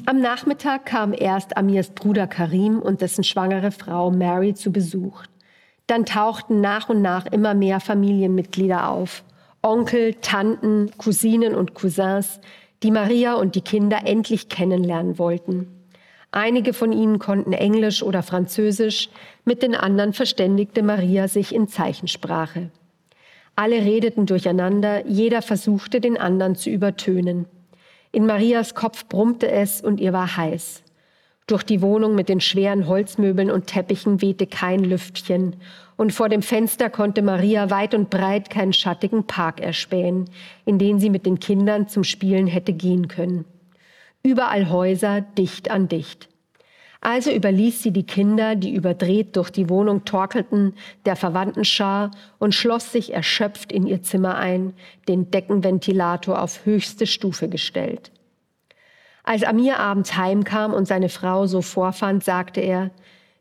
Am 0.06 0.20
Nachmittag 0.20 0.86
kam 0.86 1.14
erst 1.16 1.56
Amirs 1.56 1.90
Bruder 1.90 2.26
Karim 2.26 2.80
und 2.80 3.00
dessen 3.00 3.22
schwangere 3.22 3.70
Frau 3.70 4.10
Mary 4.10 4.54
zu 4.54 4.72
Besuch. 4.72 5.22
Dann 5.86 6.04
tauchten 6.04 6.60
nach 6.60 6.88
und 6.88 7.00
nach 7.00 7.26
immer 7.26 7.54
mehr 7.54 7.78
Familienmitglieder 7.78 8.88
auf. 8.88 9.22
Onkel, 9.62 10.14
Tanten, 10.14 10.90
Cousinen 10.98 11.54
und 11.54 11.74
Cousins, 11.74 12.40
die 12.82 12.90
Maria 12.90 13.34
und 13.34 13.54
die 13.54 13.60
Kinder 13.60 14.00
endlich 14.04 14.48
kennenlernen 14.48 15.18
wollten. 15.18 15.81
Einige 16.34 16.72
von 16.72 16.92
ihnen 16.92 17.18
konnten 17.18 17.52
Englisch 17.52 18.02
oder 18.02 18.22
Französisch, 18.22 19.10
mit 19.44 19.62
den 19.62 19.74
anderen 19.74 20.14
verständigte 20.14 20.82
Maria 20.82 21.28
sich 21.28 21.54
in 21.54 21.68
Zeichensprache. 21.68 22.70
Alle 23.54 23.76
redeten 23.76 24.24
durcheinander, 24.24 25.06
jeder 25.06 25.42
versuchte, 25.42 26.00
den 26.00 26.16
anderen 26.16 26.56
zu 26.56 26.70
übertönen. 26.70 27.44
In 28.12 28.24
Marias 28.24 28.74
Kopf 28.74 29.06
brummte 29.08 29.50
es 29.50 29.82
und 29.82 30.00
ihr 30.00 30.14
war 30.14 30.36
heiß. 30.36 30.82
Durch 31.46 31.64
die 31.64 31.82
Wohnung 31.82 32.14
mit 32.14 32.30
den 32.30 32.40
schweren 32.40 32.86
Holzmöbeln 32.86 33.50
und 33.50 33.66
Teppichen 33.66 34.22
wehte 34.22 34.46
kein 34.46 34.84
Lüftchen, 34.84 35.56
und 35.96 36.14
vor 36.14 36.30
dem 36.30 36.40
Fenster 36.40 36.88
konnte 36.88 37.20
Maria 37.20 37.68
weit 37.68 37.94
und 37.94 38.08
breit 38.08 38.48
keinen 38.48 38.72
schattigen 38.72 39.26
Park 39.26 39.60
erspähen, 39.60 40.30
in 40.64 40.78
den 40.78 40.98
sie 40.98 41.10
mit 41.10 41.26
den 41.26 41.38
Kindern 41.38 41.88
zum 41.88 42.04
Spielen 42.04 42.46
hätte 42.46 42.72
gehen 42.72 43.08
können. 43.08 43.44
Überall 44.22 44.70
Häuser, 44.70 45.20
dicht 45.20 45.70
an 45.70 45.88
dicht. 45.88 46.28
Also 47.00 47.32
überließ 47.32 47.82
sie 47.82 47.90
die 47.90 48.06
Kinder, 48.06 48.54
die 48.54 48.72
überdreht 48.72 49.34
durch 49.34 49.50
die 49.50 49.68
Wohnung 49.68 50.04
torkelten, 50.04 50.74
der 51.04 51.16
Verwandtenschar 51.16 52.12
und 52.38 52.54
schloss 52.54 52.92
sich 52.92 53.12
erschöpft 53.12 53.72
in 53.72 53.88
ihr 53.88 54.02
Zimmer 54.02 54.36
ein, 54.36 54.74
den 55.08 55.32
Deckenventilator 55.32 56.40
auf 56.40 56.64
höchste 56.64 57.08
Stufe 57.08 57.48
gestellt. 57.48 58.12
Als 59.24 59.42
Amir 59.42 59.80
abends 59.80 60.16
heimkam 60.16 60.72
und 60.72 60.86
seine 60.86 61.08
Frau 61.08 61.46
so 61.46 61.60
vorfand, 61.60 62.22
sagte 62.22 62.60
er, 62.60 62.92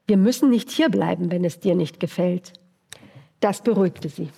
wir 0.08 0.18
müssen 0.18 0.50
nicht 0.50 0.72
hierbleiben, 0.72 1.32
wenn 1.32 1.46
es 1.46 1.60
dir 1.60 1.76
nicht 1.76 2.00
gefällt. 2.00 2.54
Das 3.40 3.62
beruhigte 3.62 4.10
sie. 4.10 4.30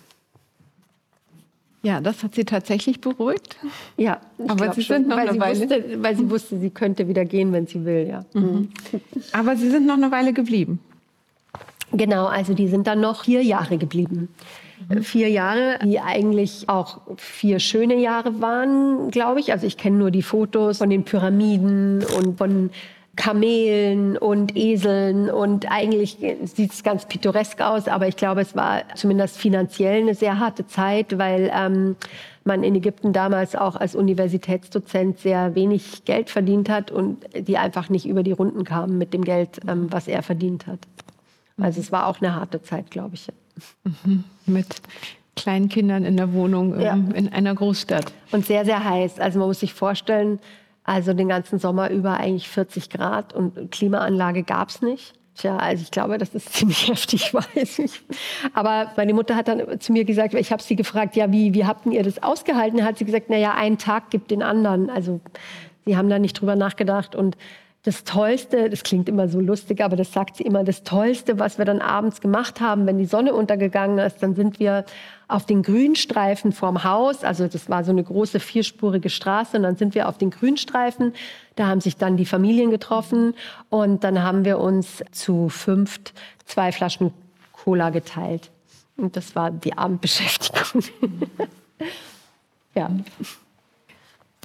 Ja, 1.83 1.99
das 1.99 2.23
hat 2.23 2.33
sie 2.33 2.45
tatsächlich 2.45 3.01
beruhigt. 3.01 3.57
Ja, 3.97 4.21
aber 4.47 4.73
sie 4.73 4.81
sind 4.81 5.09
noch 5.09 5.17
weil 5.17 5.27
eine 5.27 5.39
Weile. 5.39 5.59
Wusste, 5.59 5.83
weil 6.01 6.15
sie 6.15 6.29
wusste, 6.29 6.57
sie 6.57 6.69
könnte 6.69 7.09
wieder 7.09 7.25
gehen, 7.25 7.51
wenn 7.51 7.67
sie 7.67 7.83
will, 7.83 8.07
ja. 8.07 8.25
Mhm. 8.33 8.69
Aber 9.33 9.57
sie 9.57 9.69
sind 9.69 9.85
noch 9.85 9.97
eine 9.97 10.09
Weile 10.09 10.31
geblieben. 10.31 10.79
Genau, 11.91 12.25
also 12.25 12.53
die 12.53 12.69
sind 12.69 12.87
dann 12.87 13.01
noch 13.01 13.25
vier 13.25 13.43
Jahre 13.43 13.77
geblieben. 13.77 14.29
Mhm. 14.87 15.03
Vier 15.03 15.29
Jahre, 15.29 15.79
die 15.83 15.99
eigentlich 15.99 16.69
auch 16.69 17.01
vier 17.17 17.59
schöne 17.59 17.99
Jahre 17.99 18.39
waren, 18.39 19.11
glaube 19.11 19.41
ich. 19.41 19.51
Also 19.51 19.67
ich 19.67 19.77
kenne 19.77 19.97
nur 19.97 20.09
die 20.09 20.23
Fotos 20.23 20.77
von 20.77 20.89
den 20.89 21.03
Pyramiden 21.03 22.03
und 22.17 22.37
von 22.37 22.69
Kamelen 23.15 24.17
und 24.17 24.55
Eseln 24.57 25.29
und 25.29 25.69
eigentlich 25.69 26.17
sieht 26.45 26.73
es 26.73 26.83
ganz 26.83 27.07
pittoresk 27.07 27.61
aus, 27.61 27.87
aber 27.87 28.07
ich 28.07 28.15
glaube, 28.15 28.41
es 28.41 28.55
war 28.55 28.83
zumindest 28.95 29.37
finanziell 29.37 30.01
eine 30.01 30.15
sehr 30.15 30.39
harte 30.39 30.65
Zeit, 30.65 31.17
weil 31.19 31.51
ähm, 31.53 31.95
man 32.43 32.63
in 32.63 32.75
Ägypten 32.75 33.13
damals 33.13 33.55
auch 33.55 33.75
als 33.75 33.95
Universitätsdozent 33.95 35.19
sehr 35.19 35.53
wenig 35.53 36.05
Geld 36.05 36.31
verdient 36.31 36.69
hat 36.69 36.89
und 36.89 37.23
die 37.35 37.57
einfach 37.57 37.89
nicht 37.89 38.07
über 38.07 38.23
die 38.23 38.31
Runden 38.31 38.63
kamen 38.63 38.97
mit 38.97 39.13
dem 39.13 39.23
Geld, 39.23 39.59
ähm, 39.67 39.87
was 39.91 40.07
er 40.07 40.23
verdient 40.23 40.65
hat. 40.65 40.79
Also 41.57 41.79
es 41.79 41.91
war 41.91 42.07
auch 42.07 42.19
eine 42.19 42.35
harte 42.35 42.63
Zeit, 42.63 42.89
glaube 42.89 43.13
ich. 43.13 43.27
Mhm. 43.83 44.23
Mit 44.47 44.81
kleinen 45.35 45.69
Kindern 45.69 46.03
in 46.03 46.17
der 46.17 46.33
Wohnung 46.33 46.79
ja. 46.79 46.93
Ähm, 46.93 47.11
in 47.13 47.29
einer 47.31 47.53
Großstadt. 47.53 48.11
Und 48.31 48.45
sehr, 48.45 48.65
sehr 48.65 48.83
heiß. 48.83 49.19
Also 49.19 49.39
man 49.39 49.47
muss 49.47 49.59
sich 49.59 49.73
vorstellen, 49.73 50.39
also 50.83 51.13
den 51.13 51.29
ganzen 51.29 51.59
Sommer 51.59 51.89
über 51.89 52.17
eigentlich 52.17 52.49
40 52.49 52.89
Grad 52.89 53.33
und 53.33 53.71
Klimaanlage 53.71 54.43
gab 54.43 54.69
es 54.69 54.81
nicht. 54.81 55.13
Tja, 55.35 55.57
also 55.57 55.81
ich 55.81 55.91
glaube, 55.91 56.17
das 56.17 56.35
ist 56.35 56.53
ziemlich 56.53 56.87
heftig, 56.87 57.33
weiß 57.33 57.79
ich. 57.79 58.01
Aber 58.53 58.91
meine 58.97 59.13
Mutter 59.13 59.35
hat 59.35 59.47
dann 59.47 59.79
zu 59.79 59.91
mir 59.91 60.05
gesagt, 60.05 60.33
ich 60.33 60.51
habe 60.51 60.61
sie 60.61 60.75
gefragt, 60.75 61.15
ja, 61.15 61.31
wie, 61.31 61.53
wie 61.53 61.65
habt 61.65 61.85
ihr 61.85 62.03
das 62.03 62.21
ausgehalten? 62.21 62.83
Hat 62.83 62.97
sie 62.97 63.05
gesagt, 63.05 63.29
naja, 63.29 63.53
ein 63.55 63.77
Tag 63.77 64.09
gibt 64.11 64.31
den 64.31 64.43
anderen. 64.43 64.89
Also 64.89 65.21
sie 65.85 65.97
haben 65.97 66.09
da 66.09 66.19
nicht 66.19 66.39
drüber 66.39 66.55
nachgedacht 66.55 67.15
und 67.15 67.37
das 67.83 68.05
Tollste, 68.05 68.69
das 68.69 68.83
klingt 68.83 69.09
immer 69.09 69.27
so 69.27 69.41
lustig, 69.41 69.83
aber 69.83 69.97
das 69.97 70.13
sagt 70.13 70.37
sie 70.37 70.43
immer, 70.43 70.63
das 70.63 70.83
Tollste, 70.83 71.37
was 71.37 71.57
wir 71.57 71.65
dann 71.65 71.81
abends 71.81 72.21
gemacht 72.21 72.61
haben, 72.61 72.87
wenn 72.87 72.97
die 72.97 73.05
Sonne 73.05 73.33
untergegangen 73.33 73.97
ist, 73.97 74.23
dann 74.23 74.35
sind 74.35 74.59
wir 74.59 74.85
auf 75.27 75.45
den 75.45 75.63
Grünstreifen 75.63 76.53
vorm 76.53 76.85
Haus, 76.85 77.25
also 77.25 77.47
das 77.47 77.69
war 77.69 77.83
so 77.83 77.91
eine 77.91 78.03
große 78.03 78.39
vierspurige 78.39 79.09
Straße, 79.09 79.57
und 79.57 79.63
dann 79.63 79.75
sind 79.75 79.95
wir 79.95 80.07
auf 80.07 80.17
den 80.17 80.29
Grünstreifen, 80.29 81.13
da 81.57 81.67
haben 81.67 81.81
sich 81.81 81.97
dann 81.97 82.15
die 82.15 82.25
Familien 82.25 82.71
getroffen 82.71 83.35
und 83.69 84.05
dann 84.05 84.23
haben 84.23 84.45
wir 84.45 84.59
uns 84.59 85.03
zu 85.11 85.49
fünft 85.49 86.13
zwei 86.45 86.71
Flaschen 86.71 87.13
Cola 87.51 87.89
geteilt. 87.89 88.49
Und 88.95 89.15
das 89.15 89.35
war 89.35 89.51
die 89.51 89.77
Abendbeschäftigung. 89.77 90.83
ja. 92.75 92.89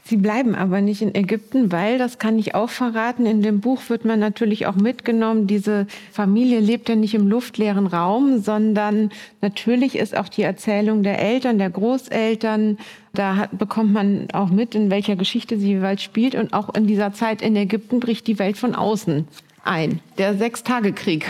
Sie 0.08 0.16
bleiben 0.16 0.54
aber 0.54 0.80
nicht 0.80 1.02
in 1.02 1.14
Ägypten, 1.14 1.70
weil, 1.70 1.98
das 1.98 2.18
kann 2.18 2.38
ich 2.38 2.54
auch 2.54 2.70
verraten, 2.70 3.26
in 3.26 3.42
dem 3.42 3.60
Buch 3.60 3.90
wird 3.90 4.06
man 4.06 4.18
natürlich 4.18 4.64
auch 4.64 4.74
mitgenommen, 4.74 5.46
diese 5.46 5.86
Familie 6.12 6.60
lebt 6.60 6.88
ja 6.88 6.96
nicht 6.96 7.12
im 7.12 7.28
luftleeren 7.28 7.86
Raum, 7.86 8.38
sondern 8.38 9.10
natürlich 9.42 9.98
ist 9.98 10.16
auch 10.16 10.30
die 10.30 10.44
Erzählung 10.44 11.02
der 11.02 11.18
Eltern, 11.20 11.58
der 11.58 11.68
Großeltern, 11.68 12.78
da 13.12 13.36
hat, 13.36 13.58
bekommt 13.58 13.92
man 13.92 14.28
auch 14.32 14.48
mit, 14.48 14.74
in 14.74 14.88
welcher 14.88 15.14
Geschichte 15.14 15.58
sie 15.58 15.68
jeweils 15.68 16.02
spielt. 16.02 16.34
Und 16.34 16.54
auch 16.54 16.74
in 16.74 16.86
dieser 16.86 17.12
Zeit 17.12 17.42
in 17.42 17.54
Ägypten 17.54 18.00
bricht 18.00 18.26
die 18.28 18.38
Welt 18.38 18.56
von 18.56 18.74
außen 18.74 19.28
ein. 19.62 20.00
Der 20.16 20.38
Sechstagekrieg. 20.38 21.26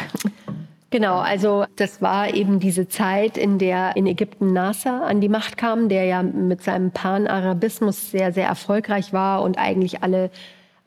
Genau, 0.90 1.18
also 1.18 1.66
das 1.76 2.00
war 2.00 2.32
eben 2.32 2.60
diese 2.60 2.88
Zeit, 2.88 3.36
in 3.36 3.58
der 3.58 3.94
in 3.96 4.06
Ägypten 4.06 4.54
Nasser 4.54 5.02
an 5.02 5.20
die 5.20 5.28
Macht 5.28 5.58
kam, 5.58 5.90
der 5.90 6.04
ja 6.04 6.22
mit 6.22 6.62
seinem 6.62 6.92
Pan-Arabismus 6.92 8.10
sehr, 8.10 8.32
sehr 8.32 8.46
erfolgreich 8.46 9.12
war 9.12 9.42
und 9.42 9.58
eigentlich 9.58 10.02
alle 10.02 10.30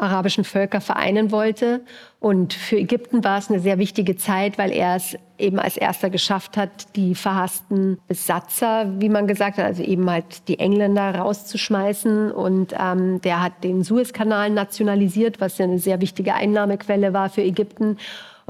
arabischen 0.02 0.43
Völker 0.43 0.82
vereinen 0.82 1.32
wollte. 1.32 1.82
Und 2.20 2.54
für 2.54 2.78
Ägypten 2.78 3.24
war 3.24 3.38
es 3.38 3.49
eine 3.49 3.60
sehr 3.60 3.78
wichtige 3.78 4.18
Zeit, 4.18 4.58
weil 4.58 4.72
er 4.72 4.95
es 4.95 5.16
eben 5.38 5.60
als 5.60 5.78
erster 5.78 6.10
geschafft 6.10 6.58
hat, 6.58 6.95
die 6.95 7.14
verhassten 7.14 7.99
Besatzer, 8.08 8.88
wie 8.99 9.10
man 9.10 9.28
gesagt 9.28 9.60
hat, 9.60 9.66
also 9.66 9.84
eben 9.84 10.10
halt 10.10 10.47
die 10.47 10.58
Engländer 10.58 11.16
rauszuschmeißen. 11.16 12.32
Und 12.32 12.74
ähm, 12.80 13.22
der 13.22 13.43
hat 13.43 13.64
den 13.64 13.84
Suezkanal 13.84 14.49
nationalisiert, 14.49 15.39
was 15.39 15.60
ja 15.60 15.66
eine 15.66 15.78
sehr 15.78 16.02
wichtige 16.02 16.34
Einnahmequelle 16.34 17.14
war 17.14 17.30
für 17.30 17.43
Ägypten. 17.43 17.97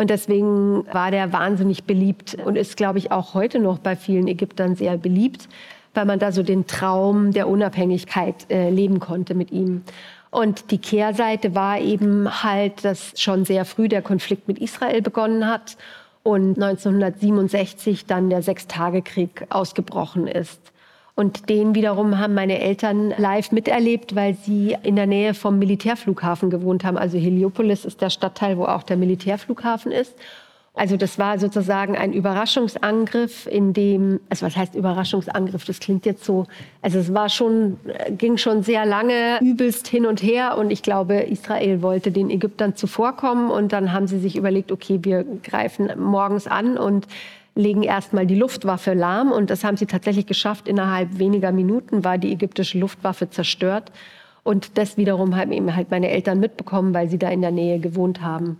Und 0.02 0.10
deswegen 0.10 0.84
war 0.92 1.12
der 1.12 1.32
wahnsinnig 1.32 1.84
beliebt 1.84 2.36
und 2.44 2.56
ist, 2.56 2.76
glaube 2.76 2.98
ich, 2.98 3.12
auch 3.12 3.36
heute 3.36 3.60
noch 3.60 3.78
bei 3.78 3.96
vielen 3.96 4.28
Ägyptern 4.28 4.76
sehr 4.76 4.98
beliebt, 4.98 5.48
weil 5.94 6.06
man 6.06 6.18
da 6.18 6.32
so 6.32 6.42
den 6.42 6.66
Traum 6.66 7.34
der 7.34 7.48
Unabhängigkeit 7.48 8.50
äh, 8.50 8.72
leben 8.72 9.00
konnte 9.00 9.36
mit 9.36 9.52
ihm. 9.52 9.84
Und 10.32 10.72
die 10.72 10.80
Kehrseite 10.80 11.54
war 11.54 11.80
eben 11.80 12.44
halt, 12.44 12.84
dass 12.84 13.14
schon 13.22 13.46
sehr 13.46 13.64
früh 13.64 13.90
der 13.90 14.02
Konflikt 14.02 14.48
mit 14.48 14.58
Israel 14.58 15.04
begonnen 15.04 15.48
hat 15.48 15.78
und 16.24 16.60
1967 16.60 18.08
dann 18.08 18.32
der 18.32 18.42
Sechstagekrieg 18.42 19.46
ausgebrochen 19.52 20.26
ist. 20.26 20.71
Und 21.22 21.50
den 21.50 21.76
wiederum 21.76 22.18
haben 22.18 22.34
meine 22.34 22.58
Eltern 22.58 23.14
live 23.16 23.52
miterlebt, 23.52 24.16
weil 24.16 24.34
sie 24.34 24.76
in 24.82 24.96
der 24.96 25.06
Nähe 25.06 25.36
vom 25.36 25.60
Militärflughafen 25.60 26.50
gewohnt 26.50 26.84
haben. 26.84 26.98
Also 26.98 27.20
Heliopolis 27.20 27.86
ist 27.86 28.02
der 28.02 28.10
Stadtteil, 28.10 28.58
wo 28.58 28.64
auch 28.64 28.82
der 28.82 28.98
Militärflughafen 28.98 29.92
ist. 29.92 30.16
Also 30.74 30.98
das 30.98 31.20
war 31.20 31.38
sozusagen 31.38 31.96
ein 31.96 32.12
Überraschungsangriff, 32.14 33.46
in 33.46 33.72
dem, 33.74 34.20
also 34.30 34.48
was 34.48 34.58
heißt 34.58 34.74
Überraschungsangriff? 34.74 35.64
Das 35.64 35.80
klingt 35.80 36.08
jetzt 36.08 36.26
so, 36.26 36.48
also 36.82 36.98
es 36.98 37.14
war 37.14 37.30
schon, 37.30 37.78
ging 38.18 38.38
schon 38.38 38.64
sehr 38.64 38.88
lange 38.88 39.38
übelst 39.42 39.88
hin 39.88 40.08
und 40.08 40.24
her 40.24 40.58
und 40.58 40.72
ich 40.72 40.82
glaube, 40.82 41.18
Israel 41.18 41.84
wollte 41.84 42.12
den 42.12 42.32
Ägyptern 42.32 42.76
zuvorkommen 42.76 43.52
und 43.52 43.74
dann 43.74 43.94
haben 43.94 44.08
sie 44.08 44.18
sich 44.18 44.36
überlegt, 44.36 44.72
okay, 44.72 44.98
wir 45.04 45.24
greifen 45.44 45.92
morgens 46.00 46.48
an 46.48 46.80
und 46.80 47.06
legen 47.56 47.84
erstmal 47.84 48.26
die 48.26 48.36
Luftwaffe 48.36 48.94
lahm. 48.94 49.32
Und 49.32 49.50
das 49.50 49.64
haben 49.64 49.78
sie 49.78 49.86
tatsächlich 49.86 50.26
geschafft. 50.26 50.68
Innerhalb 50.68 51.20
weniger 51.20 51.52
Minuten 51.52 52.04
war 52.04 52.18
die 52.18 52.32
ägyptische 52.32 52.80
Luftwaffe 52.80 53.30
zerstört. 53.30 53.92
Und 54.44 54.78
das 54.78 54.98
wiederum 54.98 55.36
haben 55.36 55.52
eben 55.52 55.76
halt 55.76 55.92
meine 55.92 56.10
Eltern 56.10 56.40
mitbekommen, 56.40 56.94
weil 56.94 57.10
sie 57.10 57.20
da 57.20 57.30
in 57.30 57.42
der 57.42 57.52
Nähe 57.52 57.80
gewohnt 57.80 58.22
haben 58.22 58.58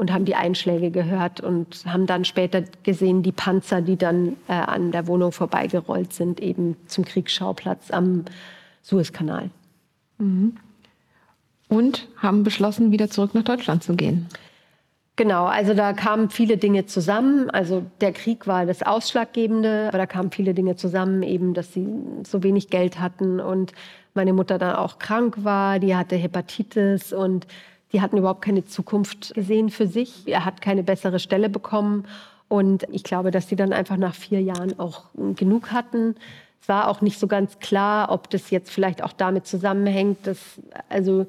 und 0.00 0.12
haben 0.12 0.24
die 0.24 0.34
Einschläge 0.34 0.90
gehört 0.90 1.40
und 1.40 1.84
haben 1.84 2.06
dann 2.06 2.24
später 2.24 2.64
gesehen, 2.82 3.22
die 3.22 3.32
Panzer, 3.32 3.82
die 3.82 3.98
dann 3.98 4.36
äh, 4.48 4.54
an 4.54 4.92
der 4.92 5.06
Wohnung 5.06 5.30
vorbeigerollt 5.30 6.14
sind, 6.14 6.40
eben 6.40 6.76
zum 6.86 7.04
Kriegsschauplatz 7.04 7.90
am 7.90 8.24
Suezkanal. 8.80 9.50
Mhm. 10.16 10.56
Und 11.68 12.08
haben 12.16 12.42
beschlossen, 12.44 12.92
wieder 12.92 13.10
zurück 13.10 13.34
nach 13.34 13.44
Deutschland 13.44 13.84
zu 13.84 13.94
gehen. 13.94 14.26
Genau, 15.20 15.44
also 15.44 15.74
da 15.74 15.92
kamen 15.92 16.30
viele 16.30 16.56
Dinge 16.56 16.86
zusammen. 16.86 17.50
Also 17.50 17.84
der 18.00 18.12
Krieg 18.12 18.46
war 18.46 18.64
das 18.64 18.82
Ausschlaggebende, 18.82 19.88
aber 19.88 19.98
da 19.98 20.06
kamen 20.06 20.30
viele 20.30 20.54
Dinge 20.54 20.76
zusammen, 20.76 21.22
eben, 21.22 21.52
dass 21.52 21.74
sie 21.74 21.86
so 22.26 22.42
wenig 22.42 22.70
Geld 22.70 22.98
hatten 22.98 23.38
und 23.38 23.74
meine 24.14 24.32
Mutter 24.32 24.56
dann 24.56 24.76
auch 24.76 24.98
krank 24.98 25.44
war, 25.44 25.78
die 25.78 25.94
hatte 25.94 26.16
Hepatitis 26.16 27.12
und 27.12 27.46
die 27.92 28.00
hatten 28.00 28.16
überhaupt 28.16 28.40
keine 28.40 28.64
Zukunft 28.64 29.34
gesehen 29.34 29.68
für 29.68 29.86
sich. 29.86 30.22
Er 30.24 30.46
hat 30.46 30.62
keine 30.62 30.82
bessere 30.82 31.18
Stelle 31.18 31.50
bekommen 31.50 32.06
und 32.48 32.86
ich 32.90 33.04
glaube, 33.04 33.30
dass 33.30 33.46
sie 33.46 33.56
dann 33.56 33.74
einfach 33.74 33.98
nach 33.98 34.14
vier 34.14 34.40
Jahren 34.40 34.78
auch 34.78 35.04
genug 35.36 35.70
hatten. 35.70 36.14
Es 36.62 36.68
war 36.70 36.88
auch 36.88 37.02
nicht 37.02 37.18
so 37.18 37.26
ganz 37.26 37.58
klar, 37.58 38.10
ob 38.10 38.30
das 38.30 38.48
jetzt 38.48 38.70
vielleicht 38.70 39.02
auch 39.02 39.12
damit 39.12 39.46
zusammenhängt, 39.46 40.26
dass 40.26 40.38
also 40.88 41.26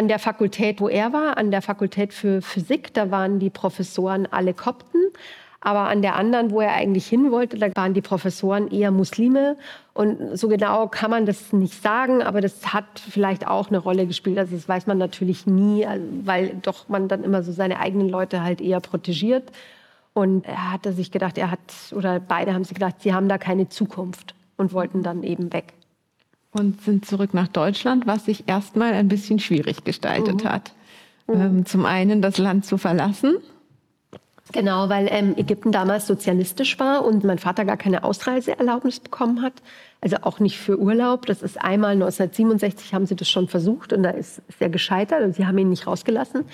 an 0.00 0.08
der 0.08 0.18
Fakultät, 0.18 0.80
wo 0.80 0.88
er 0.88 1.12
war, 1.12 1.36
an 1.36 1.50
der 1.50 1.60
Fakultät 1.60 2.14
für 2.14 2.40
Physik, 2.40 2.94
da 2.94 3.10
waren 3.10 3.38
die 3.38 3.50
Professoren 3.50 4.26
alle 4.30 4.54
Kopten. 4.54 4.98
Aber 5.60 5.90
an 5.90 6.00
der 6.00 6.16
anderen, 6.16 6.50
wo 6.50 6.62
er 6.62 6.72
eigentlich 6.72 7.06
hin 7.06 7.30
wollte, 7.30 7.58
da 7.58 7.68
waren 7.76 7.92
die 7.92 8.00
Professoren 8.00 8.70
eher 8.70 8.92
Muslime. 8.92 9.58
Und 9.92 10.38
so 10.38 10.48
genau 10.48 10.88
kann 10.88 11.10
man 11.10 11.26
das 11.26 11.52
nicht 11.52 11.82
sagen, 11.82 12.22
aber 12.22 12.40
das 12.40 12.72
hat 12.72 12.86
vielleicht 12.98 13.46
auch 13.46 13.68
eine 13.68 13.76
Rolle 13.76 14.06
gespielt. 14.06 14.38
Also 14.38 14.56
das 14.56 14.66
weiß 14.66 14.86
man 14.86 14.96
natürlich 14.96 15.46
nie, 15.46 15.86
weil 16.24 16.56
doch 16.62 16.88
man 16.88 17.08
dann 17.08 17.22
immer 17.22 17.42
so 17.42 17.52
seine 17.52 17.78
eigenen 17.78 18.08
Leute 18.08 18.42
halt 18.42 18.62
eher 18.62 18.80
protegiert. 18.80 19.52
Und 20.14 20.46
er 20.46 20.72
hatte 20.72 20.94
sich 20.94 21.10
gedacht, 21.10 21.36
er 21.36 21.50
hat, 21.50 21.60
oder 21.94 22.20
beide 22.20 22.54
haben 22.54 22.64
sich 22.64 22.72
gedacht, 22.72 23.02
sie 23.02 23.12
haben 23.12 23.28
da 23.28 23.36
keine 23.36 23.68
Zukunft 23.68 24.34
und 24.56 24.72
wollten 24.72 25.02
dann 25.02 25.22
eben 25.24 25.52
weg. 25.52 25.74
Und 26.52 26.82
sind 26.82 27.06
zurück 27.06 27.32
nach 27.32 27.48
Deutschland, 27.48 28.06
was 28.06 28.24
sich 28.24 28.48
erstmal 28.48 28.92
ein 28.92 29.08
bisschen 29.08 29.38
schwierig 29.38 29.84
gestaltet 29.84 30.44
mhm. 30.44 30.48
hat. 30.48 30.72
Mhm. 31.26 31.40
Ähm, 31.40 31.66
zum 31.66 31.86
einen 31.86 32.22
das 32.22 32.38
Land 32.38 32.66
zu 32.66 32.76
verlassen 32.76 33.36
Genau, 34.52 34.88
weil 34.88 35.08
ähm, 35.10 35.34
Ägypten 35.36 35.70
damals 35.70 36.06
sozialistisch 36.06 36.78
war 36.80 37.04
und 37.04 37.24
mein 37.24 37.38
Vater 37.38 37.64
gar 37.64 37.76
keine 37.76 38.02
Ausreiseerlaubnis 38.02 39.00
bekommen 39.00 39.42
hat. 39.42 39.52
Also 40.00 40.16
auch 40.22 40.40
nicht 40.40 40.58
für 40.58 40.78
Urlaub. 40.78 41.26
Das 41.26 41.42
ist 41.42 41.60
einmal 41.60 41.92
1967 41.92 42.94
haben 42.94 43.06
sie 43.06 43.16
das 43.16 43.28
schon 43.28 43.48
versucht 43.48 43.92
und 43.92 44.02
da 44.02 44.10
ist, 44.10 44.42
ist 44.48 44.60
er 44.60 44.68
gescheitert 44.68 45.22
und 45.22 45.34
sie 45.34 45.46
haben 45.46 45.58
ihn 45.58 45.70
nicht 45.70 45.86
rausgelassen, 45.86 46.44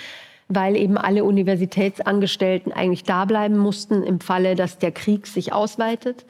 weil 0.49 0.77
eben 0.77 0.99
alle 0.99 1.25
Universitätsangestellten 1.25 2.73
eigentlich 2.73 3.05
da 3.05 3.25
bleiben 3.25 3.57
mussten 3.57 4.03
im 4.03 4.21
Falle, 4.21 4.57
dass 4.57 4.79
der 4.79 4.93
Krieg 4.93 5.27
sich 5.27 5.53
ausweitet. 5.53 6.27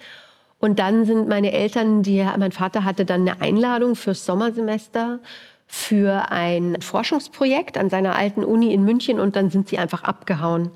Und 0.59 0.79
dann 0.79 1.05
sind 1.05 1.29
meine 1.29 1.53
Eltern, 1.53 2.03
die, 2.03 2.25
mein 2.39 2.53
Vater 2.53 2.85
hatte 2.85 3.05
dann 3.05 3.23
eine 3.23 3.41
Einladung 3.41 3.95
fürs 3.95 4.25
Sommersemester 4.25 5.21
für 5.67 6.31
ein 6.31 6.81
Forschungsprojekt 6.81 7.77
an 7.77 7.91
seiner 7.91 8.17
alten 8.17 8.45
Uni 8.45 8.73
in 8.73 8.85
München 8.85 9.21
und 9.21 9.37
dann 9.37 9.51
sind 9.51 9.69
sie 9.69 9.79
einfach 9.79 10.05
abgehauen 10.05 10.71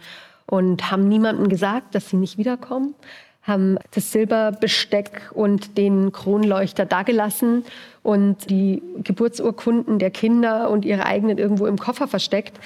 und 0.47 0.91
haben 0.91 1.09
niemandem 1.09 1.49
gesagt, 1.49 1.95
dass 1.95 2.11
sie 2.11 2.17
nicht 2.17 2.37
wiederkommen, 2.39 2.95
haben 3.43 3.79
das 3.93 4.13
Silberbesteck 4.13 5.31
und 5.33 5.79
den 5.79 6.13
Kronleuchter 6.13 6.85
dagelassen 6.87 7.65
und 8.03 8.51
die 8.51 8.83
Geburtsurkunden 9.03 9.99
der 9.99 10.11
Kinder 10.11 10.71
und 10.71 10.85
ihre 10.85 11.07
eigenen 11.07 11.39
irgendwo 11.39 11.67
im 11.67 11.79
Koffer 11.79 12.09
versteckt 12.09 12.59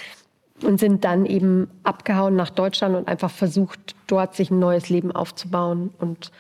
und 0.63 0.81
sind 0.81 1.05
dann 1.05 1.27
eben 1.27 1.71
abgehauen 1.85 2.37
nach 2.37 2.51
Deutschland 2.51 2.97
und 2.97 3.07
einfach 3.07 3.31
versucht, 3.31 3.95
dort 4.07 4.35
sich 4.35 4.51
ein 4.51 4.59
neues 4.59 4.89
Leben 4.89 5.13
aufzubauen 5.13 5.93
und 5.99 6.33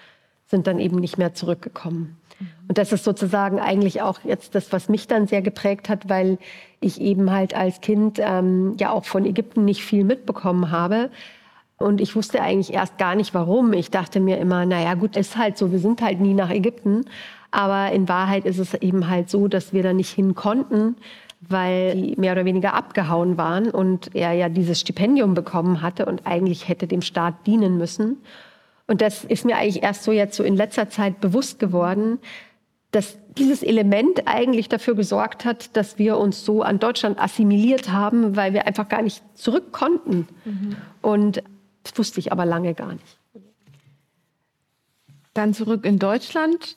sind 0.54 0.68
dann 0.68 0.78
eben 0.78 1.00
nicht 1.00 1.18
mehr 1.18 1.34
zurückgekommen. 1.34 2.16
Und 2.68 2.78
das 2.78 2.92
ist 2.92 3.02
sozusagen 3.02 3.58
eigentlich 3.58 4.02
auch 4.02 4.20
jetzt 4.22 4.54
das, 4.54 4.72
was 4.72 4.88
mich 4.88 5.08
dann 5.08 5.26
sehr 5.26 5.42
geprägt 5.42 5.88
hat, 5.88 6.08
weil 6.08 6.38
ich 6.78 7.00
eben 7.00 7.32
halt 7.32 7.56
als 7.56 7.80
Kind 7.80 8.20
ähm, 8.22 8.76
ja 8.78 8.92
auch 8.92 9.04
von 9.04 9.26
Ägypten 9.26 9.64
nicht 9.64 9.82
viel 9.82 10.04
mitbekommen 10.04 10.70
habe. 10.70 11.10
Und 11.76 12.00
ich 12.00 12.14
wusste 12.14 12.40
eigentlich 12.40 12.72
erst 12.72 12.98
gar 12.98 13.16
nicht, 13.16 13.34
warum. 13.34 13.72
Ich 13.72 13.90
dachte 13.90 14.20
mir 14.20 14.38
immer, 14.38 14.64
naja, 14.64 14.94
gut, 14.94 15.16
ist 15.16 15.36
halt 15.36 15.58
so, 15.58 15.72
wir 15.72 15.80
sind 15.80 16.00
halt 16.00 16.20
nie 16.20 16.34
nach 16.34 16.50
Ägypten. 16.50 17.04
Aber 17.50 17.90
in 17.90 18.08
Wahrheit 18.08 18.44
ist 18.44 18.58
es 18.58 18.74
eben 18.74 19.10
halt 19.10 19.30
so, 19.30 19.48
dass 19.48 19.72
wir 19.72 19.82
da 19.82 19.92
nicht 19.92 20.10
hin 20.10 20.36
konnten, 20.36 20.94
weil 21.40 21.96
die 21.96 22.14
mehr 22.16 22.32
oder 22.32 22.44
weniger 22.44 22.74
abgehauen 22.74 23.36
waren 23.38 23.70
und 23.70 24.14
er 24.14 24.32
ja 24.34 24.48
dieses 24.48 24.78
Stipendium 24.80 25.34
bekommen 25.34 25.82
hatte 25.82 26.06
und 26.06 26.28
eigentlich 26.28 26.68
hätte 26.68 26.86
dem 26.86 27.02
Staat 27.02 27.34
dienen 27.44 27.76
müssen. 27.76 28.18
Und 28.86 29.00
das 29.00 29.24
ist 29.24 29.44
mir 29.44 29.56
eigentlich 29.56 29.82
erst 29.82 30.04
so 30.04 30.12
jetzt 30.12 30.36
so 30.36 30.42
in 30.42 30.56
letzter 30.56 30.90
Zeit 30.90 31.20
bewusst 31.20 31.58
geworden, 31.58 32.18
dass 32.90 33.18
dieses 33.36 33.62
Element 33.62 34.26
eigentlich 34.26 34.68
dafür 34.68 34.94
gesorgt 34.94 35.44
hat, 35.44 35.76
dass 35.76 35.98
wir 35.98 36.16
uns 36.18 36.44
so 36.44 36.62
an 36.62 36.78
Deutschland 36.78 37.18
assimiliert 37.18 37.90
haben, 37.90 38.36
weil 38.36 38.52
wir 38.52 38.66
einfach 38.66 38.88
gar 38.88 39.02
nicht 39.02 39.22
zurück 39.34 39.72
konnten. 39.72 40.28
Mhm. 40.44 40.76
Und 41.02 41.42
das 41.82 41.98
wusste 41.98 42.20
ich 42.20 42.30
aber 42.30 42.46
lange 42.46 42.74
gar 42.74 42.92
nicht. 42.92 43.18
Dann 45.32 45.54
zurück 45.54 45.84
in 45.84 45.98
Deutschland 45.98 46.76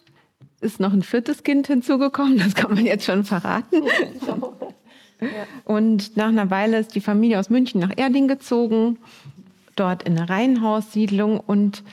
ist 0.60 0.80
noch 0.80 0.94
ein 0.94 1.04
viertes 1.04 1.44
Kind 1.44 1.68
hinzugekommen, 1.68 2.40
das 2.40 2.56
kann 2.56 2.74
man 2.74 2.86
jetzt 2.86 3.06
schon 3.06 3.24
verraten. 3.24 3.84
Und 5.66 6.16
nach 6.18 6.28
einer 6.28 6.50
Weile 6.50 6.80
ist 6.80 6.96
die 6.96 7.02
Familie 7.02 7.40
aus 7.40 7.50
München 7.50 7.80
nach 7.82 7.92
Erding 7.96 8.28
gezogen, 8.28 8.98
dort 9.80 10.04
in 10.04 10.18
eine 10.18 10.30
Reihenhaussiedlung. 10.30 11.40
Und 11.40 11.84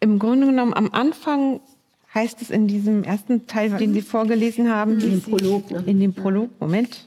im 0.00 0.18
Grunde 0.18 0.46
genommen 0.46 0.74
am 0.74 0.90
Anfang 0.92 1.60
heißt 2.14 2.42
es 2.42 2.50
in 2.50 2.68
diesem 2.68 3.04
ersten 3.04 3.46
Teil, 3.46 3.70
den 3.70 3.94
Sie 3.94 4.02
vorgelesen 4.02 4.70
haben, 4.70 5.00
in 5.00 5.10
dem 5.10 5.22
Prolog, 5.22 5.70
ne? 5.70 5.82
in 5.86 6.00
dem 6.00 6.14
Prolog, 6.14 6.50
Moment, 6.60 7.06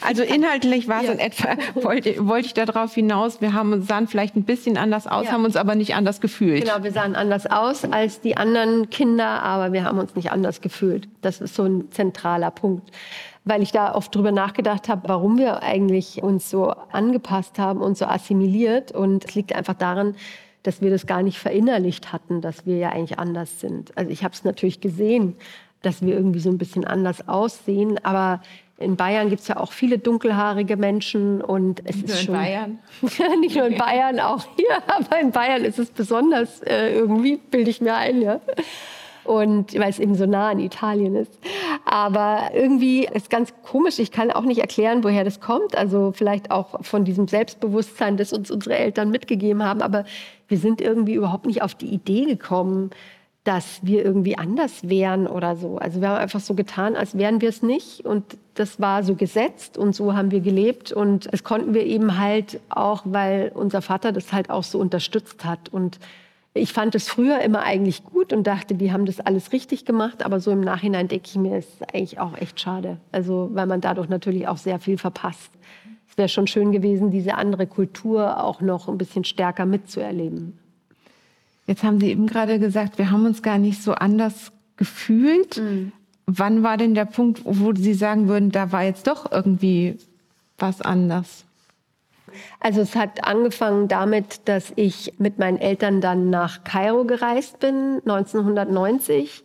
also 0.00 0.22
inhaltlich 0.22 0.88
war 0.88 1.00
es 1.00 1.06
ja. 1.08 1.12
in 1.12 1.18
etwa, 1.18 1.56
wollte, 1.82 2.26
wollte 2.26 2.46
ich 2.46 2.54
darauf 2.54 2.94
hinaus, 2.94 3.40
wir 3.40 3.52
haben, 3.52 3.82
sahen 3.82 4.06
vielleicht 4.06 4.36
ein 4.36 4.44
bisschen 4.44 4.76
anders 4.76 5.06
aus, 5.06 5.26
ja. 5.26 5.32
haben 5.32 5.44
uns 5.44 5.56
aber 5.56 5.74
nicht 5.74 5.94
anders 5.94 6.20
gefühlt. 6.20 6.64
Genau, 6.64 6.82
wir 6.82 6.92
sahen 6.92 7.14
anders 7.16 7.46
aus 7.46 7.84
als 7.84 8.20
die 8.20 8.36
anderen 8.36 8.90
Kinder, 8.90 9.42
aber 9.42 9.72
wir 9.72 9.84
haben 9.84 9.98
uns 9.98 10.14
nicht 10.14 10.30
anders 10.30 10.60
gefühlt. 10.60 11.08
Das 11.20 11.40
ist 11.40 11.54
so 11.54 11.64
ein 11.64 11.90
zentraler 11.90 12.50
Punkt. 12.50 12.90
Weil 13.44 13.62
ich 13.62 13.72
da 13.72 13.94
oft 13.94 14.14
drüber 14.14 14.30
nachgedacht 14.30 14.88
habe, 14.88 15.08
warum 15.08 15.36
wir 15.36 15.62
eigentlich 15.62 16.22
uns 16.22 16.48
so 16.48 16.70
angepasst 16.92 17.58
haben 17.58 17.80
und 17.80 17.98
so 17.98 18.06
assimiliert. 18.06 18.92
Und 18.92 19.24
es 19.24 19.34
liegt 19.34 19.54
einfach 19.54 19.74
daran, 19.74 20.14
dass 20.62 20.80
wir 20.80 20.90
das 20.90 21.06
gar 21.06 21.22
nicht 21.22 21.38
verinnerlicht 21.38 22.12
hatten, 22.12 22.40
dass 22.40 22.66
wir 22.66 22.76
ja 22.76 22.90
eigentlich 22.90 23.18
anders 23.18 23.60
sind. 23.60 23.96
Also 23.96 24.10
ich 24.10 24.22
habe 24.22 24.34
es 24.34 24.44
natürlich 24.44 24.80
gesehen, 24.80 25.36
dass 25.82 26.02
wir 26.02 26.14
irgendwie 26.14 26.38
so 26.38 26.50
ein 26.50 26.58
bisschen 26.58 26.84
anders 26.84 27.28
aussehen, 27.28 27.98
aber 28.04 28.40
in 28.78 28.96
Bayern 28.96 29.28
gibt 29.28 29.42
es 29.42 29.48
ja 29.48 29.58
auch 29.58 29.72
viele 29.72 29.98
dunkelhaarige 29.98 30.76
Menschen 30.76 31.40
und 31.40 31.80
es 31.84 31.96
nicht 31.96 32.08
ist 32.08 32.28
nur 32.28 32.36
in 32.36 32.42
Bayern. 32.42 32.78
nicht 33.40 33.56
nur 33.56 33.66
in 33.66 33.76
Bayern, 33.76 34.20
auch 34.20 34.44
hier, 34.56 34.82
aber 34.86 35.20
in 35.20 35.30
Bayern 35.30 35.64
ist 35.64 35.78
es 35.78 35.90
besonders 35.90 36.62
äh, 36.62 36.94
irgendwie, 36.94 37.36
bilde 37.36 37.70
ich 37.70 37.80
mir 37.80 37.94
ein, 37.94 38.22
ja. 38.22 38.40
Und 39.24 39.78
weil 39.78 39.90
es 39.90 39.98
eben 39.98 40.14
so 40.14 40.26
nah 40.26 40.50
an 40.50 40.58
Italien 40.58 41.14
ist. 41.14 41.38
Aber 41.84 42.50
irgendwie 42.54 43.06
ist 43.06 43.30
ganz 43.30 43.52
komisch. 43.62 43.98
Ich 43.98 44.10
kann 44.10 44.30
auch 44.30 44.42
nicht 44.42 44.60
erklären, 44.60 45.04
woher 45.04 45.24
das 45.24 45.40
kommt. 45.40 45.76
Also 45.76 46.12
vielleicht 46.14 46.50
auch 46.50 46.84
von 46.84 47.04
diesem 47.04 47.28
Selbstbewusstsein, 47.28 48.16
das 48.16 48.32
uns 48.32 48.50
unsere 48.50 48.76
Eltern 48.76 49.10
mitgegeben 49.10 49.62
haben. 49.62 49.82
Aber 49.82 50.04
wir 50.48 50.58
sind 50.58 50.80
irgendwie 50.80 51.14
überhaupt 51.14 51.46
nicht 51.46 51.62
auf 51.62 51.74
die 51.74 51.86
Idee 51.86 52.24
gekommen, 52.24 52.90
dass 53.44 53.80
wir 53.82 54.04
irgendwie 54.04 54.38
anders 54.38 54.88
wären 54.88 55.26
oder 55.26 55.56
so. 55.56 55.76
Also 55.76 56.00
wir 56.00 56.08
haben 56.08 56.18
einfach 56.18 56.40
so 56.40 56.54
getan, 56.54 56.94
als 56.94 57.18
wären 57.18 57.40
wir 57.40 57.48
es 57.48 57.62
nicht. 57.62 58.04
Und 58.04 58.24
das 58.54 58.80
war 58.80 59.02
so 59.02 59.16
gesetzt 59.16 59.76
und 59.76 59.96
so 59.96 60.14
haben 60.14 60.30
wir 60.30 60.40
gelebt. 60.40 60.92
Und 60.92 61.28
es 61.32 61.42
konnten 61.42 61.74
wir 61.74 61.84
eben 61.84 62.18
halt 62.18 62.60
auch, 62.68 63.02
weil 63.04 63.50
unser 63.54 63.82
Vater 63.82 64.12
das 64.12 64.32
halt 64.32 64.50
auch 64.50 64.62
so 64.62 64.78
unterstützt 64.78 65.44
hat. 65.44 65.68
Und 65.70 65.98
ich 66.54 66.72
fand 66.72 66.94
es 66.94 67.08
früher 67.08 67.40
immer 67.40 67.62
eigentlich 67.62 68.04
gut 68.04 68.32
und 68.32 68.46
dachte, 68.46 68.74
die 68.74 68.92
haben 68.92 69.06
das 69.06 69.20
alles 69.20 69.52
richtig 69.52 69.84
gemacht. 69.84 70.24
Aber 70.24 70.38
so 70.38 70.50
im 70.50 70.60
Nachhinein 70.60 71.08
denke 71.08 71.26
ich 71.26 71.36
mir, 71.36 71.58
ist 71.58 71.82
eigentlich 71.94 72.18
auch 72.18 72.36
echt 72.36 72.60
schade. 72.60 72.98
Also 73.10 73.50
weil 73.52 73.66
man 73.66 73.80
dadurch 73.80 74.08
natürlich 74.08 74.46
auch 74.48 74.58
sehr 74.58 74.78
viel 74.78 74.98
verpasst. 74.98 75.50
Es 76.10 76.18
wäre 76.18 76.28
schon 76.28 76.46
schön 76.46 76.72
gewesen, 76.72 77.10
diese 77.10 77.36
andere 77.36 77.66
Kultur 77.66 78.42
auch 78.44 78.60
noch 78.60 78.88
ein 78.88 78.98
bisschen 78.98 79.24
stärker 79.24 79.64
mitzuerleben. 79.64 80.58
Jetzt 81.66 81.84
haben 81.84 82.00
Sie 82.00 82.10
eben 82.10 82.26
gerade 82.26 82.58
gesagt, 82.58 82.98
wir 82.98 83.10
haben 83.10 83.24
uns 83.24 83.42
gar 83.42 83.56
nicht 83.56 83.82
so 83.82 83.92
anders 83.92 84.52
gefühlt. 84.76 85.56
Mhm. 85.56 85.92
Wann 86.26 86.62
war 86.62 86.76
denn 86.76 86.94
der 86.94 87.06
Punkt, 87.06 87.40
wo 87.44 87.72
Sie 87.74 87.94
sagen 87.94 88.28
würden, 88.28 88.50
da 88.50 88.72
war 88.72 88.84
jetzt 88.84 89.06
doch 89.06 89.32
irgendwie 89.32 89.96
was 90.58 90.82
anders? 90.82 91.46
Also 92.60 92.80
es 92.80 92.96
hat 92.96 93.24
angefangen 93.24 93.88
damit, 93.88 94.48
dass 94.48 94.72
ich 94.76 95.14
mit 95.18 95.38
meinen 95.38 95.58
Eltern 95.58 96.00
dann 96.00 96.30
nach 96.30 96.64
Kairo 96.64 97.04
gereist 97.04 97.58
bin, 97.60 98.00
1990. 98.04 99.44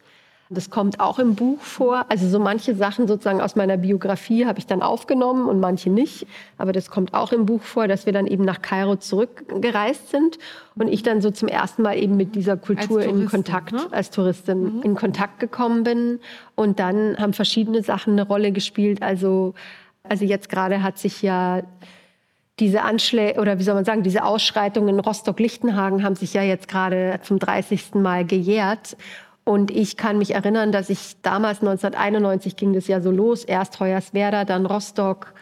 Das 0.49 0.69
kommt 0.69 1.01
auch 1.01 1.19
im 1.19 1.35
Buch 1.35 1.59
vor. 1.59 2.05
Also 2.07 2.29
so 2.29 2.39
manche 2.39 2.73
Sachen 2.73 3.05
sozusagen 3.05 3.41
aus 3.41 3.57
meiner 3.57 3.75
Biografie 3.75 4.45
habe 4.45 4.59
ich 4.59 4.65
dann 4.65 4.81
aufgenommen 4.81 5.49
und 5.49 5.59
manche 5.59 5.89
nicht. 5.89 6.25
Aber 6.57 6.71
das 6.71 6.89
kommt 6.89 7.13
auch 7.13 7.33
im 7.33 7.45
Buch 7.45 7.61
vor, 7.63 7.89
dass 7.89 8.05
wir 8.05 8.13
dann 8.13 8.27
eben 8.27 8.45
nach 8.45 8.61
Kairo 8.61 8.95
zurückgereist 8.95 10.09
sind 10.09 10.37
und 10.75 10.87
ich 10.87 11.03
dann 11.03 11.21
so 11.21 11.31
zum 11.31 11.49
ersten 11.49 11.81
Mal 11.81 11.97
eben 11.97 12.15
mit 12.15 12.33
dieser 12.35 12.55
Kultur 12.55 13.01
Touristin, 13.01 13.21
in 13.23 13.27
Kontakt 13.27 13.73
ne? 13.73 13.87
als 13.91 14.09
Touristin 14.09 14.77
mhm. 14.77 14.83
in 14.83 14.95
Kontakt 14.95 15.39
gekommen 15.39 15.83
bin. 15.83 16.19
Und 16.55 16.79
dann 16.79 17.17
haben 17.17 17.33
verschiedene 17.33 17.83
Sachen 17.83 18.13
eine 18.13 18.25
Rolle 18.25 18.53
gespielt. 18.53 19.01
Also 19.01 19.53
also 20.09 20.25
jetzt 20.25 20.49
gerade 20.49 20.83
hat 20.83 20.97
sich 20.97 21.21
ja 21.21 21.61
diese 22.59 22.81
Anschläge 22.81 23.39
oder 23.39 23.59
wie 23.59 23.63
soll 23.63 23.75
man 23.75 23.85
sagen, 23.85 24.03
diese 24.03 24.23
Ausschreitungen 24.23 24.95
in 24.95 24.99
Rostock-Lichtenhagen 24.99 26.03
haben 26.03 26.15
sich 26.15 26.33
ja 26.33 26.41
jetzt 26.41 26.67
gerade 26.67 27.19
zum 27.21 27.39
30. 27.39 27.95
Mal 27.95 28.25
gejährt. 28.25 28.97
Und 29.43 29.71
ich 29.71 29.95
kann 29.95 30.17
mich 30.17 30.33
erinnern, 30.33 30.71
dass 30.71 30.89
ich 30.89 31.21
damals 31.21 31.59
1991 31.59 32.55
ging 32.55 32.73
das 32.73 32.87
ja 32.87 32.99
so 32.99 33.11
los. 33.11 33.45
Erst 33.45 33.79
Hoyerswerda, 33.79 34.43
dann 34.43 34.65
Rostock. 34.65 35.33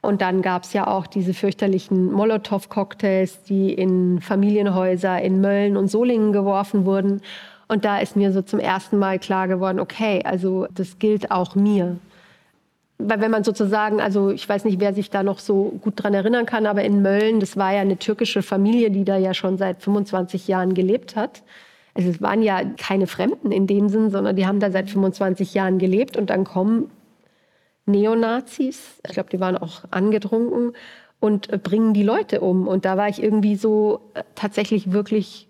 Und 0.00 0.20
dann 0.20 0.42
gab 0.42 0.64
es 0.64 0.72
ja 0.72 0.88
auch 0.88 1.06
diese 1.06 1.32
fürchterlichen 1.32 2.10
Molotow-Cocktails, 2.10 3.44
die 3.44 3.72
in 3.72 4.20
Familienhäuser 4.20 5.22
in 5.22 5.40
Mölln 5.40 5.76
und 5.76 5.88
Solingen 5.88 6.32
geworfen 6.32 6.86
wurden. 6.86 7.20
Und 7.68 7.84
da 7.84 7.98
ist 7.98 8.16
mir 8.16 8.32
so 8.32 8.42
zum 8.42 8.58
ersten 8.58 8.98
Mal 8.98 9.20
klar 9.20 9.46
geworden, 9.46 9.78
okay, 9.78 10.22
also 10.24 10.66
das 10.74 10.98
gilt 10.98 11.30
auch 11.30 11.54
mir. 11.54 11.98
Weil 12.98 13.20
wenn 13.20 13.30
man 13.30 13.44
sozusagen, 13.44 14.00
also 14.00 14.30
ich 14.30 14.48
weiß 14.48 14.64
nicht, 14.64 14.80
wer 14.80 14.94
sich 14.94 15.10
da 15.10 15.22
noch 15.22 15.38
so 15.38 15.78
gut 15.80 15.94
dran 15.96 16.14
erinnern 16.14 16.46
kann, 16.46 16.66
aber 16.66 16.84
in 16.84 17.02
Mölln, 17.02 17.40
das 17.40 17.56
war 17.56 17.72
ja 17.72 17.80
eine 17.80 17.98
türkische 17.98 18.42
Familie, 18.42 18.90
die 18.90 19.04
da 19.04 19.16
ja 19.16 19.34
schon 19.34 19.58
seit 19.58 19.82
25 19.82 20.48
Jahren 20.48 20.74
gelebt 20.74 21.16
hat. 21.16 21.42
Also 21.94 22.10
es 22.10 22.22
waren 22.22 22.42
ja 22.42 22.62
keine 22.78 23.06
Fremden 23.06 23.52
in 23.52 23.66
dem 23.66 23.88
Sinn, 23.88 24.10
sondern 24.10 24.36
die 24.36 24.46
haben 24.46 24.60
da 24.60 24.70
seit 24.70 24.88
25 24.88 25.52
Jahren 25.54 25.78
gelebt 25.78 26.16
und 26.16 26.30
dann 26.30 26.44
kommen 26.44 26.90
Neonazis, 27.86 29.00
ich 29.06 29.12
glaube, 29.12 29.30
die 29.30 29.40
waren 29.40 29.56
auch 29.56 29.82
angetrunken 29.90 30.72
und 31.20 31.52
äh, 31.52 31.58
bringen 31.58 31.94
die 31.94 32.02
Leute 32.02 32.40
um. 32.40 32.68
Und 32.68 32.84
da 32.84 32.96
war 32.96 33.08
ich 33.08 33.22
irgendwie 33.22 33.56
so 33.56 34.00
äh, 34.14 34.22
tatsächlich 34.34 34.92
wirklich 34.92 35.48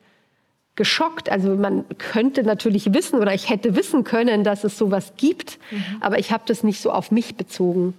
geschockt. 0.76 1.30
Also 1.30 1.54
man 1.54 1.84
könnte 1.98 2.42
natürlich 2.42 2.92
wissen 2.94 3.20
oder 3.20 3.34
ich 3.34 3.50
hätte 3.50 3.76
wissen 3.76 4.04
können, 4.04 4.44
dass 4.44 4.64
es 4.64 4.78
sowas 4.78 5.12
gibt, 5.16 5.58
mhm. 5.70 5.84
aber 6.00 6.18
ich 6.18 6.32
habe 6.32 6.44
das 6.46 6.62
nicht 6.62 6.80
so 6.80 6.90
auf 6.90 7.10
mich 7.10 7.36
bezogen. 7.36 7.94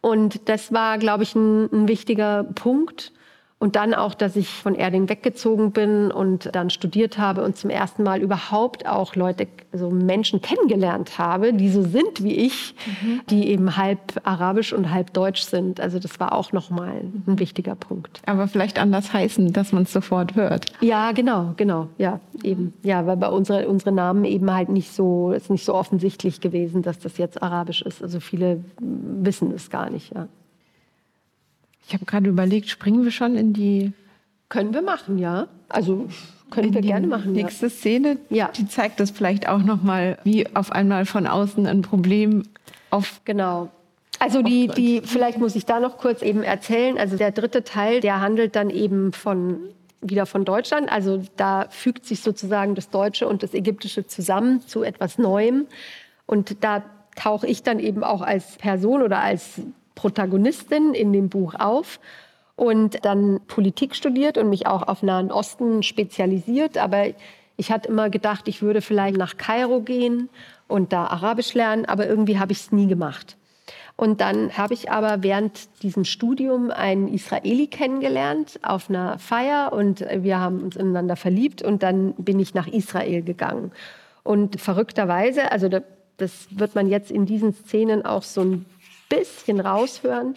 Und 0.00 0.48
das 0.48 0.72
war, 0.72 0.98
glaube 0.98 1.24
ich, 1.24 1.34
ein, 1.34 1.64
ein 1.72 1.88
wichtiger 1.88 2.44
Punkt. 2.44 3.12
Und 3.58 3.74
dann 3.74 3.94
auch, 3.94 4.12
dass 4.12 4.36
ich 4.36 4.48
von 4.48 4.74
Erding 4.74 5.08
weggezogen 5.08 5.72
bin 5.72 6.10
und 6.10 6.54
dann 6.54 6.68
studiert 6.68 7.16
habe 7.16 7.42
und 7.42 7.56
zum 7.56 7.70
ersten 7.70 8.02
Mal 8.02 8.20
überhaupt 8.20 8.86
auch 8.86 9.14
Leute, 9.16 9.48
also 9.72 9.90
Menschen 9.90 10.42
kennengelernt 10.42 11.18
habe, 11.18 11.54
die 11.54 11.70
so 11.70 11.82
sind 11.82 12.22
wie 12.22 12.34
ich, 12.34 12.74
mhm. 12.86 13.22
die 13.30 13.48
eben 13.48 13.78
halb 13.78 14.20
arabisch 14.24 14.74
und 14.74 14.92
halb 14.92 15.14
deutsch 15.14 15.40
sind. 15.40 15.80
Also 15.80 15.98
das 15.98 16.20
war 16.20 16.34
auch 16.34 16.52
nochmal 16.52 17.00
ein 17.26 17.38
wichtiger 17.38 17.76
Punkt. 17.76 18.20
Aber 18.26 18.46
vielleicht 18.46 18.78
anders 18.78 19.14
heißen, 19.14 19.54
dass 19.54 19.72
man 19.72 19.84
es 19.84 19.92
sofort 19.92 20.34
hört. 20.34 20.66
Ja, 20.82 21.12
genau, 21.12 21.54
genau, 21.56 21.88
ja, 21.96 22.20
eben. 22.42 22.74
Ja, 22.82 23.06
weil 23.06 23.16
bei 23.16 23.28
unsere, 23.30 23.68
unsere 23.68 23.90
Namen 23.92 24.26
eben 24.26 24.52
halt 24.52 24.68
nicht 24.68 24.92
so, 24.92 25.32
ist 25.32 25.48
nicht 25.48 25.64
so 25.64 25.72
offensichtlich 25.72 26.42
gewesen, 26.42 26.82
dass 26.82 26.98
das 26.98 27.16
jetzt 27.16 27.42
arabisch 27.42 27.80
ist. 27.80 28.02
Also 28.02 28.20
viele 28.20 28.62
wissen 28.78 29.54
es 29.54 29.70
gar 29.70 29.88
nicht, 29.88 30.14
ja. 30.14 30.28
Ich 31.86 31.94
habe 31.94 32.04
gerade 32.04 32.28
überlegt, 32.28 32.68
springen 32.68 33.04
wir 33.04 33.12
schon 33.12 33.36
in 33.36 33.52
die. 33.52 33.92
Können 34.48 34.74
wir 34.74 34.82
machen, 34.82 35.18
ja. 35.18 35.48
Also 35.68 36.08
können 36.50 36.74
wir 36.74 36.80
gerne 36.80 37.06
machen. 37.06 37.32
Nächste 37.32 37.66
ja. 37.66 37.70
Szene, 37.70 38.18
ja. 38.30 38.48
die 38.48 38.68
zeigt 38.68 39.00
das 39.00 39.10
vielleicht 39.10 39.48
auch 39.48 39.62
noch 39.62 39.82
mal, 39.82 40.18
wie 40.24 40.46
auf 40.54 40.70
einmal 40.72 41.06
von 41.06 41.26
außen 41.26 41.66
ein 41.66 41.82
Problem 41.82 42.44
auf. 42.90 43.20
Genau. 43.24 43.70
Also 44.18 44.42
die, 44.42 44.68
die, 44.68 45.02
vielleicht 45.04 45.38
muss 45.38 45.56
ich 45.56 45.66
da 45.66 45.80
noch 45.80 45.98
kurz 45.98 46.22
eben 46.22 46.42
erzählen. 46.42 46.98
Also 46.98 47.16
der 47.16 47.32
dritte 47.32 47.64
Teil, 47.64 48.00
der 48.00 48.20
handelt 48.20 48.56
dann 48.56 48.70
eben 48.70 49.12
von 49.12 49.58
wieder 50.00 50.26
von 50.26 50.44
Deutschland. 50.44 50.90
Also 50.90 51.22
da 51.36 51.66
fügt 51.70 52.06
sich 52.06 52.20
sozusagen 52.20 52.74
das 52.74 52.90
Deutsche 52.90 53.28
und 53.28 53.42
das 53.42 53.54
Ägyptische 53.54 54.06
zusammen 54.06 54.60
zu 54.60 54.82
etwas 54.82 55.18
Neuem. 55.18 55.66
Und 56.26 56.64
da 56.64 56.84
tauche 57.14 57.46
ich 57.46 57.62
dann 57.62 57.78
eben 57.78 58.04
auch 58.04 58.22
als 58.22 58.56
Person 58.56 59.02
oder 59.02 59.20
als 59.20 59.60
Protagonistin 59.96 60.94
in 60.94 61.12
dem 61.12 61.28
Buch 61.28 61.54
auf 61.58 61.98
und 62.54 63.04
dann 63.04 63.40
Politik 63.48 63.96
studiert 63.96 64.38
und 64.38 64.48
mich 64.48 64.68
auch 64.68 64.86
auf 64.86 65.02
Nahen 65.02 65.32
Osten 65.32 65.82
spezialisiert. 65.82 66.78
Aber 66.78 67.06
ich 67.56 67.72
hatte 67.72 67.88
immer 67.88 68.08
gedacht, 68.08 68.46
ich 68.46 68.62
würde 68.62 68.80
vielleicht 68.80 69.16
nach 69.16 69.36
Kairo 69.36 69.80
gehen 69.80 70.28
und 70.68 70.92
da 70.92 71.06
Arabisch 71.06 71.54
lernen, 71.54 71.84
aber 71.86 72.06
irgendwie 72.06 72.38
habe 72.38 72.52
ich 72.52 72.60
es 72.60 72.72
nie 72.72 72.86
gemacht. 72.86 73.36
Und 73.96 74.20
dann 74.20 74.56
habe 74.56 74.74
ich 74.74 74.90
aber 74.90 75.22
während 75.22 75.82
diesem 75.82 76.04
Studium 76.04 76.70
einen 76.70 77.08
Israeli 77.08 77.66
kennengelernt 77.66 78.60
auf 78.62 78.90
einer 78.90 79.18
Feier 79.18 79.72
und 79.72 80.00
wir 80.00 80.38
haben 80.38 80.60
uns 80.60 80.76
ineinander 80.76 81.16
verliebt 81.16 81.62
und 81.62 81.82
dann 81.82 82.12
bin 82.14 82.38
ich 82.38 82.52
nach 82.52 82.66
Israel 82.66 83.22
gegangen. 83.22 83.72
Und 84.22 84.60
verrückterweise, 84.60 85.50
also 85.50 85.70
das 86.18 86.46
wird 86.50 86.74
man 86.74 86.88
jetzt 86.88 87.10
in 87.10 87.24
diesen 87.24 87.54
Szenen 87.54 88.04
auch 88.04 88.22
so 88.22 88.42
ein 88.42 88.66
bisschen 89.08 89.60
raushören, 89.60 90.34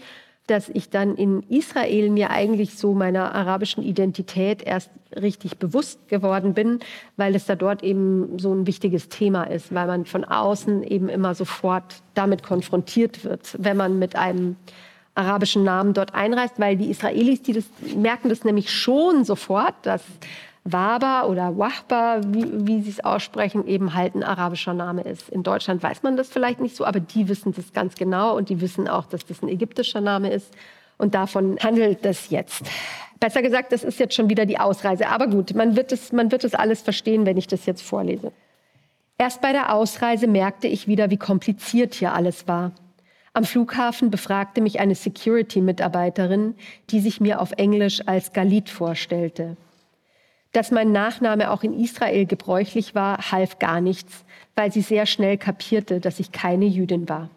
dass 0.48 0.70
ich 0.70 0.90
dann 0.90 1.16
in 1.16 1.44
Israel 1.44 2.10
mir 2.10 2.32
eigentlich 2.32 2.76
so 2.76 2.94
meiner 2.94 3.36
arabischen 3.36 3.84
Identität 3.84 4.64
erst 4.64 4.90
richtig 5.16 5.58
bewusst 5.58 6.08
geworden 6.08 6.54
bin, 6.54 6.80
weil 7.18 7.36
es 7.36 7.46
da 7.46 7.56
dort 7.56 7.84
eben 7.84 8.40
so 8.40 8.54
ein 8.54 8.66
wichtiges 8.66 9.10
Thema 9.10 9.44
ist, 9.44 9.74
weil 9.74 9.88
man 9.88 10.06
von 10.06 10.26
außen 10.26 10.84
eben 10.84 11.08
immer 11.10 11.36
sofort 11.36 12.02
damit 12.16 12.42
konfrontiert 12.42 13.24
wird, 13.24 13.56
wenn 13.60 13.78
man 13.78 14.00
mit 14.00 14.16
einem 14.16 14.56
arabischen 15.14 15.64
Namen 15.64 15.94
dort 15.94 16.16
einreist, 16.16 16.60
weil 16.60 16.78
die 16.78 16.90
Israelis, 16.90 17.42
die 17.42 17.54
das 17.54 17.66
merken 17.96 18.30
das 18.30 18.44
nämlich 18.44 18.72
schon 18.72 19.26
sofort, 19.26 19.76
dass 19.84 20.04
Waba 20.72 21.24
oder 21.24 21.58
Wahba, 21.58 22.22
wie, 22.28 22.68
wie 22.68 22.82
sie 22.82 22.90
es 22.90 23.04
aussprechen, 23.04 23.68
eben 23.68 23.94
halt 23.94 24.16
ein 24.16 24.24
arabischer 24.24 24.74
Name 24.74 25.02
ist. 25.02 25.30
In 25.30 25.44
Deutschland 25.44 25.82
weiß 25.84 26.04
man 26.04 26.18
das 26.18 26.30
vielleicht 26.30 26.60
nicht 26.60 26.76
so, 26.76 26.86
aber 26.86 27.00
die 27.00 27.28
wissen 27.28 27.54
das 27.54 27.74
ganz 27.74 27.96
genau 27.96 28.36
und 28.36 28.50
die 28.50 28.62
wissen 28.62 28.88
auch, 28.88 29.06
dass 29.06 29.26
das 29.26 29.42
ein 29.42 29.50
ägyptischer 29.50 30.02
Name 30.02 30.32
ist. 30.32 30.54
Und 30.98 31.16
davon 31.16 31.58
handelt 31.60 32.04
das 32.04 32.30
jetzt. 32.30 32.66
Besser 33.20 33.42
gesagt, 33.42 33.72
das 33.72 33.84
ist 33.84 34.00
jetzt 34.00 34.16
schon 34.16 34.30
wieder 34.30 34.46
die 34.46 34.60
Ausreise. 34.60 35.08
Aber 35.08 35.28
gut, 35.28 35.54
man 35.54 35.76
wird 35.76 35.92
es, 35.92 36.12
man 36.12 36.32
wird 36.32 36.44
es 36.44 36.54
alles 36.54 36.82
verstehen, 36.82 37.26
wenn 37.26 37.38
ich 37.38 37.48
das 37.48 37.66
jetzt 37.66 37.82
vorlese. 37.82 38.32
Erst 39.18 39.42
bei 39.42 39.52
der 39.52 39.74
Ausreise 39.74 40.28
merkte 40.28 40.68
ich 40.68 40.88
wieder, 40.88 41.10
wie 41.10 41.18
kompliziert 41.18 41.94
hier 41.94 42.14
alles 42.14 42.48
war. 42.48 42.72
Am 43.34 43.44
Flughafen 43.44 44.10
befragte 44.10 44.62
mich 44.62 44.80
eine 44.80 44.96
Security-Mitarbeiterin, 44.96 46.56
die 46.90 47.00
sich 47.00 47.22
mir 47.22 47.42
auf 47.42 47.52
Englisch 47.54 48.02
als 48.06 48.34
Galit 48.34 48.70
vorstellte. 48.70 49.58
Dass 50.52 50.72
mein 50.72 50.92
Nachname 50.92 51.52
auch 51.52 51.64
in 51.64 51.80
Israel 51.80 52.26
gebräuchlich 52.26 52.96
war, 52.96 53.32
half 53.32 53.60
gar 53.60 53.82
nichts, 53.82 54.26
weil 54.56 54.72
sie 54.72 54.82
sehr 54.82 55.06
schnell 55.06 55.38
kapierte, 55.38 56.00
dass 56.00 56.20
ich 56.20 56.32
keine 56.32 56.66
Jüdin 56.66 57.08
war. 57.08 57.30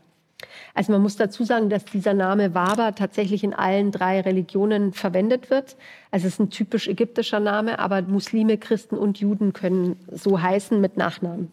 Also 0.74 0.92
man 0.92 1.02
muss 1.02 1.16
dazu 1.16 1.44
sagen, 1.44 1.68
dass 1.68 1.84
dieser 1.84 2.14
Name 2.14 2.54
Waba 2.54 2.92
tatsächlich 2.92 3.44
in 3.44 3.54
allen 3.54 3.92
drei 3.92 4.20
Religionen 4.20 4.92
verwendet 4.92 5.50
wird. 5.50 5.76
Also 6.10 6.26
es 6.26 6.34
ist 6.34 6.40
ein 6.40 6.50
typisch 6.50 6.88
ägyptischer 6.88 7.40
Name, 7.40 7.78
aber 7.78 8.02
Muslime, 8.02 8.58
Christen 8.58 8.96
und 8.96 9.20
Juden 9.20 9.52
können 9.52 9.96
so 10.10 10.40
heißen 10.40 10.80
mit 10.80 10.96
Nachnamen. 10.96 11.52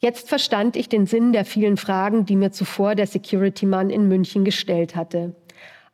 Jetzt 0.00 0.28
verstand 0.28 0.76
ich 0.76 0.88
den 0.88 1.06
Sinn 1.06 1.32
der 1.32 1.44
vielen 1.44 1.76
Fragen, 1.76 2.24
die 2.24 2.36
mir 2.36 2.52
zuvor 2.52 2.94
der 2.94 3.08
Security-Mann 3.08 3.90
in 3.90 4.06
München 4.06 4.44
gestellt 4.44 4.94
hatte. 4.94 5.34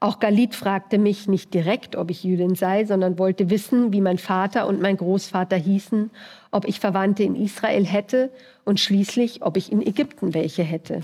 Auch 0.04 0.20
Galit 0.20 0.54
fragte 0.54 0.98
mich 0.98 1.28
nicht 1.28 1.54
direkt, 1.54 1.96
ob 1.96 2.10
ich 2.10 2.24
Jüdin 2.24 2.56
sei, 2.56 2.84
sondern 2.84 3.18
wollte 3.18 3.48
wissen, 3.48 3.90
wie 3.94 4.02
mein 4.02 4.18
Vater 4.18 4.66
und 4.66 4.82
mein 4.82 4.98
Großvater 4.98 5.56
hießen, 5.56 6.10
ob 6.50 6.68
ich 6.68 6.78
Verwandte 6.78 7.22
in 7.22 7.34
Israel 7.34 7.86
hätte 7.86 8.30
und 8.66 8.80
schließlich, 8.80 9.40
ob 9.40 9.56
ich 9.56 9.72
in 9.72 9.80
Ägypten 9.80 10.34
welche 10.34 10.62
hätte. 10.62 11.00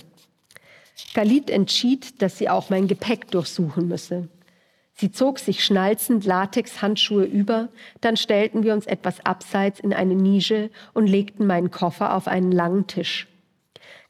Galit 1.15 1.49
entschied, 1.49 2.21
dass 2.21 2.37
sie 2.37 2.51
auch 2.51 2.69
mein 2.69 2.89
Gepäck 2.89 3.31
durchsuchen 3.31 3.89
müsse. 3.89 4.29
Sie 4.93 5.11
zog 5.11 5.39
sich 5.39 5.65
schnalzend 5.65 6.27
Latexhandschuhe 6.27 7.25
über, 7.25 7.71
dann 8.03 8.19
stellten 8.19 8.65
wir 8.65 8.75
uns 8.75 8.85
etwas 8.85 9.25
abseits 9.25 9.81
in 9.81 9.95
eine 9.95 10.15
Nische 10.15 10.69
und 10.93 11.07
legten 11.07 11.47
meinen 11.47 11.71
Koffer 11.71 12.15
auf 12.15 12.29
einen 12.29 12.53
langen 12.53 12.87
Tisch. 12.87 13.29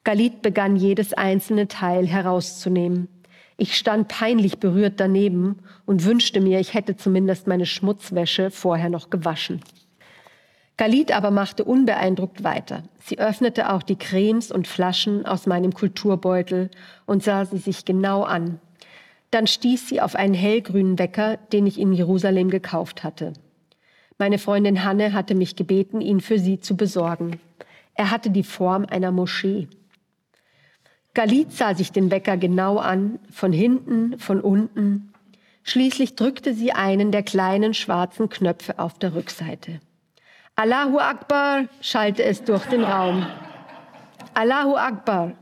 Galit 0.03 0.43
begann 0.43 0.75
jedes 0.75 1.13
einzelne 1.13 1.69
Teil 1.69 2.09
herauszunehmen. 2.09 3.20
Ich 3.63 3.77
stand 3.77 4.09
peinlich 4.09 4.59
berührt 4.59 4.95
daneben 4.97 5.59
und 5.85 6.07
wünschte 6.07 6.41
mir, 6.41 6.61
ich 6.61 6.73
hätte 6.73 6.97
zumindest 6.97 7.47
meine 7.47 7.67
Schmutzwäsche 7.67 8.51
vorher 8.51 8.89
noch 8.89 9.11
gewaschen. 9.11 9.61
Galit 10.79 11.13
aber 11.13 11.31
machte 11.31 11.65
unbeeindruckt 11.65 12.43
weiter. 12.43 12.85
Sie 13.01 13.19
öffnete 13.19 13.71
auch 13.71 13.83
die 13.83 13.97
Cremes 13.97 14.51
und 14.51 14.67
Flaschen 14.67 15.27
aus 15.27 15.47
meinem 15.47 15.75
Kulturbeutel 15.75 16.71
und 17.05 17.23
sah 17.23 17.45
sie 17.45 17.59
sich 17.59 17.85
genau 17.85 18.23
an. 18.23 18.61
Dann 19.31 19.47
stieß 19.47 19.91
sie 19.91 20.01
auf 20.01 20.15
einen 20.15 20.33
hellgrünen 20.33 20.99
Wecker, 20.99 21.37
den 21.53 21.67
ich 21.67 21.79
in 21.79 21.93
Jerusalem 21.93 22.49
gekauft 22.49 23.05
hatte. 23.05 23.35
Meine 24.17 24.39
Freundin 24.39 24.85
Hanne 24.85 25.13
hatte 25.13 25.35
mich 25.35 25.55
gebeten, 25.55 26.01
ihn 26.01 26.23
für 26.23 26.39
sie 26.39 26.61
zu 26.61 26.79
besorgen. 26.79 27.39
Er 27.93 28.11
hatte 28.11 28.31
die 28.31 28.43
Form 28.43 28.87
einer 28.87 29.13
Moschee. 29.13 29.69
Galit 31.15 31.53
sah 31.53 31.75
sich 31.75 31.91
den 31.91 32.11
Wecker 32.11 32.37
genau 32.37 32.79
an, 32.79 33.19
von 33.31 33.53
hinten, 33.53 34.19
von 34.19 34.41
unten. 34.41 35.13
Schließlich 35.65 36.15
drückte 36.15 36.55
sie 36.55 36.73
einen 36.73 37.11
der 37.11 37.23
kleinen 37.23 37.75
schwarzen 37.75 38.29
Knöpfe 38.29 38.79
auf 38.79 38.99
der 38.99 39.15
Rückseite. 39.15 39.81
Allahu 40.57 40.99
Akbar, 40.99 41.65
schallte 41.81 42.23
es 42.23 42.45
durch 42.45 42.65
den 42.67 42.85
Raum. 42.85 43.27
Allahu 44.35 44.77
Akbar. 44.77 45.33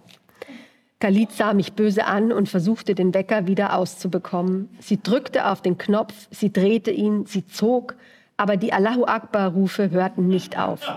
Galit 1.01 1.33
sah 1.33 1.55
mich 1.55 1.75
böse 1.75 2.07
an 2.07 2.33
und 2.33 2.49
versuchte, 2.49 2.95
den 2.95 3.15
Wecker 3.15 3.47
wieder 3.47 3.77
auszubekommen. 3.77 4.69
Sie 4.81 5.01
drückte 5.01 5.47
auf 5.47 5.63
den 5.63 5.79
Knopf, 5.79 6.15
sie 6.31 6.53
drehte 6.53 6.91
ihn, 6.91 7.27
sie 7.27 7.47
zog, 7.47 7.95
aber 8.37 8.57
die 8.57 8.73
Allahu 8.73 9.05
Akbar-Rufe 9.05 9.91
hörten 9.91 10.29
nicht 10.29 10.59
auf. 10.59 10.91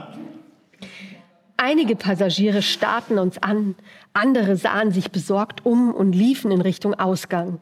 Einige 1.63 1.95
Passagiere 1.95 2.63
starrten 2.63 3.19
uns 3.19 3.37
an, 3.37 3.75
andere 4.13 4.55
sahen 4.57 4.89
sich 4.89 5.11
besorgt 5.11 5.63
um 5.63 5.93
und 5.93 6.13
liefen 6.13 6.49
in 6.49 6.59
Richtung 6.59 6.95
Ausgang. 6.95 7.59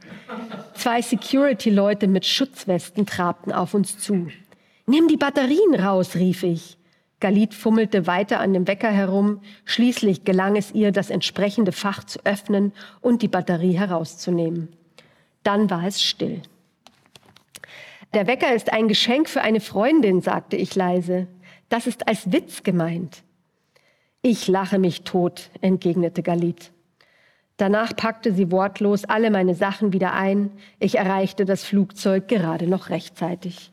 Zwei 0.74 1.02
Security-Leute 1.02 2.08
mit 2.08 2.26
Schutzwesten 2.26 3.06
trabten 3.06 3.52
auf 3.52 3.74
uns 3.74 3.98
zu. 3.98 4.30
Nimm 4.86 5.10
die 5.10 5.18
Batterien 5.18 5.76
raus, 5.76 6.16
rief 6.16 6.44
ich. 6.44 6.78
Galit 7.20 7.54
fummelte 7.54 8.08
weiter 8.08 8.40
an 8.40 8.54
dem 8.54 8.70
Wecker 8.70 8.90
herum. 8.90 9.42
Schließlich 9.66 10.24
gelang 10.24 10.56
es 10.56 10.72
ihr, 10.72 10.94
das 10.94 11.10
entsprechende 11.10 11.74
Fach 11.74 12.06
zu 12.06 12.22
öffnen 12.24 12.72
und 13.02 13.22
die 13.22 13.28
Batterie 13.28 13.78
herauszunehmen. 13.78 14.70
Dann 15.44 15.70
war 15.70 15.86
es 15.86 16.02
still. 16.02 16.42
Der 18.14 18.28
Wecker 18.28 18.56
ist 18.56 18.72
ein 18.72 18.88
Geschenk 18.88 19.28
für 19.28 19.42
eine 19.42 19.60
Freundin, 19.60 20.22
sagte 20.22 20.56
ich 20.56 20.74
leise. 20.74 21.28
Das 21.68 21.86
ist 21.86 22.08
als 22.08 22.32
Witz 22.32 22.64
gemeint. 22.64 23.24
Ich 24.22 24.50
lache 24.50 24.80
mich 24.80 25.04
tot, 25.04 25.50
entgegnete 25.62 26.22
Galit. 26.24 26.74
Danach 27.56 27.96
packte 27.96 28.34
sie 28.34 28.52
wortlos 28.52 29.06
alle 29.06 29.32
meine 29.32 29.56
Sachen 29.56 29.94
wieder 29.94 30.14
ein. 30.14 30.52
Ich 30.78 30.98
erreichte 30.98 31.46
das 31.46 31.64
Flugzeug 31.64 32.28
gerade 32.28 32.68
noch 32.68 32.90
rechtzeitig. 32.90 33.72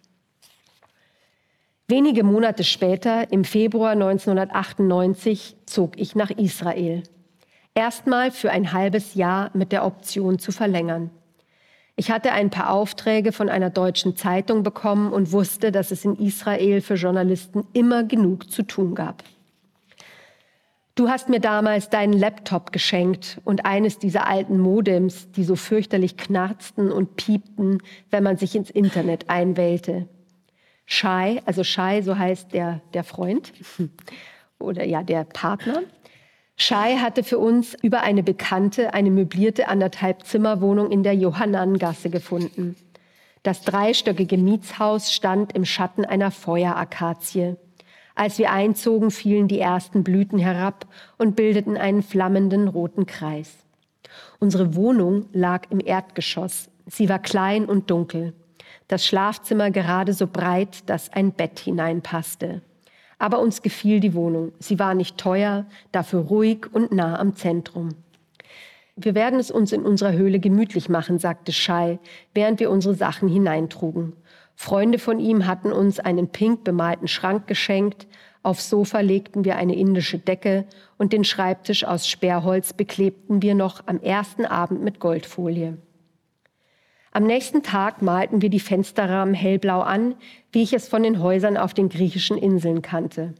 Wenige 1.88 2.22
Monate 2.22 2.62
später, 2.62 3.32
im 3.32 3.44
Februar 3.44 3.90
1998, 3.92 5.56
zog 5.66 5.98
ich 5.98 6.14
nach 6.14 6.30
Israel. 6.30 7.02
Erstmal 7.74 8.30
für 8.30 8.52
ein 8.52 8.72
halbes 8.72 9.14
Jahr 9.14 9.50
mit 9.52 9.72
der 9.72 9.84
Option 9.84 10.38
zu 10.38 10.52
verlängern. 10.52 11.10
Ich 11.96 12.12
hatte 12.12 12.30
ein 12.30 12.50
paar 12.50 12.70
Aufträge 12.70 13.32
von 13.32 13.48
einer 13.48 13.70
deutschen 13.70 14.16
Zeitung 14.16 14.62
bekommen 14.62 15.12
und 15.12 15.32
wusste, 15.32 15.72
dass 15.72 15.90
es 15.90 16.04
in 16.04 16.14
Israel 16.16 16.80
für 16.82 16.94
Journalisten 16.94 17.66
immer 17.72 18.04
genug 18.04 18.48
zu 18.50 18.62
tun 18.62 18.94
gab. 18.94 19.24
Du 20.96 21.10
hast 21.10 21.28
mir 21.28 21.40
damals 21.40 21.90
deinen 21.90 22.14
Laptop 22.14 22.72
geschenkt 22.72 23.38
und 23.44 23.66
eines 23.66 23.98
dieser 23.98 24.26
alten 24.26 24.58
Modems, 24.58 25.30
die 25.30 25.44
so 25.44 25.54
fürchterlich 25.54 26.16
knarzten 26.16 26.90
und 26.90 27.16
piepten, 27.16 27.82
wenn 28.10 28.24
man 28.24 28.38
sich 28.38 28.56
ins 28.56 28.70
Internet 28.70 29.28
einwählte. 29.28 30.08
Shai, 30.86 31.42
also 31.44 31.64
Shai, 31.64 32.00
so 32.00 32.16
heißt 32.16 32.54
der, 32.54 32.80
der 32.94 33.04
Freund 33.04 33.52
oder 34.58 34.84
ja, 34.84 35.02
der 35.02 35.24
Partner, 35.24 35.82
Schei 36.56 36.96
hatte 36.96 37.22
für 37.22 37.38
uns 37.38 37.74
über 37.82 38.00
eine 38.00 38.22
Bekannte 38.22 38.94
eine 38.94 39.10
möblierte 39.10 39.68
anderthalb 39.68 40.24
Zimmerwohnung 40.24 40.90
in 40.90 41.02
der 41.02 41.14
Johannangasse 41.14 42.08
gefunden. 42.08 42.74
Das 43.42 43.60
dreistöckige 43.60 44.38
Mietshaus 44.38 45.12
stand 45.12 45.52
im 45.52 45.66
Schatten 45.66 46.06
einer 46.06 46.30
Feuerakazie. 46.30 47.58
Als 48.16 48.38
wir 48.38 48.50
einzogen, 48.50 49.10
fielen 49.10 49.46
die 49.46 49.60
ersten 49.60 50.02
Blüten 50.02 50.38
herab 50.38 50.86
und 51.18 51.36
bildeten 51.36 51.76
einen 51.76 52.02
flammenden 52.02 52.66
roten 52.66 53.04
Kreis. 53.04 53.52
Unsere 54.40 54.74
Wohnung 54.74 55.26
lag 55.32 55.70
im 55.70 55.80
Erdgeschoss. 55.80 56.70
Sie 56.86 57.10
war 57.10 57.18
klein 57.18 57.66
und 57.66 57.90
dunkel. 57.90 58.32
Das 58.88 59.04
Schlafzimmer 59.04 59.70
gerade 59.70 60.14
so 60.14 60.26
breit, 60.26 60.88
dass 60.88 61.12
ein 61.12 61.32
Bett 61.32 61.58
hineinpasste. 61.58 62.62
Aber 63.18 63.38
uns 63.38 63.60
gefiel 63.60 64.00
die 64.00 64.14
Wohnung. 64.14 64.52
Sie 64.60 64.78
war 64.78 64.94
nicht 64.94 65.18
teuer, 65.18 65.66
dafür 65.92 66.20
ruhig 66.20 66.66
und 66.72 66.92
nah 66.92 67.18
am 67.18 67.34
Zentrum. 67.34 67.90
Wir 68.96 69.14
werden 69.14 69.38
es 69.38 69.50
uns 69.50 69.72
in 69.72 69.82
unserer 69.82 70.12
Höhle 70.12 70.40
gemütlich 70.40 70.88
machen, 70.88 71.18
sagte 71.18 71.52
Shai, 71.52 71.98
während 72.32 72.60
wir 72.60 72.70
unsere 72.70 72.94
Sachen 72.94 73.28
hineintrugen. 73.28 74.14
Freunde 74.56 74.98
von 74.98 75.20
ihm 75.20 75.46
hatten 75.46 75.70
uns 75.70 76.00
einen 76.00 76.28
pink 76.28 76.64
bemalten 76.64 77.08
Schrank 77.08 77.46
geschenkt, 77.46 78.08
aufs 78.42 78.70
Sofa 78.70 79.00
legten 79.00 79.44
wir 79.44 79.56
eine 79.56 79.76
indische 79.76 80.18
Decke 80.18 80.66
und 80.96 81.12
den 81.12 81.24
Schreibtisch 81.24 81.84
aus 81.84 82.08
Sperrholz 82.08 82.72
beklebten 82.72 83.42
wir 83.42 83.54
noch 83.54 83.86
am 83.86 84.00
ersten 84.00 84.46
Abend 84.46 84.82
mit 84.82 84.98
Goldfolie. 84.98 85.76
Am 87.12 87.24
nächsten 87.24 87.62
Tag 87.62 88.02
malten 88.02 88.42
wir 88.42 88.48
die 88.50 88.60
Fensterrahmen 88.60 89.34
hellblau 89.34 89.80
an, 89.80 90.14
wie 90.52 90.62
ich 90.62 90.72
es 90.72 90.88
von 90.88 91.02
den 91.02 91.20
Häusern 91.22 91.56
auf 91.56 91.74
den 91.74 91.88
griechischen 91.88 92.38
Inseln 92.38 92.82
kannte. 92.82 93.34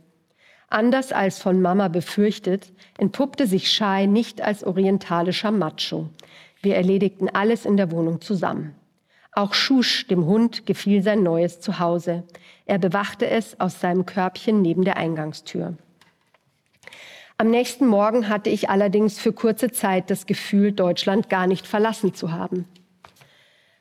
Anders 0.69 1.12
als 1.12 1.41
von 1.41 1.62
Mama 1.62 1.89
befürchtet, 1.89 2.73
entpuppte 2.99 3.47
sich 3.47 3.71
Shai 3.71 4.07
nicht 4.07 4.43
als 4.43 4.64
orientalischer 4.64 5.51
Macho. 5.51 6.11
Wir 6.61 6.77
erledigten 6.77 7.29
alles 7.29 7.64
in 7.64 7.77
der 7.77 7.91
Wohnung 7.91 8.21
zusammen. 8.21 8.75
Auch 9.37 9.53
Schusch, 9.53 10.07
dem 10.07 10.24
Hund, 10.24 10.64
gefiel 10.64 11.03
sein 11.03 11.22
neues 11.22 11.61
Zuhause. 11.61 12.24
Er 12.64 12.78
bewachte 12.78 13.28
es 13.28 13.61
aus 13.61 13.80
seinem 13.80 14.07
Körbchen 14.07 14.62
neben 14.62 14.82
der 14.82 14.97
Eingangstür. 14.97 15.74
Am 17.37 17.51
nächsten 17.51 17.87
Morgen 17.87 18.30
hatte 18.30 18.49
ich 18.49 18.70
allerdings 18.70 19.18
für 19.18 19.34
kurze 19.34 19.70
Zeit 19.70 20.09
das 20.09 20.24
Gefühl, 20.24 20.72
Deutschland 20.72 21.28
gar 21.28 21.47
nicht 21.47 21.66
verlassen 21.66 22.14
zu 22.14 22.32
haben. 22.32 22.66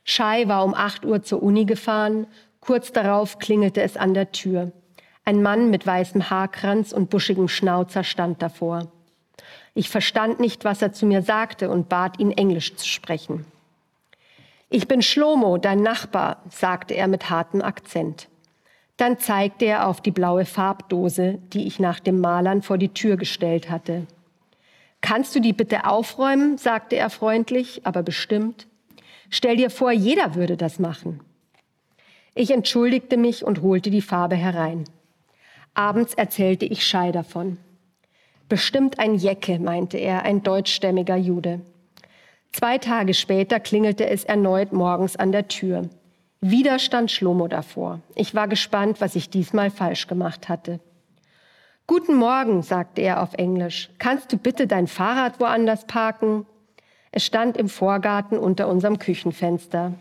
Shai 0.04 0.50
war 0.50 0.66
um 0.66 0.76
8 0.76 1.06
Uhr 1.06 1.24
zur 1.24 1.42
Uni 1.42 1.64
gefahren. 1.64 2.28
Kurz 2.60 2.92
darauf 2.92 3.40
klingelte 3.40 3.82
es 3.82 3.96
an 3.96 4.14
der 4.14 4.34
Tür. 4.34 4.74
Ein 5.24 5.42
Mann 5.42 5.70
mit 5.70 5.88
weißem 5.88 6.30
Haarkranz 6.30 6.92
und 6.92 7.10
buschigem 7.10 7.48
Schnauzer 7.48 8.04
stand 8.04 8.42
davor. 8.42 8.92
Ich 9.74 9.90
verstand 9.90 10.42
nicht, 10.42 10.66
was 10.66 10.82
er 10.82 10.92
zu 10.92 11.06
mir 11.06 11.22
sagte 11.22 11.70
und 11.70 11.88
bat 11.88 12.20
ihn, 12.20 12.32
Englisch 12.32 12.76
zu 12.76 12.86
sprechen. 12.86 13.46
Ich 14.70 14.88
bin 14.88 15.02
Schlomo, 15.02 15.58
dein 15.58 15.82
Nachbar, 15.82 16.42
sagte 16.50 16.96
er 16.96 17.08
mit 17.08 17.30
hartem 17.30 17.62
Akzent. 17.62 18.30
Dann 18.98 19.20
zeigte 19.20 19.66
er 19.66 19.88
auf 19.88 20.02
die 20.02 20.12
blaue 20.12 20.46
Farbdose, 20.46 21.40
die 21.54 21.68
ich 21.68 21.80
nach 21.80 22.00
dem 22.00 22.20
Malern 22.20 22.62
vor 22.62 22.78
die 22.78 22.94
Tür 22.94 23.18
gestellt 23.18 23.70
hatte. 23.70 24.08
Kannst 25.02 25.36
du 25.36 25.40
die 25.40 25.54
bitte 25.54 25.86
aufräumen? 25.86 26.58
sagte 26.58 26.96
er 26.96 27.10
freundlich, 27.10 27.86
aber 27.86 28.02
bestimmt. 28.02 28.68
Stell 29.30 29.58
dir 29.58 29.70
vor, 29.70 29.92
jeder 29.92 30.36
würde 30.36 30.58
das 30.58 30.80
machen. 30.80 31.20
Ich 32.34 32.52
entschuldigte 32.52 33.18
mich 33.18 33.46
und 33.46 33.62
holte 33.62 33.92
die 33.92 34.02
Farbe 34.02 34.36
herein. 34.36 34.86
Abends 35.74 36.14
erzählte 36.14 36.66
ich 36.66 36.86
Schei 36.88 37.12
davon. 37.12 37.58
Bestimmt 38.50 39.00
ein 39.00 39.16
Jecke, 39.16 39.60
meinte 39.60 39.98
er, 39.98 40.24
ein 40.24 40.42
deutschstämmiger 40.42 41.18
Jude. 41.18 41.62
Zwei 42.56 42.78
Tage 42.78 43.14
später 43.14 43.60
klingelte 43.60 44.08
es 44.08 44.24
erneut 44.24 44.72
morgens 44.72 45.18
an 45.18 45.34
der 45.34 45.50
Tür. 45.50 45.90
Wieder 46.40 46.80
stand 46.80 47.12
Schlomo 47.12 47.50
davor. 47.50 48.00
Ich 48.16 48.34
war 48.34 48.48
gespannt, 48.48 49.02
was 49.02 49.18
ich 49.18 49.30
diesmal 49.30 49.70
falsch 49.70 50.08
gemacht 50.08 50.48
hatte. 50.48 50.80
Guten 51.86 52.16
Morgen, 52.16 52.62
sagte 52.62 53.02
er 53.02 53.22
auf 53.22 53.34
Englisch. 53.34 53.90
Kannst 53.98 54.32
du 54.32 54.38
bitte 54.38 54.68
dein 54.68 54.88
Fahrrad 54.88 55.42
woanders 55.42 55.86
parken? 55.86 56.46
Es 57.12 57.26
stand 57.26 57.58
im 57.58 57.68
Vorgarten 57.68 58.38
unter 58.38 58.70
unserem 58.70 59.00
Küchenfenster. 59.00 59.92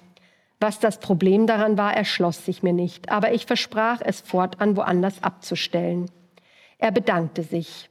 Was 0.61 0.79
das 0.79 1.01
Problem 1.01 1.49
daran 1.49 1.77
war, 1.77 1.97
erschloss 1.97 2.45
sich 2.45 2.63
mir 2.63 2.73
nicht, 2.73 3.11
aber 3.11 3.33
ich 3.33 3.47
versprach 3.47 4.01
es 4.01 4.21
fortan 4.21 4.77
woanders 4.77 5.25
abzustellen. 5.25 6.09
Er 6.79 6.93
bedankte 6.93 7.43
sich. 7.43 7.91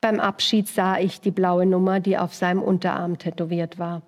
Beim 0.00 0.20
Abschied 0.20 0.68
sah 0.68 0.98
ich 0.98 1.20
die 1.20 1.32
blaue 1.32 1.66
Nummer, 1.66 1.98
die 1.98 2.18
auf 2.18 2.34
seinem 2.34 2.62
Unterarm 2.62 3.18
tätowiert 3.18 3.78
war. 3.78 4.02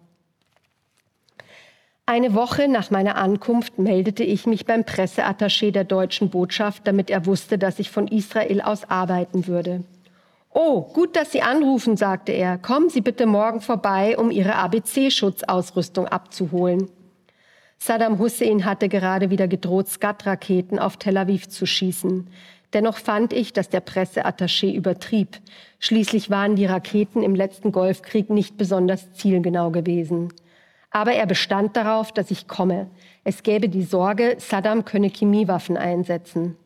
Eine 2.07 2.35
Woche 2.35 2.69
nach 2.69 2.91
meiner 2.91 3.17
Ankunft 3.17 3.79
meldete 3.79 4.25
ich 4.25 4.47
mich 4.47 4.67
beim 4.67 4.83
Presseattaché 4.83 5.71
der 5.71 5.85
deutschen 5.85 6.31
Botschaft, 6.31 6.87
damit 6.87 7.09
er 7.09 7.27
wusste, 7.27 7.57
dass 7.57 7.79
ich 7.79 7.91
von 7.91 8.09
Israel 8.09 8.61
aus 8.61 8.89
arbeiten 8.91 9.47
würde. 9.47 9.85
Oh, 10.53 10.83
gut, 10.83 11.15
dass 11.15 11.31
Sie 11.31 11.43
anrufen, 11.43 11.97
sagte 11.97 12.33
er. 12.33 12.59
Kommen 12.59 12.91
Sie 12.91 13.01
bitte 13.01 13.27
morgen 13.27 13.61
vorbei, 13.61 14.19
um 14.19 14.33
Ihre 14.33 14.57
ABC-Schutzausrüstung 14.57 16.09
abzuholen. 16.09 16.89
Saddam 17.79 18.19
Hussein 18.19 18.65
hatte 18.65 18.89
gerade 18.89 19.31
wieder 19.31 19.47
gedroht, 19.47 19.89
Skat-Raketen 19.89 20.81
auf 20.81 20.97
Tel 20.97 21.17
Aviv 21.17 21.49
zu 21.49 21.65
schießen. 21.65 22.29
Dennoch 22.73 22.99
fand 22.99 23.33
ich, 23.33 23.53
dass 23.53 23.69
der 23.69 23.85
Presseattaché 23.85 24.73
übertrieb. 24.73 25.39
Schließlich 25.81 26.31
waren 26.31 26.57
die 26.57 26.67
Raketen 26.67 27.23
im 27.23 27.35
letzten 27.35 27.73
Golfkrieg 27.73 28.31
nicht 28.31 28.57
besonders 28.57 29.13
zielgenau 29.15 29.71
gewesen. 29.71 30.33
Aber 30.91 31.13
er 31.13 31.27
bestand 31.27 31.77
darauf, 31.77 32.13
dass 32.13 32.31
ich 32.31 32.49
komme. 32.49 32.89
Es 33.25 33.43
gäbe 33.43 33.69
die 33.69 33.83
Sorge, 33.83 34.37
Saddam 34.39 34.85
könne 34.85 35.09
Chemiewaffen 35.09 35.77
einsetzen. 35.77 36.57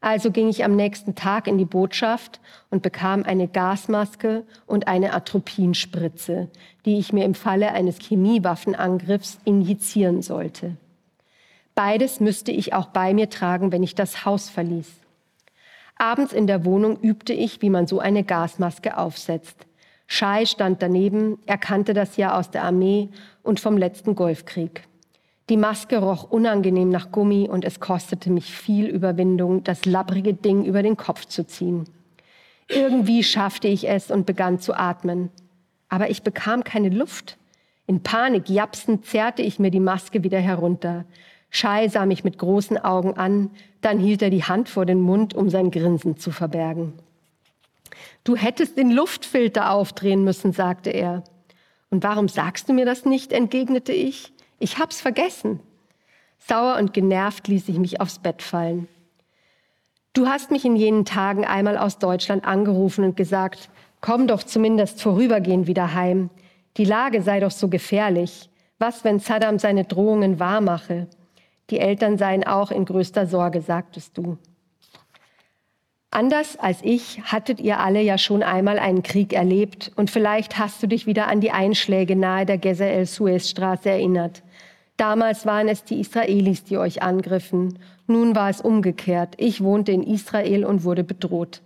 Also 0.00 0.30
ging 0.30 0.48
ich 0.48 0.62
am 0.62 0.76
nächsten 0.76 1.14
Tag 1.14 1.48
in 1.48 1.58
die 1.58 1.64
Botschaft 1.64 2.40
und 2.70 2.82
bekam 2.82 3.22
eine 3.24 3.48
Gasmaske 3.48 4.44
und 4.66 4.88
eine 4.88 5.14
Atropinspritze, 5.14 6.48
die 6.84 6.98
ich 6.98 7.12
mir 7.12 7.24
im 7.24 7.34
Falle 7.34 7.72
eines 7.72 7.98
Chemiewaffenangriffs 7.98 9.38
injizieren 9.44 10.22
sollte. 10.22 10.76
Beides 11.74 12.20
müsste 12.20 12.52
ich 12.52 12.72
auch 12.72 12.86
bei 12.86 13.14
mir 13.14 13.30
tragen, 13.30 13.72
wenn 13.72 13.82
ich 13.82 13.94
das 13.94 14.24
Haus 14.24 14.48
verließ. 14.48 14.86
Abends 15.96 16.32
in 16.32 16.46
der 16.46 16.64
Wohnung 16.64 17.00
übte 17.00 17.32
ich, 17.32 17.62
wie 17.62 17.70
man 17.70 17.86
so 17.86 17.98
eine 17.98 18.22
Gasmaske 18.22 18.98
aufsetzt. 18.98 19.66
Schei 20.06 20.44
stand 20.44 20.82
daneben, 20.82 21.38
er 21.46 21.58
kannte 21.58 21.94
das 21.94 22.16
ja 22.16 22.38
aus 22.38 22.50
der 22.50 22.64
Armee 22.64 23.08
und 23.42 23.60
vom 23.60 23.76
letzten 23.76 24.14
Golfkrieg. 24.14 24.82
Die 25.48 25.56
Maske 25.56 25.98
roch 25.98 26.30
unangenehm 26.30 26.90
nach 26.90 27.12
Gummi 27.12 27.48
und 27.48 27.64
es 27.64 27.80
kostete 27.80 28.30
mich 28.30 28.52
viel 28.52 28.86
Überwindung, 28.86 29.64
das 29.64 29.84
labbrige 29.84 30.34
Ding 30.34 30.64
über 30.64 30.82
den 30.82 30.96
Kopf 30.96 31.24
zu 31.24 31.46
ziehen. 31.46 31.84
Irgendwie 32.68 33.22
schaffte 33.22 33.68
ich 33.68 33.88
es 33.88 34.10
und 34.10 34.26
begann 34.26 34.58
zu 34.58 34.74
atmen. 34.74 35.30
Aber 35.88 36.10
ich 36.10 36.22
bekam 36.22 36.64
keine 36.64 36.88
Luft. 36.88 37.38
In 37.86 38.02
Panik 38.02 38.50
japsend 38.50 39.06
zerrte 39.06 39.42
ich 39.42 39.60
mir 39.60 39.70
die 39.70 39.80
Maske 39.80 40.24
wieder 40.24 40.40
herunter. 40.40 41.04
Schei 41.56 41.88
sah 41.88 42.04
mich 42.04 42.22
mit 42.22 42.36
großen 42.36 42.76
Augen 42.76 43.14
an, 43.14 43.50
dann 43.80 43.98
hielt 43.98 44.20
er 44.20 44.28
die 44.28 44.44
Hand 44.44 44.68
vor 44.68 44.84
den 44.84 45.00
Mund, 45.00 45.32
um 45.32 45.48
sein 45.48 45.70
Grinsen 45.70 46.18
zu 46.18 46.30
verbergen. 46.30 46.92
Du 48.24 48.36
hättest 48.36 48.76
den 48.76 48.90
Luftfilter 48.90 49.70
aufdrehen 49.70 50.22
müssen, 50.22 50.52
sagte 50.52 50.90
er. 50.90 51.24
Und 51.88 52.04
warum 52.04 52.28
sagst 52.28 52.68
du 52.68 52.74
mir 52.74 52.84
das 52.84 53.06
nicht? 53.06 53.32
entgegnete 53.32 53.92
ich. 53.92 54.34
Ich 54.58 54.78
hab's 54.78 55.00
vergessen. 55.00 55.60
Sauer 56.36 56.76
und 56.76 56.92
genervt 56.92 57.48
ließ 57.48 57.70
ich 57.70 57.78
mich 57.78 58.02
aufs 58.02 58.18
Bett 58.18 58.42
fallen. 58.42 58.86
Du 60.12 60.26
hast 60.26 60.50
mich 60.50 60.66
in 60.66 60.76
jenen 60.76 61.06
Tagen 61.06 61.46
einmal 61.46 61.78
aus 61.78 61.98
Deutschland 61.98 62.44
angerufen 62.44 63.02
und 63.02 63.16
gesagt, 63.16 63.70
komm 64.02 64.26
doch 64.26 64.42
zumindest 64.42 65.00
vorübergehend 65.00 65.66
wieder 65.68 65.94
heim. 65.94 66.28
Die 66.76 66.84
Lage 66.84 67.22
sei 67.22 67.40
doch 67.40 67.50
so 67.50 67.68
gefährlich. 67.68 68.50
Was, 68.78 69.04
wenn 69.04 69.20
Saddam 69.20 69.58
seine 69.58 69.84
Drohungen 69.84 70.38
wahrmache? 70.38 71.08
Die 71.70 71.80
Eltern 71.80 72.16
seien 72.18 72.44
auch 72.44 72.70
in 72.70 72.84
größter 72.84 73.26
Sorge, 73.26 73.60
sagtest 73.60 74.16
du. 74.16 74.38
Anders 76.10 76.56
als 76.56 76.78
ich 76.82 77.20
hattet 77.24 77.60
ihr 77.60 77.80
alle 77.80 78.00
ja 78.00 78.16
schon 78.16 78.42
einmal 78.42 78.78
einen 78.78 79.02
Krieg 79.02 79.32
erlebt 79.32 79.92
und 79.96 80.10
vielleicht 80.10 80.58
hast 80.58 80.82
du 80.82 80.86
dich 80.86 81.06
wieder 81.06 81.26
an 81.28 81.40
die 81.40 81.50
Einschläge 81.50 82.16
nahe 82.16 82.46
der 82.46 82.58
Gezer 82.58 82.86
el-Suez-Straße 82.86 83.90
erinnert. 83.90 84.42
Damals 84.96 85.44
waren 85.44 85.68
es 85.68 85.84
die 85.84 86.00
Israelis, 86.00 86.64
die 86.64 86.78
euch 86.78 87.02
angriffen. 87.02 87.78
Nun 88.06 88.34
war 88.34 88.48
es 88.48 88.60
umgekehrt. 88.62 89.34
Ich 89.36 89.62
wohnte 89.62 89.92
in 89.92 90.02
Israel 90.02 90.64
und 90.64 90.84
wurde 90.84 91.04
bedroht. 91.04 91.60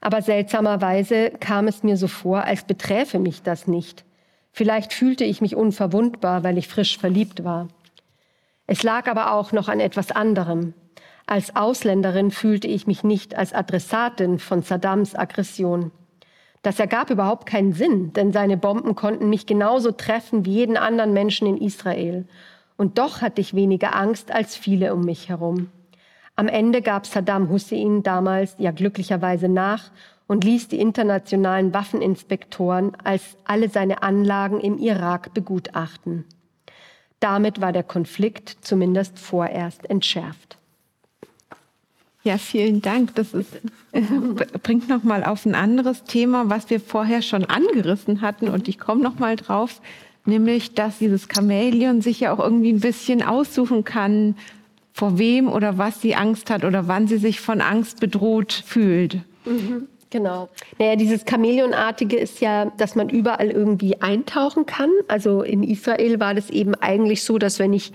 Aber 0.00 0.20
seltsamerweise 0.20 1.30
kam 1.40 1.68
es 1.68 1.82
mir 1.82 1.96
so 1.96 2.06
vor, 2.06 2.44
als 2.44 2.64
beträfe 2.64 3.18
mich 3.18 3.42
das 3.42 3.66
nicht. 3.66 4.04
Vielleicht 4.52 4.92
fühlte 4.92 5.24
ich 5.24 5.40
mich 5.40 5.56
unverwundbar, 5.56 6.42
weil 6.42 6.58
ich 6.58 6.68
frisch 6.68 6.98
verliebt 6.98 7.44
war. 7.44 7.68
Es 8.72 8.84
lag 8.84 9.08
aber 9.08 9.32
auch 9.32 9.50
noch 9.50 9.68
an 9.68 9.80
etwas 9.80 10.12
anderem. 10.12 10.74
Als 11.26 11.56
Ausländerin 11.56 12.30
fühlte 12.30 12.68
ich 12.68 12.86
mich 12.86 13.02
nicht 13.02 13.34
als 13.34 13.52
Adressatin 13.52 14.38
von 14.38 14.62
Saddams 14.62 15.16
Aggression. 15.16 15.90
Das 16.62 16.78
ergab 16.78 17.10
überhaupt 17.10 17.46
keinen 17.46 17.72
Sinn, 17.72 18.12
denn 18.12 18.32
seine 18.32 18.56
Bomben 18.56 18.94
konnten 18.94 19.28
mich 19.28 19.46
genauso 19.46 19.90
treffen 19.90 20.44
wie 20.44 20.52
jeden 20.52 20.76
anderen 20.76 21.12
Menschen 21.12 21.48
in 21.48 21.56
Israel. 21.56 22.28
Und 22.76 22.98
doch 22.98 23.22
hatte 23.22 23.40
ich 23.40 23.54
weniger 23.54 23.96
Angst 23.96 24.30
als 24.30 24.54
viele 24.54 24.94
um 24.94 25.00
mich 25.00 25.28
herum. 25.28 25.72
Am 26.36 26.46
Ende 26.46 26.80
gab 26.80 27.06
Saddam 27.06 27.48
Hussein 27.50 28.04
damals 28.04 28.54
ja 28.58 28.70
glücklicherweise 28.70 29.48
nach 29.48 29.90
und 30.28 30.44
ließ 30.44 30.68
die 30.68 30.78
internationalen 30.78 31.74
Waffeninspektoren 31.74 32.92
als 33.02 33.36
alle 33.42 33.68
seine 33.68 34.04
Anlagen 34.04 34.60
im 34.60 34.78
Irak 34.78 35.34
begutachten. 35.34 36.24
Damit 37.20 37.60
war 37.60 37.72
der 37.72 37.82
Konflikt 37.82 38.56
zumindest 38.62 39.18
vorerst 39.18 39.88
entschärft. 39.88 40.56
Ja, 42.22 42.36
vielen 42.36 42.82
Dank. 42.82 43.14
Das 43.14 43.32
ist, 43.32 43.60
äh, 43.92 44.02
bringt 44.62 44.88
noch 44.88 45.02
mal 45.04 45.24
auf 45.24 45.46
ein 45.46 45.54
anderes 45.54 46.04
Thema, 46.04 46.50
was 46.50 46.68
wir 46.68 46.80
vorher 46.80 47.22
schon 47.22 47.44
angerissen 47.44 48.20
hatten 48.20 48.48
und 48.48 48.68
ich 48.68 48.78
komme 48.78 49.02
noch 49.02 49.18
mal 49.18 49.36
drauf, 49.36 49.80
nämlich, 50.26 50.74
dass 50.74 50.98
dieses 50.98 51.28
Chamäleon 51.32 52.02
sich 52.02 52.20
ja 52.20 52.32
auch 52.32 52.38
irgendwie 52.38 52.72
ein 52.72 52.80
bisschen 52.80 53.22
aussuchen 53.22 53.84
kann, 53.84 54.36
vor 54.92 55.18
wem 55.18 55.48
oder 55.48 55.78
was 55.78 56.02
sie 56.02 56.14
Angst 56.14 56.50
hat 56.50 56.64
oder 56.64 56.88
wann 56.88 57.08
sie 57.08 57.16
sich 57.16 57.40
von 57.40 57.62
Angst 57.62 58.00
bedroht 58.00 58.52
fühlt. 58.52 59.20
Mhm. 59.46 59.88
Genau. 60.10 60.48
Naja, 60.78 60.96
dieses 60.96 61.24
Chamäleonartige 61.24 62.16
ist 62.16 62.40
ja, 62.40 62.66
dass 62.76 62.96
man 62.96 63.08
überall 63.08 63.50
irgendwie 63.50 64.00
eintauchen 64.00 64.66
kann. 64.66 64.90
Also 65.06 65.42
in 65.42 65.62
Israel 65.62 66.18
war 66.18 66.34
das 66.34 66.50
eben 66.50 66.74
eigentlich 66.74 67.22
so, 67.22 67.38
dass 67.38 67.60
wenn 67.60 67.72
ich 67.72 67.92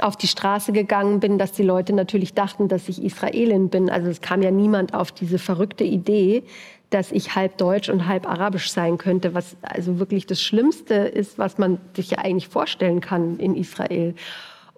auf 0.00 0.16
die 0.16 0.28
Straße 0.28 0.72
gegangen 0.72 1.20
bin, 1.20 1.36
dass 1.36 1.52
die 1.52 1.62
Leute 1.62 1.92
natürlich 1.92 2.32
dachten, 2.32 2.68
dass 2.68 2.88
ich 2.88 3.04
Israelin 3.04 3.68
bin. 3.68 3.90
Also 3.90 4.08
es 4.08 4.22
kam 4.22 4.40
ja 4.40 4.50
niemand 4.50 4.94
auf 4.94 5.12
diese 5.12 5.38
verrückte 5.38 5.84
Idee, 5.84 6.42
dass 6.88 7.12
ich 7.12 7.34
halb 7.34 7.58
deutsch 7.58 7.90
und 7.90 8.06
halb 8.06 8.26
arabisch 8.26 8.72
sein 8.72 8.96
könnte, 8.96 9.34
was 9.34 9.56
also 9.60 9.98
wirklich 9.98 10.26
das 10.26 10.40
Schlimmste 10.40 10.94
ist, 10.94 11.38
was 11.38 11.58
man 11.58 11.78
sich 11.94 12.12
ja 12.12 12.18
eigentlich 12.18 12.48
vorstellen 12.48 13.02
kann 13.02 13.38
in 13.38 13.54
Israel. 13.54 14.14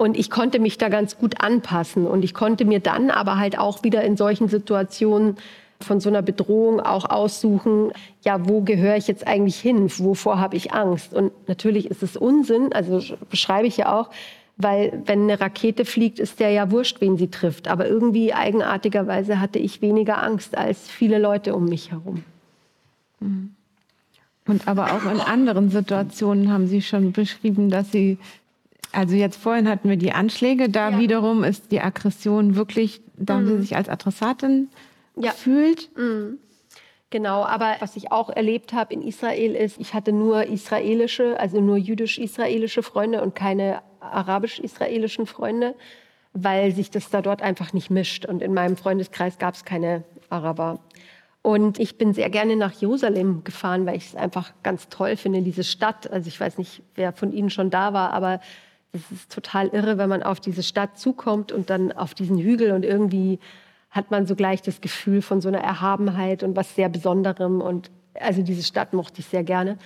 Und 0.01 0.19
ich 0.19 0.31
konnte 0.31 0.59
mich 0.59 0.79
da 0.79 0.89
ganz 0.89 1.19
gut 1.19 1.43
anpassen. 1.43 2.07
Und 2.07 2.25
ich 2.25 2.33
konnte 2.35 2.65
mir 2.65 2.81
dann 2.81 3.11
aber 3.11 3.37
halt 3.37 3.59
auch 3.59 3.85
wieder 3.85 4.03
in 4.03 4.17
solchen 4.17 4.49
Situationen 4.49 5.37
von 5.83 6.01
so 6.01 6.09
einer 6.09 6.23
Bedrohung 6.23 6.81
auch 6.81 7.09
aussuchen, 7.09 7.93
ja, 8.23 8.49
wo 8.49 8.61
gehöre 8.61 8.97
ich 8.97 9.09
jetzt 9.09 9.27
eigentlich 9.27 9.59
hin? 9.59 9.91
Wovor 9.99 10.39
habe 10.39 10.57
ich 10.57 10.73
Angst? 10.73 11.15
Und 11.15 11.33
natürlich 11.49 11.91
ist 11.91 12.03
es 12.03 12.17
Unsinn, 12.17 12.73
also 12.73 13.03
beschreibe 13.31 13.67
ich 13.67 13.79
ja 13.79 13.99
auch, 13.99 14.11
weil 14.57 15.03
wenn 15.07 15.23
eine 15.23 15.41
Rakete 15.41 15.85
fliegt, 15.87 16.19
ist 16.19 16.39
der 16.39 16.51
ja 16.51 16.71
wurscht, 16.71 17.01
wen 17.01 17.17
sie 17.17 17.29
trifft. 17.29 17.69
Aber 17.69 17.89
irgendwie 17.89 18.35
eigenartigerweise 18.35 19.41
hatte 19.41 19.59
ich 19.59 19.81
weniger 19.81 20.23
Angst 20.23 20.57
als 20.57 20.89
viele 20.89 21.19
Leute 21.19 21.55
um 21.55 21.65
mich 21.65 21.91
herum. 21.93 22.25
Mhm. 23.21 23.55
Und 24.47 24.67
aber 24.69 24.93
auch 24.93 25.05
in 25.05 25.21
anderen 25.21 25.71
Situationen 25.71 26.53
haben 26.53 26.67
Sie 26.67 26.83
schon 26.83 27.13
beschrieben, 27.13 27.71
dass 27.71 27.93
Sie, 27.93 28.19
also 28.91 29.15
jetzt 29.15 29.37
vorhin 29.37 29.69
hatten 29.69 29.89
wir 29.89 29.97
die 29.97 30.13
Anschläge, 30.13 30.69
da 30.69 30.91
ja. 30.91 30.99
wiederum 30.99 31.45
ist 31.45 31.71
die 31.71 31.81
Aggression 31.81 32.57
wirklich, 32.57 33.01
da 33.17 33.35
haben 33.35 33.47
Sie 33.47 33.55
mhm. 33.55 33.61
sich 33.61 33.77
als 33.77 33.89
Adressatin 33.89 34.69
ja. 35.17 35.33
fühlt. 35.33 35.97
Mhm. 35.97 36.39
Genau, 37.11 37.45
aber 37.45 37.77
was 37.81 37.97
ich 37.97 38.13
auch 38.13 38.31
erlebt 38.31 38.73
habe 38.73 38.95
in 38.95 39.03
Israel 39.03 39.57
ist, 39.57 39.81
ich 39.81 39.95
hatte 39.95 40.13
nur 40.13 40.47
israelische, 40.47 41.39
also 41.41 41.61
nur 41.61 41.77
jüdisch-israelische 41.77 42.85
Freunde 42.85 43.21
und 43.23 43.35
keine 43.35 43.83
arabisch-israelischen 43.99 45.27
Freunde, 45.27 45.75
weil 46.33 46.73
sich 46.73 46.91
das 46.91 47.11
da 47.11 47.21
dort 47.21 47.43
einfach 47.43 47.73
nicht 47.73 47.91
mischt. 47.91 48.27
Und 48.27 48.43
in 48.43 48.55
meinem 48.55 48.77
Freundeskreis 48.77 49.39
gab 49.39 49.55
es 49.55 49.65
keine 49.65 50.05
Araber. 50.29 50.79
Und 51.43 51.81
ich 51.81 51.99
bin 51.99 52.15
sehr 52.15 52.31
gerne 52.31 52.55
nach 52.55 52.73
Jerusalem 52.73 53.43
gefahren, 53.43 53.87
weil 53.87 53.97
ich 53.97 54.07
es 54.07 54.15
einfach 54.15 54.53
ganz 54.63 54.89
toll 54.89 55.17
finde, 55.17 55.43
diese 55.43 55.65
Stadt. 55.65 56.11
Also 56.13 56.29
ich 56.29 56.39
weiß 56.39 56.59
nicht, 56.59 56.83
wer 56.95 57.13
von 57.13 57.33
Ihnen 57.33 57.51
schon 57.51 57.71
da 57.71 57.93
war, 57.93 58.13
aber 58.13 58.41
es 58.93 59.11
ist 59.11 59.33
total 59.33 59.69
irre, 59.69 59.99
wenn 59.99 60.09
man 60.09 60.23
auf 60.23 60.39
diese 60.39 60.63
Stadt 60.63 60.99
zukommt 60.99 61.51
und 61.51 61.71
dann 61.71 61.93
auf 61.93 62.15
diesen 62.15 62.39
Hügel 62.39 62.73
und 62.73 62.85
irgendwie 62.85 63.39
hat 63.91 64.11
man 64.11 64.27
sogleich 64.27 64.63
das 64.63 64.81
Gefühl 64.81 65.21
von 65.23 65.41
so 65.41 65.49
einer 65.49 65.61
Erhabenheit 65.61 66.43
und 66.43 66.57
was 66.57 66.75
sehr 66.75 66.89
Besonderem. 66.89 67.61
Und 67.61 67.91
also 68.15 68.43
diese 68.43 68.63
Stadt 68.63 68.93
mochte 68.93 69.21
ich 69.21 69.27
sehr 69.27 69.45
gerne. 69.45 69.79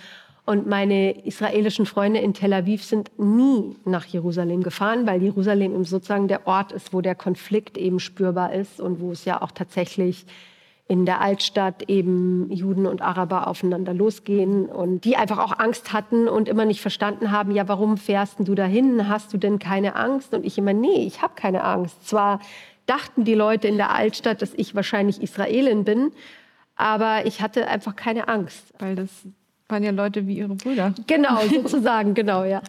Und 0.46 0.66
meine 0.66 1.24
israelischen 1.24 1.86
Freunde 1.86 2.20
in 2.20 2.34
Tel 2.34 2.52
Aviv 2.52 2.84
sind 2.84 3.10
nie 3.18 3.76
nach 3.86 4.04
Jerusalem 4.04 4.62
gefahren, 4.62 5.06
weil 5.06 5.22
Jerusalem 5.22 5.84
sozusagen 5.84 6.28
der 6.28 6.46
Ort 6.46 6.72
ist, 6.72 6.92
wo 6.92 7.00
der 7.00 7.14
Konflikt 7.14 7.78
eben 7.78 7.98
spürbar 7.98 8.52
ist 8.52 8.78
und 8.78 9.00
wo 9.00 9.12
es 9.12 9.24
ja 9.24 9.40
auch 9.40 9.52
tatsächlich 9.52 10.26
in 10.86 11.06
der 11.06 11.22
Altstadt 11.22 11.88
eben 11.88 12.50
Juden 12.50 12.84
und 12.84 13.00
Araber 13.00 13.46
aufeinander 13.46 13.94
losgehen 13.94 14.66
und 14.66 15.06
die 15.06 15.16
einfach 15.16 15.38
auch 15.38 15.58
Angst 15.58 15.94
hatten 15.94 16.28
und 16.28 16.46
immer 16.46 16.66
nicht 16.66 16.82
verstanden 16.82 17.30
haben, 17.30 17.52
ja, 17.52 17.66
warum 17.68 17.96
fährst 17.96 18.36
du 18.40 18.54
dahin? 18.54 19.08
Hast 19.08 19.32
du 19.32 19.38
denn 19.38 19.58
keine 19.58 19.96
Angst? 19.96 20.34
Und 20.34 20.44
ich 20.44 20.58
immer, 20.58 20.74
nee, 20.74 21.06
ich 21.06 21.22
habe 21.22 21.32
keine 21.36 21.64
Angst. 21.64 22.06
Zwar 22.06 22.40
dachten 22.86 23.24
die 23.24 23.34
Leute 23.34 23.68
in 23.68 23.76
der 23.76 23.94
Altstadt, 23.94 24.42
dass 24.42 24.52
ich 24.54 24.74
wahrscheinlich 24.74 25.22
Israelin 25.22 25.84
bin. 25.84 26.12
Aber 26.76 27.26
ich 27.26 27.40
hatte 27.40 27.68
einfach 27.68 27.96
keine 27.96 28.28
Angst. 28.28 28.72
Weil 28.78 28.96
das 28.96 29.10
waren 29.68 29.82
ja 29.82 29.90
Leute 29.90 30.26
wie 30.26 30.38
ihre 30.38 30.54
Brüder. 30.54 30.94
Genau, 31.06 31.40
sozusagen, 31.52 32.14
genau, 32.14 32.44
ja. 32.44 32.62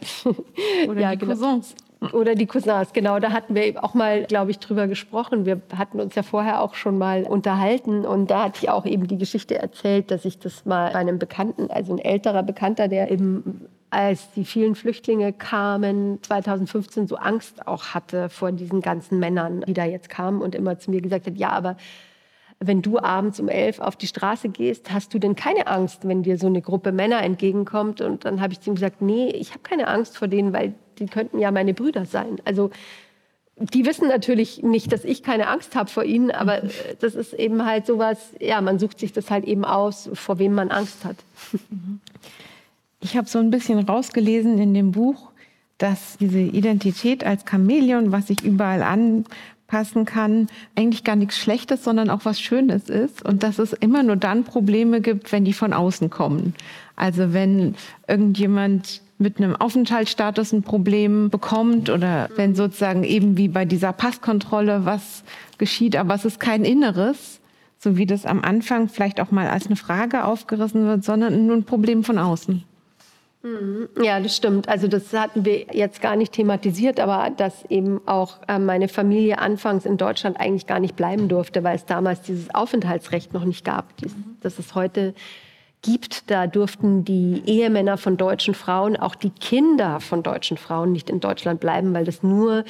Oder 0.87 1.01
ja, 1.01 1.11
die 1.11 1.17
genau. 1.17 1.33
Cousins. 1.33 1.75
Oder 2.13 2.35
die 2.35 2.45
Cousins, 2.45 2.93
genau. 2.93 3.19
Da 3.19 3.31
hatten 3.31 3.55
wir 3.55 3.83
auch 3.83 3.93
mal, 3.93 4.25
glaube 4.25 4.51
ich, 4.51 4.59
drüber 4.59 4.87
gesprochen. 4.87 5.45
Wir 5.45 5.61
hatten 5.75 5.99
uns 5.99 6.15
ja 6.15 6.23
vorher 6.23 6.61
auch 6.61 6.75
schon 6.75 6.97
mal 6.97 7.23
unterhalten. 7.23 8.05
Und 8.05 8.29
da 8.29 8.43
hatte 8.43 8.59
ich 8.61 8.69
auch 8.69 8.85
eben 8.85 9.07
die 9.07 9.17
Geschichte 9.17 9.57
erzählt, 9.57 10.11
dass 10.11 10.25
ich 10.25 10.39
das 10.39 10.65
mal 10.65 10.93
einem 10.93 11.19
Bekannten, 11.19 11.69
also 11.71 11.93
ein 11.93 11.99
älterer 11.99 12.43
Bekannter, 12.43 12.87
der 12.87 13.11
eben 13.11 13.67
als 13.95 14.29
die 14.33 14.43
vielen 14.43 14.75
Flüchtlinge 14.75 15.31
kamen, 15.31 16.21
2015 16.21 17.07
so 17.07 17.15
Angst 17.15 17.65
auch 17.65 17.93
hatte 17.93 18.27
vor 18.29 18.51
diesen 18.51 18.81
ganzen 18.81 19.19
Männern, 19.19 19.61
die 19.65 19.73
da 19.73 19.85
jetzt 19.85 20.09
kamen 20.09 20.41
und 20.41 20.53
immer 20.53 20.77
zu 20.77 20.91
mir 20.91 20.99
gesagt 20.99 21.27
hat, 21.27 21.37
ja, 21.37 21.51
aber 21.51 21.77
wenn 22.59 22.81
du 22.81 22.99
abends 22.99 23.39
um 23.39 23.47
elf 23.47 23.79
auf 23.79 23.95
die 23.95 24.07
Straße 24.07 24.49
gehst, 24.49 24.91
hast 24.91 25.13
du 25.13 25.19
denn 25.19 25.37
keine 25.37 25.67
Angst, 25.67 26.05
wenn 26.05 26.23
dir 26.23 26.37
so 26.37 26.47
eine 26.47 26.61
Gruppe 26.61 26.91
Männer 26.91 27.21
entgegenkommt? 27.23 28.01
Und 28.01 28.25
dann 28.25 28.41
habe 28.41 28.51
ich 28.51 28.59
zu 28.59 28.69
ihm 28.69 28.75
gesagt, 28.75 29.01
nee, 29.01 29.29
ich 29.29 29.51
habe 29.51 29.61
keine 29.61 29.87
Angst 29.87 30.17
vor 30.17 30.27
denen, 30.27 30.51
weil 30.51 30.73
die 30.99 31.05
könnten 31.05 31.39
ja 31.39 31.51
meine 31.51 31.73
Brüder 31.73 32.05
sein. 32.05 32.41
Also 32.43 32.71
die 33.57 33.85
wissen 33.85 34.09
natürlich 34.09 34.61
nicht, 34.61 34.91
dass 34.91 35.05
ich 35.05 35.23
keine 35.23 35.47
Angst 35.47 35.73
habe 35.73 35.89
vor 35.89 36.03
ihnen, 36.03 36.31
aber 36.31 36.63
das 36.99 37.15
ist 37.15 37.33
eben 37.33 37.65
halt 37.65 37.85
sowas, 37.85 38.33
ja, 38.41 38.59
man 38.59 38.77
sucht 38.77 38.99
sich 38.99 39.13
das 39.13 39.31
halt 39.31 39.45
eben 39.45 39.63
aus, 39.63 40.09
vor 40.13 40.37
wem 40.37 40.53
man 40.53 40.69
Angst 40.69 41.05
hat. 41.05 41.15
Ich 43.05 43.15
habe 43.15 43.29
so 43.29 43.37
ein 43.37 43.51
bisschen 43.51 43.77
rausgelesen 43.77 44.57
in 44.57 44.73
dem 44.73 44.91
Buch, 44.91 45.29
dass 45.77 46.17
diese 46.17 46.39
Identität 46.39 47.23
als 47.23 47.45
Chamäleon, 47.47 48.11
was 48.11 48.27
sich 48.27 48.43
überall 48.43 48.81
anpassen 48.81 50.05
kann, 50.05 50.47
eigentlich 50.75 51.03
gar 51.03 51.15
nichts 51.15 51.37
Schlechtes, 51.37 51.83
sondern 51.83 52.09
auch 52.09 52.21
was 52.25 52.41
Schönes 52.41 52.89
ist 52.89 53.23
und 53.23 53.43
dass 53.43 53.59
es 53.59 53.73
immer 53.73 54.01
nur 54.01 54.15
dann 54.15 54.43
Probleme 54.43 55.01
gibt, 55.01 55.31
wenn 55.31 55.45
die 55.45 55.53
von 55.53 55.71
außen 55.71 56.09
kommen. 56.09 56.55
Also 56.95 57.31
wenn 57.31 57.75
irgendjemand 58.07 59.03
mit 59.19 59.37
einem 59.37 59.55
Aufenthaltsstatus 59.55 60.51
ein 60.51 60.63
Problem 60.63 61.29
bekommt 61.29 61.91
oder 61.91 62.31
wenn 62.37 62.55
sozusagen 62.55 63.03
eben 63.03 63.37
wie 63.37 63.49
bei 63.49 63.65
dieser 63.65 63.93
Passkontrolle 63.93 64.85
was 64.85 65.23
geschieht, 65.59 65.95
aber 65.95 66.15
es 66.15 66.25
ist 66.25 66.39
kein 66.39 66.65
Inneres, 66.65 67.39
so 67.77 67.97
wie 67.97 68.07
das 68.07 68.25
am 68.25 68.41
Anfang 68.41 68.89
vielleicht 68.89 69.21
auch 69.21 69.29
mal 69.29 69.47
als 69.47 69.67
eine 69.67 69.75
Frage 69.75 70.25
aufgerissen 70.25 70.87
wird, 70.87 71.03
sondern 71.03 71.45
nur 71.45 71.55
ein 71.55 71.65
Problem 71.65 72.03
von 72.03 72.17
außen. 72.17 72.63
Mhm. 73.45 73.89
Ja, 74.01 74.19
das 74.19 74.35
stimmt. 74.35 74.67
Also 74.67 74.87
das 74.87 75.13
hatten 75.13 75.45
wir 75.45 75.67
jetzt 75.71 76.01
gar 76.01 76.15
nicht 76.15 76.31
thematisiert, 76.31 76.99
aber 76.99 77.29
dass 77.29 77.63
eben 77.69 78.01
auch 78.07 78.39
äh, 78.47 78.57
meine 78.57 78.87
Familie 78.87 79.37
anfangs 79.37 79.85
in 79.85 79.97
Deutschland 79.97 80.39
eigentlich 80.39 80.65
gar 80.65 80.79
nicht 80.79 80.95
bleiben 80.95 81.29
durfte, 81.29 81.63
weil 81.63 81.75
es 81.75 81.85
damals 81.85 82.21
dieses 82.23 82.53
Aufenthaltsrecht 82.55 83.33
noch 83.33 83.45
nicht 83.45 83.63
gab, 83.63 83.93
das 84.41 84.57
es 84.57 84.73
heute 84.73 85.13
gibt. 85.83 86.31
Da 86.31 86.47
durften 86.47 87.05
die 87.05 87.43
Ehemänner 87.45 87.99
von 87.99 88.17
deutschen 88.17 88.55
Frauen, 88.55 88.97
auch 88.97 89.13
die 89.13 89.29
Kinder 89.29 89.99
von 89.99 90.23
deutschen 90.23 90.57
Frauen 90.57 90.91
nicht 90.91 91.11
in 91.11 91.19
Deutschland 91.19 91.59
bleiben, 91.59 91.93
weil 91.93 92.05
das 92.05 92.23
nur 92.23 92.65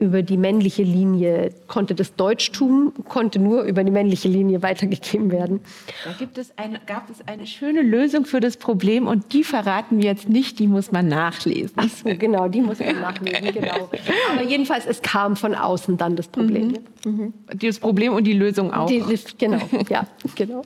über 0.00 0.22
die 0.22 0.38
männliche 0.38 0.82
Linie 0.82 1.52
konnte 1.66 1.94
das 1.94 2.16
Deutschtum 2.16 2.92
konnte 3.06 3.38
nur 3.38 3.62
über 3.64 3.84
die 3.84 3.90
männliche 3.90 4.28
Linie 4.28 4.62
weitergegeben 4.62 5.30
werden. 5.30 5.60
Da 6.04 6.12
gibt 6.18 6.38
es 6.38 6.56
eine, 6.56 6.80
gab 6.86 7.10
es 7.10 7.26
eine 7.28 7.46
schöne 7.46 7.82
Lösung 7.82 8.24
für 8.24 8.40
das 8.40 8.56
Problem 8.56 9.06
und 9.06 9.34
die 9.34 9.44
verraten 9.44 9.98
wir 9.98 10.06
jetzt 10.06 10.28
nicht, 10.28 10.58
die 10.58 10.66
muss 10.66 10.90
man 10.90 11.06
nachlesen. 11.06 11.74
Ach 11.76 11.88
so, 11.88 12.08
genau, 12.16 12.48
die 12.48 12.62
muss 12.62 12.80
man 12.80 12.98
nachlesen, 12.98 13.52
genau. 13.54 13.90
Aber 14.32 14.42
jedenfalls, 14.42 14.86
es 14.86 15.02
kam 15.02 15.36
von 15.36 15.54
außen 15.54 15.98
dann 15.98 16.16
das 16.16 16.28
Problem. 16.28 16.78
Mhm. 17.04 17.10
Mhm. 17.10 17.34
Das 17.54 17.78
Problem 17.78 18.14
und 18.14 18.24
die 18.24 18.32
Lösung 18.32 18.72
auch. 18.72 18.86
Die, 18.86 19.04
genau, 19.36 19.60
ja, 19.90 20.06
genau. 20.34 20.62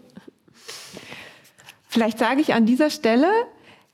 Vielleicht 1.89 2.21
sage 2.21 2.41
ich 2.41 2.55
an 2.55 2.67
dieser 2.67 2.91
Stelle, 2.91 3.27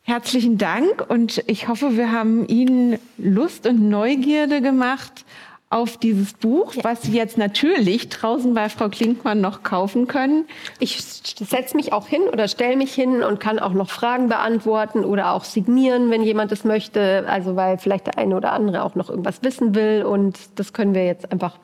Herzlichen 0.03 0.59
Dank 0.59 1.05
und 1.09 1.45
ich 1.47 1.69
hoffe, 1.69 1.97
wir 1.97 2.11
haben 2.11 2.49
Ihnen 2.49 2.99
Lust 3.19 3.67
und 3.67 3.89
Neugierde 3.89 4.61
gemacht 4.61 5.25
auf 5.71 5.97
dieses 5.97 6.35
Buch, 6.35 6.75
ja. 6.75 6.83
was 6.83 7.03
Sie 7.03 7.13
jetzt 7.13 7.39
natürlich 7.39 8.09
draußen 8.09 8.53
bei 8.55 8.69
Frau 8.69 8.89
Klinkmann 8.89 9.41
noch 9.41 9.63
kaufen 9.63 10.09
können. 10.09 10.47
Ich 10.81 11.01
setze 11.01 11.77
mich 11.77 11.93
auch 11.93 12.09
hin 12.09 12.23
oder 12.23 12.49
stelle 12.49 12.77
mich 12.77 12.93
hin 12.93 13.23
und 13.23 13.39
kann 13.39 13.61
auch 13.61 13.73
noch 13.73 13.89
Fragen 13.89 14.29
beantworten 14.29 15.05
oder 15.05 15.31
auch 15.31 15.45
signieren, 15.45 16.11
wenn 16.11 16.25
jemand 16.25 16.51
das 16.51 16.65
möchte. 16.65 17.25
Also 17.29 17.55
weil 17.55 17.79
vielleicht 17.79 18.09
der 18.09 18.19
eine 18.19 18.37
oder 18.37 18.53
andere 18.53 18.83
auch 18.83 18.97
noch 18.97 19.09
irgendwas 19.09 19.45
wissen 19.45 19.77
will 19.77 20.03
und 20.03 20.39
das 20.57 20.73
können 20.73 20.93
wir 20.93 21.07
jetzt 21.07 21.31
einfach 21.31 21.57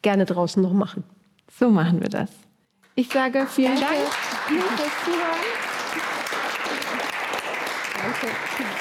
gerne 0.00 0.24
draußen 0.24 0.62
noch 0.62 0.72
machen. 0.72 1.04
So 1.58 1.68
machen 1.68 2.00
wir 2.00 2.08
das. 2.08 2.30
Ich 2.94 3.08
sage 3.08 3.46
vielen 3.46 3.74
Dank. 3.74 3.82
Dank 3.82 4.92
Zuhören. 5.04 5.36
Danke. 8.02 8.75